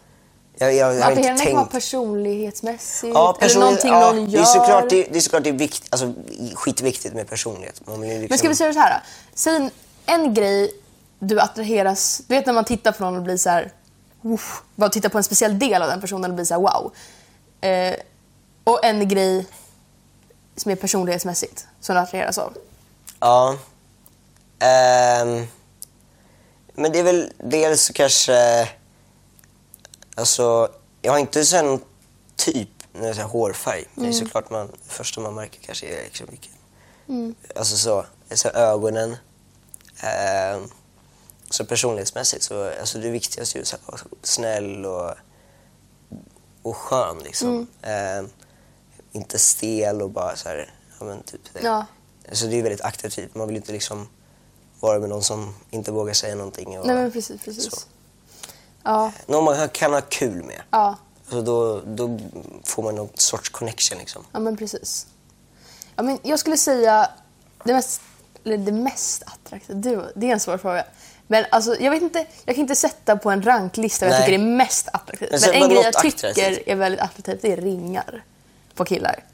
jag, 0.59 0.75
jag, 0.75 0.77
jag 0.77 0.85
har 0.87 0.93
inte 0.93 1.07
Attraherande 1.07 1.45
kan 1.45 1.53
vara 1.55 1.63
tänkt. 1.65 1.73
personlighetsmässigt. 1.73 3.15
Ja, 3.15 3.37
eller 3.41 3.49
personlig- 3.49 3.61
någonting 3.61 3.91
ja, 3.91 4.01
någon 4.13 4.25
Det 4.25 4.31
gör. 4.31 4.41
är 4.41 4.45
såklart 4.45 4.91
det, 4.91 5.03
det, 5.03 5.17
är 5.19 5.21
såklart 5.21 5.43
det 5.45 5.49
är 5.51 5.53
vikt, 5.55 5.87
alltså, 5.91 6.13
skitviktigt 6.55 7.15
med 7.15 7.29
personlighet. 7.29 7.75
Liksom, 7.87 8.01
Men 8.29 8.39
ska 8.39 8.49
vi 8.49 8.55
säga 8.55 8.73
så 8.73 8.79
här? 8.79 8.91
då? 9.01 9.07
Säg 9.35 9.57
en, 9.57 9.71
en 10.07 10.35
grej 10.35 10.73
du 11.19 11.41
attraheras... 11.41 12.23
Du 12.27 12.35
vet 12.35 12.47
när 12.47 12.53
man 12.53 12.65
tittar 12.65 12.93
på 12.93 13.05
någon 13.05 13.17
och 13.17 13.23
blir 13.23 13.37
så 13.37 13.51
här... 13.51 13.73
Uff, 14.23 14.63
bara 14.75 14.91
tittar 14.91 15.09
på 15.09 15.19
en 15.19 15.25
speciell 15.25 15.59
del 15.59 15.83
av 15.83 15.89
den 15.89 16.01
personen 16.01 16.31
och 16.31 16.35
blir 16.35 16.45
så 16.45 16.55
här 16.55 16.61
wow. 16.61 16.93
Eh, 17.61 17.95
och 18.65 18.85
en 18.85 19.09
grej 19.09 19.47
som 20.57 20.71
är 20.73 20.77
personlighetsmässigt 20.77 21.67
som 21.81 21.95
du 21.95 22.01
attraheras 22.01 22.39
av. 22.39 22.53
Ja. 23.21 23.57
Ehm, 24.59 25.47
men 26.81 26.93
det 26.93 26.99
är 26.99 27.03
väl 27.03 27.33
dels 27.39 27.91
kanske... 27.91 28.69
Alltså, 30.15 30.69
jag 31.03 31.13
har 31.13 31.19
inte 31.19 31.45
så 31.45 31.57
här 31.57 31.63
någon 31.63 31.81
typ 32.37 32.69
när 32.93 33.15
här 33.15 33.25
hårfärg. 33.25 33.85
Det 33.95 34.07
är 34.07 34.13
såklart 34.13 34.51
man, 34.51 34.67
det 34.67 34.93
första 34.93 35.21
man 35.21 35.35
märker 35.35 35.61
kanske 35.61 35.87
är 35.87 36.05
liksom 36.05 36.27
vilken... 36.31 36.53
Alltså 37.57 37.77
så, 37.77 38.07
så 38.31 38.49
här 38.49 38.55
ögonen. 38.55 39.17
Ehm, 40.01 40.69
så 41.51 41.65
personlighetsmässigt 41.65 42.43
så 42.43 42.71
alltså 42.81 42.99
det 42.99 43.11
viktigaste 43.11 43.59
är 43.59 43.61
ju 43.61 43.65
så 43.65 43.77
här, 43.77 43.83
vara 43.87 44.01
snäll 44.23 44.87
och, 44.87 45.15
och 46.63 46.77
skön 46.77 47.19
liksom. 47.25 47.67
Ehm, 47.83 48.29
inte 49.13 49.39
stel 49.39 50.03
och 50.03 50.11
bara 50.11 50.37
så 50.37 50.49
här, 50.49 50.75
ja 50.99 51.05
men 51.05 51.23
typ 51.23 51.41
det. 51.53 51.61
Ja. 51.63 51.87
Alltså 52.29 52.47
det 52.47 52.59
är 52.59 52.63
väldigt 52.63 52.81
attraktivt. 52.81 53.35
Man 53.35 53.49
vill 53.49 53.57
inte 53.57 53.73
liksom 53.73 54.09
vara 54.81 54.99
med 54.99 55.09
någon 55.09 55.23
som 55.23 55.55
inte 55.71 55.93
vågar 55.93 56.15
säga 56.15 56.35
någonting. 56.35 56.79
Och, 56.79 56.87
Nej 56.87 56.97
men 56.97 57.13
precis, 57.13 57.41
precis. 57.45 57.65
så. 57.71 57.77
Ja, 58.83 59.13
Någon 59.27 59.45
man 59.45 59.69
kan 59.69 59.93
ha 59.93 60.01
kul 60.01 60.45
med. 60.45 60.63
ja, 60.71 60.97
Alltså 61.25 61.43
då, 61.43 61.81
då 61.81 62.19
får 62.65 62.83
man 62.83 62.95
någon 62.95 63.09
sorts 63.15 63.49
connection 63.49 63.99
liksom. 63.99 64.25
ja 64.33 64.39
men 64.41 64.57
precis. 64.57 65.07
Ja, 65.97 66.03
men 66.03 66.19
jag 66.23 66.39
skulle 66.39 66.57
säga 66.57 67.11
det 67.65 67.73
mest, 67.73 68.01
eller 68.45 68.59
det 68.59 68.73
mest 68.73 69.23
attraktiva. 69.27 69.81
Det, 69.81 70.13
det 70.17 70.29
är 70.29 70.33
en 70.33 70.41
svår 70.41 70.59
fråga. 70.59 70.85
Men 71.27 71.45
alltså, 71.51 71.77
jag 71.81 71.91
vet 71.91 72.03
inte, 72.03 72.27
jag 72.45 72.55
kan 72.57 72.63
inte 72.63 72.77
sätta 72.77 73.17
på 73.17 73.31
en 73.31 73.43
ranklista 73.43 74.07
vad 74.07 74.15
jag 74.15 74.25
tycker 74.25 74.39
är 74.39 74.45
mest 74.45 74.89
attraktivt. 74.93 75.31
Men 75.31 75.41
Men, 75.41 75.63
en 75.63 75.69
grej 75.69 75.83
jag 75.85 76.03
tycker 76.03 76.29
attraktivt. 76.31 76.63
är 76.69 76.77
väldigt 76.77 77.01
attraktivt 77.01 77.43
det 77.43 77.53
är 77.53 77.57
ringar 77.57 78.25
på 78.75 78.85
killar. 78.85 79.25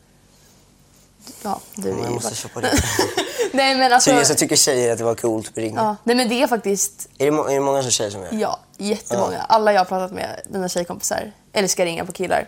Ja, 1.42 1.60
du 1.74 1.92
Man 1.92 2.02
ju 2.02 2.10
måste 2.10 2.34
köpa 2.34 2.60
det. 2.60 2.72
Nej 3.52 3.76
men 3.76 3.92
alltså... 3.92 4.10
Tydligen 4.10 4.26
så 4.26 4.34
tycker 4.34 4.56
tjejer 4.56 4.92
att 4.92 4.98
det 4.98 5.04
var 5.04 5.14
coolt 5.14 5.56
med 5.56 5.62
ringar. 5.64 5.84
ja, 5.84 5.96
nej 6.04 6.16
men 6.16 6.28
det 6.28 6.42
är 6.42 6.46
faktiskt 6.46 7.08
Är, 7.18 7.30
det, 7.30 7.36
är 7.36 7.54
det 7.54 7.60
många 7.60 7.82
som 7.82 7.92
säger 7.92 8.10
som 8.10 8.22
jag? 8.22 8.34
Ja, 8.34 8.60
jättemånga. 8.76 9.40
Alla 9.48 9.72
jag 9.72 9.80
har 9.80 9.84
pratat 9.84 10.12
med, 10.12 10.40
mina 10.48 10.68
tjejkompisar, 10.68 11.32
älskar 11.52 11.84
ringar 11.84 12.04
på 12.04 12.12
killar. 12.12 12.46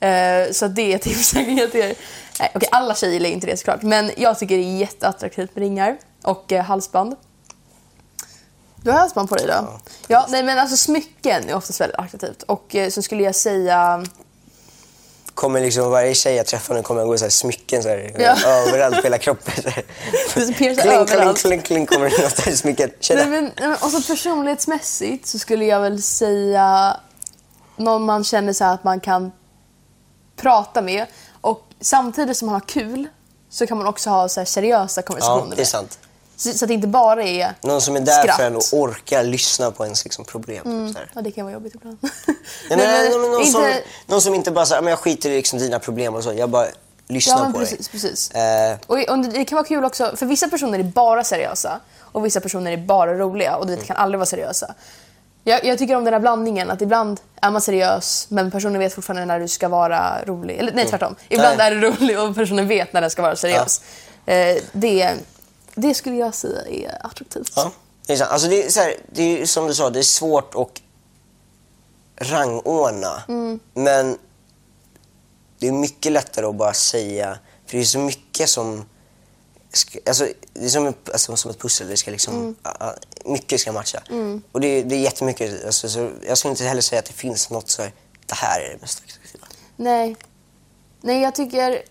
Eh, 0.00 0.52
så 0.52 0.68
det 0.68 0.92
är 0.92 0.96
ett 0.96 1.02
tips 1.02 1.34
jag 1.34 1.44
kan 1.44 1.56
ge 1.56 1.68
till 1.68 1.80
er. 1.80 1.94
Nej, 2.40 2.52
okej, 2.54 2.68
alla 2.72 2.94
tjejer 2.94 3.12
gillar 3.12 3.30
inte 3.30 3.46
det 3.46 3.56
såklart. 3.56 3.82
Men 3.82 4.10
jag 4.16 4.38
tycker 4.38 4.56
det 4.56 4.62
är 4.62 4.76
jätteattraktivt 4.78 5.54
med 5.56 5.62
ringar 5.62 5.96
och 6.22 6.52
eh, 6.52 6.64
halsband. 6.64 7.16
Du 8.82 8.90
har 8.90 8.98
halsband 8.98 9.28
på 9.28 9.34
dig 9.34 9.46
då? 9.46 9.52
Ja, 9.52 9.80
Ja, 10.08 10.26
nej 10.28 10.42
men 10.42 10.58
alltså 10.58 10.76
smycken 10.76 11.48
är 11.48 11.54
oftast 11.54 11.80
väldigt 11.80 11.98
attraktivt. 11.98 12.42
Och 12.42 12.74
eh, 12.74 12.90
så 12.90 13.02
skulle 13.02 13.22
jag 13.22 13.34
säga... 13.34 14.04
Kommer 15.40 15.60
liksom 15.60 15.90
varje 15.90 16.14
tjej 16.14 16.34
jag 16.34 16.46
träffar 16.46 16.74
nu 16.74 16.82
kommer 16.82 17.00
jag 17.00 17.08
gå 17.08 17.14
i 17.14 17.18
så 17.18 17.24
här 17.24 17.30
smycken 17.30 17.82
så 17.82 17.88
här, 17.88 18.14
Ja. 18.18 18.36
överallt 18.68 18.96
på 18.96 19.02
hela 19.02 19.18
kroppen. 19.18 19.54
Kling, 20.32 20.54
kling, 20.54 21.34
kling, 21.34 21.62
kling 21.62 21.86
kommer 21.86 22.10
det 22.10 22.22
något 22.22 22.44
där 22.44 22.52
smycken. 22.52 22.90
Nej, 23.10 23.26
men, 23.26 23.72
och 23.72 23.90
så 23.90 24.02
personlighetsmässigt 24.02 25.26
så 25.26 25.38
skulle 25.38 25.64
jag 25.64 25.80
väl 25.80 26.02
säga 26.02 26.96
någon 27.76 28.02
man 28.02 28.24
känner 28.24 28.52
så 28.52 28.64
att 28.64 28.84
man 28.84 29.00
kan 29.00 29.32
prata 30.36 30.82
med. 30.82 31.06
Och 31.40 31.62
samtidigt 31.80 32.36
som 32.36 32.46
man 32.46 32.54
har 32.54 32.68
kul 32.68 33.08
så 33.50 33.66
kan 33.66 33.78
man 33.78 33.86
också 33.86 34.10
ha 34.10 34.28
så 34.28 34.40
här 34.40 34.44
seriösa 34.44 35.02
konversationer 35.02 35.50
Ja, 35.50 35.56
det 35.56 35.62
är 35.62 35.80
med. 35.82 35.98
Så, 36.40 36.52
så 36.52 36.64
att 36.64 36.68
det 36.68 36.74
inte 36.74 36.86
bara 36.88 37.22
är 37.22 37.54
Någon 37.60 37.80
som 37.80 37.96
är 37.96 38.00
där 38.00 38.22
skratt. 38.22 38.36
för 38.36 38.44
en 38.44 38.56
och 38.56 38.62
orkar 38.72 39.22
lyssna 39.24 39.70
på 39.70 39.84
ens 39.84 40.04
liksom, 40.04 40.24
problem. 40.24 40.56
Typ, 40.86 40.94
så 40.94 40.98
här. 41.00 41.10
Ja, 41.14 41.20
det 41.22 41.30
kan 41.30 41.44
vara 41.44 41.54
jobbigt 41.54 41.74
ibland. 41.74 41.98
Nej, 42.02 42.36
men, 42.68 42.78
nej, 42.78 43.10
men 43.10 43.30
någon, 43.30 43.40
inte... 43.40 43.52
som, 43.52 43.72
någon 44.06 44.20
som 44.22 44.34
inte 44.34 44.50
bara 44.50 44.66
säger 44.66 44.82
men 44.82 44.90
jag 44.90 44.98
skiter 44.98 45.30
i 45.30 45.36
liksom 45.36 45.58
dina 45.58 45.78
problem 45.78 46.14
och 46.14 46.24
så. 46.24 46.32
Jag 46.32 46.48
bara 46.50 46.66
lyssnar 47.08 47.36
Ja, 47.36 47.42
men 47.42 47.52
på 47.52 47.58
precis. 47.58 47.78
dig. 47.88 48.00
precis. 48.00 48.30
Eh, 48.30 48.76
Och, 48.86 48.98
och 49.08 49.18
det 49.18 49.44
kan 49.44 49.56
vara 49.56 49.66
kul 49.66 49.84
också, 49.84 50.16
för 50.16 50.26
vissa 50.26 50.48
personer 50.48 50.78
är 50.78 50.82
bara 50.82 51.24
seriösa 51.24 51.80
och 51.98 52.24
vissa 52.24 52.40
personer 52.40 52.72
är 52.72 52.76
bara 52.76 53.14
roliga 53.14 53.56
och 53.56 53.66
det 53.66 53.72
Mm. 53.72 53.84
kan 53.86 53.96
aldrig 53.96 54.18
vara 54.18 54.26
seriösa. 54.26 54.74
Jag, 55.44 55.64
jag 55.64 55.78
tycker 55.78 55.94
om 55.96 56.04
den 56.04 56.12
här 56.14 56.20
blandningen, 56.20 56.70
att 56.70 56.82
ibland 56.82 57.20
är 57.42 57.50
man 57.50 57.60
seriös 57.60 58.26
men 58.30 58.50
personen 58.50 58.78
vet 58.78 58.94
fortfarande 58.94 59.24
när 59.24 59.40
du 59.40 59.48
ska 59.48 59.68
vara 59.68 60.24
rolig. 60.26 60.58
Eller 60.58 60.72
nej, 60.72 60.86
tvärtom. 60.86 61.16
Ibland 61.28 61.58
Nej. 61.58 61.66
är 61.66 61.70
du 61.74 61.90
rolig 61.90 62.20
och 62.20 62.34
personen 62.34 62.68
vet 62.68 62.92
när 62.92 63.00
den 63.00 63.10
ska 63.10 63.22
vara 63.22 63.36
seriös. 63.36 63.80
Eh, 64.26 64.56
det, 64.72 65.10
det 65.74 65.94
skulle 65.94 66.16
jag 66.16 66.34
säga 66.34 66.62
är 66.66 67.06
attraktivt. 67.06 67.52
ja, 67.56 67.72
det 68.06 68.12
är 68.12 68.16
sant. 68.16 68.30
Alltså, 68.30 68.48
det, 68.48 68.64
är 68.66 68.70
så 68.70 68.80
här, 68.80 68.94
det 69.12 69.22
är 69.42 69.46
som 69.46 69.66
du 69.66 69.74
sa, 69.74 69.90
det 69.90 69.98
är 69.98 70.02
svårt 70.02 70.54
att 70.54 70.82
rangordna. 72.30 73.22
Mm. 73.28 73.60
Men 73.74 74.18
det 75.58 75.68
är 75.68 75.72
mycket 75.72 76.12
lättare 76.12 76.46
att 76.46 76.54
bara 76.54 76.72
säga, 76.72 77.38
för 77.66 77.76
det 77.76 77.82
är 77.82 77.84
så 77.84 77.98
mycket 77.98 78.48
som 78.50 78.84
alltså, 80.06 80.26
det 80.52 80.64
är 80.64 80.68
som, 80.68 80.86
ett- 80.86 81.10
alltså, 81.10 81.36
som 81.36 81.50
ett 81.50 81.58
pussel, 81.58 81.88
det 81.88 81.96
ska 81.96 82.10
liksom, 82.10 82.34
Mm. 82.34 82.56
a- 82.62 82.92
mycket 83.24 83.60
ska 83.60 83.72
matcha. 83.72 84.02
Och 84.52 84.60
det, 84.60 84.82
det 84.82 84.94
är 84.96 85.00
jättemycket, 85.00 85.64
alltså, 85.64 85.88
så 85.88 86.10
jag 86.26 86.38
skulle 86.38 86.50
inte 86.50 86.64
heller 86.64 86.82
säga 86.82 86.98
att 86.98 87.04
det 87.06 87.12
finns 87.12 87.50
något 87.50 87.70
så 87.70 87.82
här, 87.82 87.92
det 88.26 88.34
här 88.34 88.60
är 88.60 88.68
det 88.74 88.80
mest 88.80 89.02
attraktiva. 89.04 89.46
Nej. 89.76 90.16
Nej, 91.00 91.22
jag 91.22 91.34
tycker... 91.34 91.82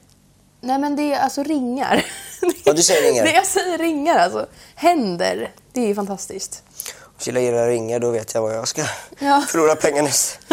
Nej, 0.62 0.80
men 0.80 0.96
det 0.96 1.14
är 1.14 1.20
alltså 1.20 1.44
ringar. 1.44 2.06
Ja, 2.64 2.74
du 2.74 2.84
säger 2.84 3.02
ringar. 3.02 3.24
Nej, 3.24 3.34
jag 3.36 3.46
säger 3.46 3.78
ringar 3.78 4.20
alltså. 4.20 4.46
Händer, 4.76 5.52
det 5.74 5.82
är 5.82 5.88
ju 5.88 5.96
fantastiskt. 5.96 6.64
Om 7.06 7.34
jag 7.34 7.44
gillar 7.44 7.68
ringar 7.68 8.00
då 8.00 8.12
vet 8.12 8.34
jag 8.34 8.42
vad 8.42 8.56
jag 8.56 8.68
ska 8.68 8.84
Ja. 9.20 9.44
förlora 9.50 9.76
pengar 9.76 10.04
näst. 10.04 10.40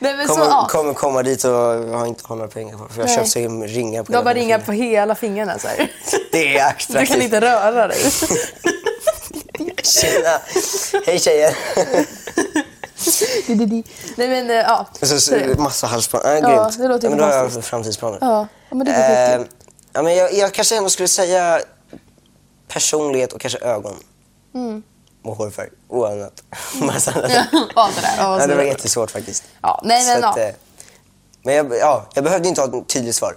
Nej, 0.00 0.26
Kommer, 0.26 0.44
så, 0.44 0.50
ja. 0.50 0.66
kommer 0.70 0.94
komma 0.94 1.22
dit 1.22 1.44
och 1.44 1.50
har 1.52 2.06
inte 2.06 2.24
har 2.26 2.36
några 2.36 2.50
pengar 2.50 2.76
kvar. 2.76 2.88
För 2.88 2.98
jag 3.00 3.06
Nej. 3.06 3.16
köpte 3.16 3.40
in 3.40 3.66
ringar 3.68 4.02
på 4.02 4.12
Du 4.12 4.18
har 4.18 4.24
bara 4.24 4.34
ringar 4.34 4.58
på 4.58 4.72
hela 4.72 5.14
fingrarna 5.14 5.58
så 5.58 5.68
här. 5.68 5.92
Det 6.32 6.58
är 6.58 6.66
attraktivt. 6.66 6.98
Du 6.98 7.06
kan 7.06 7.22
inte 7.22 7.40
röra 7.40 7.86
dig. 7.88 7.98
Tjena! 9.82 10.40
Hej 11.06 11.18
tjejer! 11.18 11.56
Nej 14.16 14.28
men 14.28 14.50
eh, 14.50 14.56
ja. 14.56 14.86
Så, 15.00 15.06
Så 15.06 15.20
så, 15.20 15.34
massa 15.58 15.86
halsband. 15.86 16.24
Ja, 16.26 16.38
Ja, 16.38 16.62
grymt. 16.64 16.78
det 16.78 16.88
låter 16.88 17.06
ja, 17.06 17.10
men 17.10 17.18
då 17.18 17.24
har 17.24 17.32
jag 17.32 17.64
framtidsplaner. 17.64 18.18
Ja, 18.20 18.46
men 18.70 18.78
det 18.78 18.92
går 18.92 19.40
Eh. 19.40 19.46
Ja, 19.96 20.02
men 20.02 20.14
jag, 20.16 20.32
jag 20.34 20.54
kanske 20.54 20.76
ändå 20.76 20.90
skulle 20.90 21.08
säga 21.08 21.60
personlighet 22.68 23.32
och 23.32 23.40
kanske 23.40 23.58
ögon. 23.58 23.94
Och 25.24 25.36
hårfärg. 25.36 25.68
Och 25.88 26.08
annat. 26.08 26.42
Mm. 26.74 26.88
Ja, 27.76 27.90
det 27.96 28.00
där. 28.00 28.14
Ja, 28.18 28.46
det 28.46 28.54
var 28.54 28.62
jättesvårt 28.62 29.10
faktiskt. 29.10 29.44
Ja, 29.62 29.80
nej 29.84 30.06
men 30.06 30.24
att, 30.24 30.36
ja. 30.36 30.42
eh, 30.42 30.54
Men 31.42 31.54
jag, 31.54 31.72
ja, 31.78 32.06
jag 32.14 32.24
behövde 32.24 32.48
inte 32.48 32.60
ha 32.60 32.78
ett 32.78 32.88
tydligt 32.88 33.14
svar. 33.14 33.36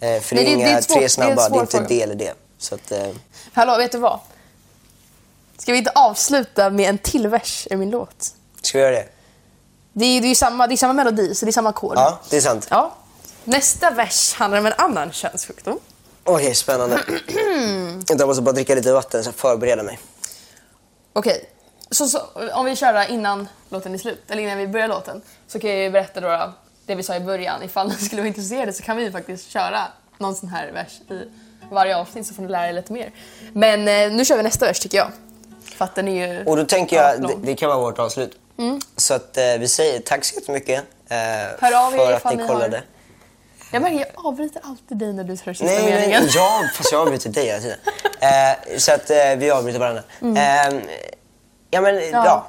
Eh, 0.00 0.20
för 0.20 0.34
Nej, 0.34 0.44
det 0.44 0.44
är 0.44 0.44
det- 0.44 0.44
det 0.44 0.50
är 0.50 0.56
inga 0.56 0.64
det 0.66 0.72
är 0.72 0.82
tre 0.82 1.08
snabba, 1.08 1.48
det 1.48 1.56
är 1.56 1.60
inte 1.60 1.80
det 1.88 2.02
eller 2.02 2.14
det. 2.14 2.34
Så 2.58 2.74
att, 2.74 2.92
eh, 2.92 3.08
Hallå, 3.52 3.76
vet 3.76 3.92
du 3.92 3.98
vad? 3.98 4.18
Ska 5.58 5.72
vi 5.72 5.78
inte 5.78 5.90
avsluta 5.94 6.70
med 6.70 6.88
en 6.90 6.98
till 6.98 7.28
vers 7.28 7.66
i 7.70 7.76
min 7.76 7.90
låt? 7.90 8.32
Ska 8.62 8.78
vi 8.78 8.84
göra 8.84 8.94
det? 8.96 9.08
Det 9.92 10.04
är, 10.04 10.20
det 10.20 10.28
är 10.28 10.34
samma, 10.34 10.66
det 10.66 10.74
är 10.74 10.76
samma 10.76 10.92
melodi, 10.92 11.34
så 11.34 11.44
det 11.46 11.50
är 11.50 11.52
samma 11.52 11.68
ackord. 11.70 11.96
Ja, 11.96 12.18
det 12.30 12.36
är 12.36 12.40
sant. 12.40 12.66
Ja. 12.70 12.94
Nästa 13.44 13.90
vers 13.90 14.34
handlar 14.34 14.58
om 14.58 14.66
en 14.66 14.72
annan 14.78 15.12
könssjukdom. 15.12 15.78
Okej, 16.24 16.54
spännande. 16.54 17.00
jag 18.08 18.26
måste 18.28 18.42
bara 18.42 18.52
dricka 18.52 18.74
lite 18.74 18.92
vatten 18.92 19.24
så 19.24 19.28
jag 19.28 19.34
förbereder 19.34 19.82
mig. 19.82 19.98
Okej, 21.12 21.44
så, 21.90 22.06
så, 22.06 22.20
om 22.54 22.64
vi 22.64 22.76
kör 22.76 23.10
innan 23.10 23.48
låten 23.68 23.94
är 23.94 23.98
slut, 23.98 24.22
eller 24.28 24.42
innan 24.42 24.58
vi 24.58 24.66
börjar 24.68 24.88
låten, 24.88 25.22
så 25.48 25.58
kan 25.58 25.70
jag 25.70 25.78
ju 25.78 25.90
berätta 25.90 26.20
då, 26.20 26.52
det 26.86 26.94
vi 26.94 27.02
sa 27.02 27.16
i 27.16 27.20
början. 27.20 27.62
Ifall 27.62 27.88
ni 27.88 27.94
skulle 27.94 28.22
vara 28.22 28.28
intresserade 28.28 28.72
så 28.72 28.82
kan 28.82 28.96
vi 28.96 29.10
faktiskt 29.10 29.50
köra 29.50 29.82
någon 30.18 30.34
sån 30.36 30.48
här 30.48 30.72
vers 30.72 31.00
i 31.10 31.28
varje 31.70 31.96
avsnitt 31.96 32.26
så 32.26 32.34
får 32.34 32.42
ni 32.42 32.48
lära 32.48 32.68
er 32.68 32.72
lite 32.72 32.92
mer. 32.92 33.12
Men 33.52 33.88
eh, 33.88 34.12
nu 34.16 34.24
kör 34.24 34.36
vi 34.36 34.42
nästa 34.42 34.66
vers 34.66 34.80
tycker 34.80 34.98
jag. 34.98 35.08
För 35.76 35.84
att 35.84 35.94
den 35.94 36.08
är 36.08 36.26
ju... 36.28 36.44
Och 36.44 36.56
då 36.56 36.64
tänker 36.64 36.96
ja, 36.96 37.12
jag, 37.14 37.28
det, 37.28 37.34
det 37.42 37.54
kan 37.54 37.68
vara 37.68 37.78
vårt 37.78 37.98
avslut. 37.98 38.38
Så 38.96 39.14
att 39.14 39.36
eh, 39.36 39.44
vi 39.58 39.68
säger 39.68 40.00
tack 40.00 40.24
så 40.24 40.34
jättemycket 40.34 40.84
eh, 41.08 41.16
Hör 41.60 41.86
av 41.86 41.94
er 41.94 41.98
för 41.98 42.12
att 42.12 42.18
ifall 42.18 42.36
ni 42.36 42.42
ni 42.42 42.48
kollade. 42.48 42.76
har- 42.76 42.84
Jag 43.72 43.82
märker, 43.82 43.98
jag 43.98 44.26
avbryter 44.26 44.62
alltid 44.64 44.96
dig 44.96 45.12
när 45.12 45.24
du 45.24 45.36
tar 45.36 45.52
sista 45.52 45.64
Nej, 45.64 45.84
meningen. 45.84 46.22
men 46.22 46.30
ja, 46.34 46.64
fast 46.74 46.92
jag 46.92 47.00
avbryter 47.00 47.30
dig 47.30 47.46
hela 47.46 47.60
tiden. 47.60 47.78
Eh, 48.22 48.78
så 48.78 48.92
att 48.92 49.10
eh, 49.10 49.16
vi 49.36 49.50
avbryter 49.50 49.78
varandra. 49.78 50.02
Eh, 50.20 50.80
ja, 51.70 51.80
men 51.80 52.10
ja. 52.10 52.46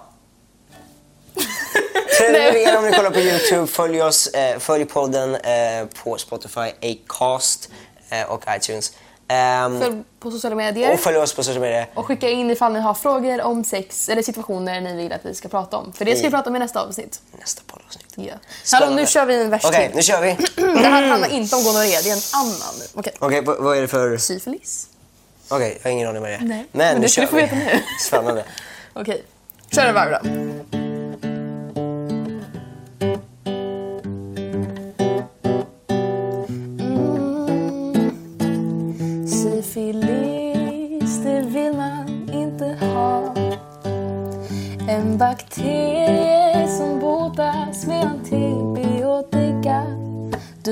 Prenumerera 2.18 2.52
Nej. 2.54 2.78
om 2.78 2.86
ni 2.86 2.92
kollar 2.92 3.12
på 3.12 3.20
Youtube. 3.20 3.68
Följ 3.68 4.02
oss, 4.02 4.28
eh, 4.28 4.60
följ 4.60 4.86
podden 4.86 5.36
eh, 5.36 5.86
på 6.04 6.18
Spotify, 6.18 6.72
Acast 6.82 7.70
eh, 8.10 8.32
och 8.32 8.44
iTunes. 8.58 8.94
Ehm, 9.28 9.82
Följ 9.82 10.04
på 10.20 10.32
sociala 10.32 10.56
medier. 10.56 10.94
och 10.94 11.00
följ 11.00 11.18
oss 11.18 11.34
på 11.36 11.44
sociala 11.44 11.60
medier. 11.66 11.90
Och 11.94 12.06
skicka 12.06 12.30
in 12.30 12.52
ifall 12.52 12.74
ni 12.74 12.80
har 12.80 12.94
frågor 12.94 13.42
om 13.42 13.64
sex 13.64 14.10
eller 14.10 14.22
situationer 14.22 14.82
ni 14.82 14.96
vill 14.96 15.14
att 15.14 15.26
vi 15.26 15.34
ska 15.36 15.48
prata 15.48 15.78
om. 15.78 15.94
För 15.94 16.06
det 16.06 16.16
ska 16.16 16.28
vi 16.28 16.32
prata 16.32 16.50
om 16.50 16.56
i 16.56 16.60
nästa 16.60 16.82
avsnitt. 16.82 17.22
Nästa 17.40 17.62
poddavsnitt. 17.68 18.03
Ja. 18.16 18.34
Hallå, 18.72 18.96
nu 18.96 19.08
kör 19.08 19.26
vi 19.26 19.42
en 19.42 19.50
vers 19.50 19.66
Okej, 19.66 19.88
till. 19.88 19.96
nu 19.96 20.04
kör 20.04 20.22
vi. 20.22 20.38
Det 20.82 20.88
här 20.88 21.08
handlar 21.08 21.30
inte 21.30 21.56
om 21.56 21.64
gonorré, 21.64 22.02
det 22.04 22.10
är 22.10 22.14
en 22.14 22.22
annan. 22.34 22.76
Okej. 22.94 23.14
Okej, 23.20 23.42
vad, 23.42 23.58
vad 23.58 23.78
är 23.78 23.82
det 23.82 23.88
för... 23.88 24.18
Syfilis. 24.18 24.88
Okej, 25.50 25.78
jag 25.82 25.90
har 25.90 25.92
ingen 25.92 26.08
aning 26.08 26.22
vad 26.22 26.32
det 26.32 26.36
är. 26.36 26.40
Nej, 26.42 26.66
men 26.72 26.96
nu 26.96 27.02
det 27.02 27.10
ska 27.10 27.22
du 27.22 27.28
få 27.28 27.36
vi. 27.36 27.42
veta 27.42 27.56
nu. 27.56 27.80
Spännande. 28.08 28.44
Okej. 28.94 29.24
Kör 29.72 29.86
en 29.86 29.94
varv 29.96 30.12
då. 30.12 30.30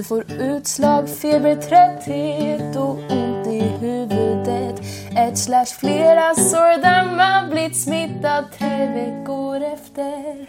Du 0.02 0.06
får 0.06 0.32
utslag, 0.32 1.10
feber, 1.10 1.56
trötthet 1.56 2.76
och 2.76 2.90
ont 2.90 3.48
i 3.48 3.60
huvudet. 3.60 4.82
Ett 5.18 5.38
slash 5.38 5.66
flera 5.80 6.36
sår 6.36 6.82
där 6.82 7.16
man 7.16 7.50
blivit 7.50 7.84
smittad 7.84 8.46
tre 8.58 8.88
veckor 8.88 9.62
efter. 9.62 10.48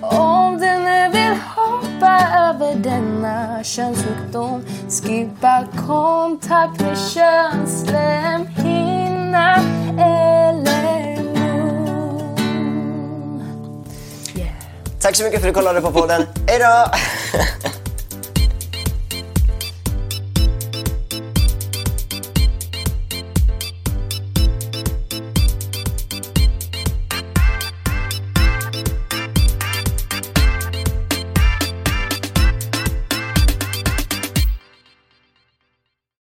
Om 0.00 0.58
du 0.58 0.66
nu 0.66 1.08
vill 1.12 1.36
hoppa 1.56 2.20
över 2.36 2.74
denna 2.74 3.64
könssjukdom 3.64 4.64
skippa 5.02 5.64
kontakt 5.86 6.80
med 6.80 6.98
könsslemhinna 6.98 9.56
eller 9.98 11.22
mun. 11.22 12.22
Yeah. 14.36 14.54
Tack 15.00 15.16
så 15.16 15.24
mycket 15.24 15.40
för 15.40 15.48
att 15.48 15.54
du 15.54 15.60
kollade 15.60 15.80
på 15.80 15.92
podden. 15.92 16.22
Hej 16.48 16.58
då! 16.58 16.90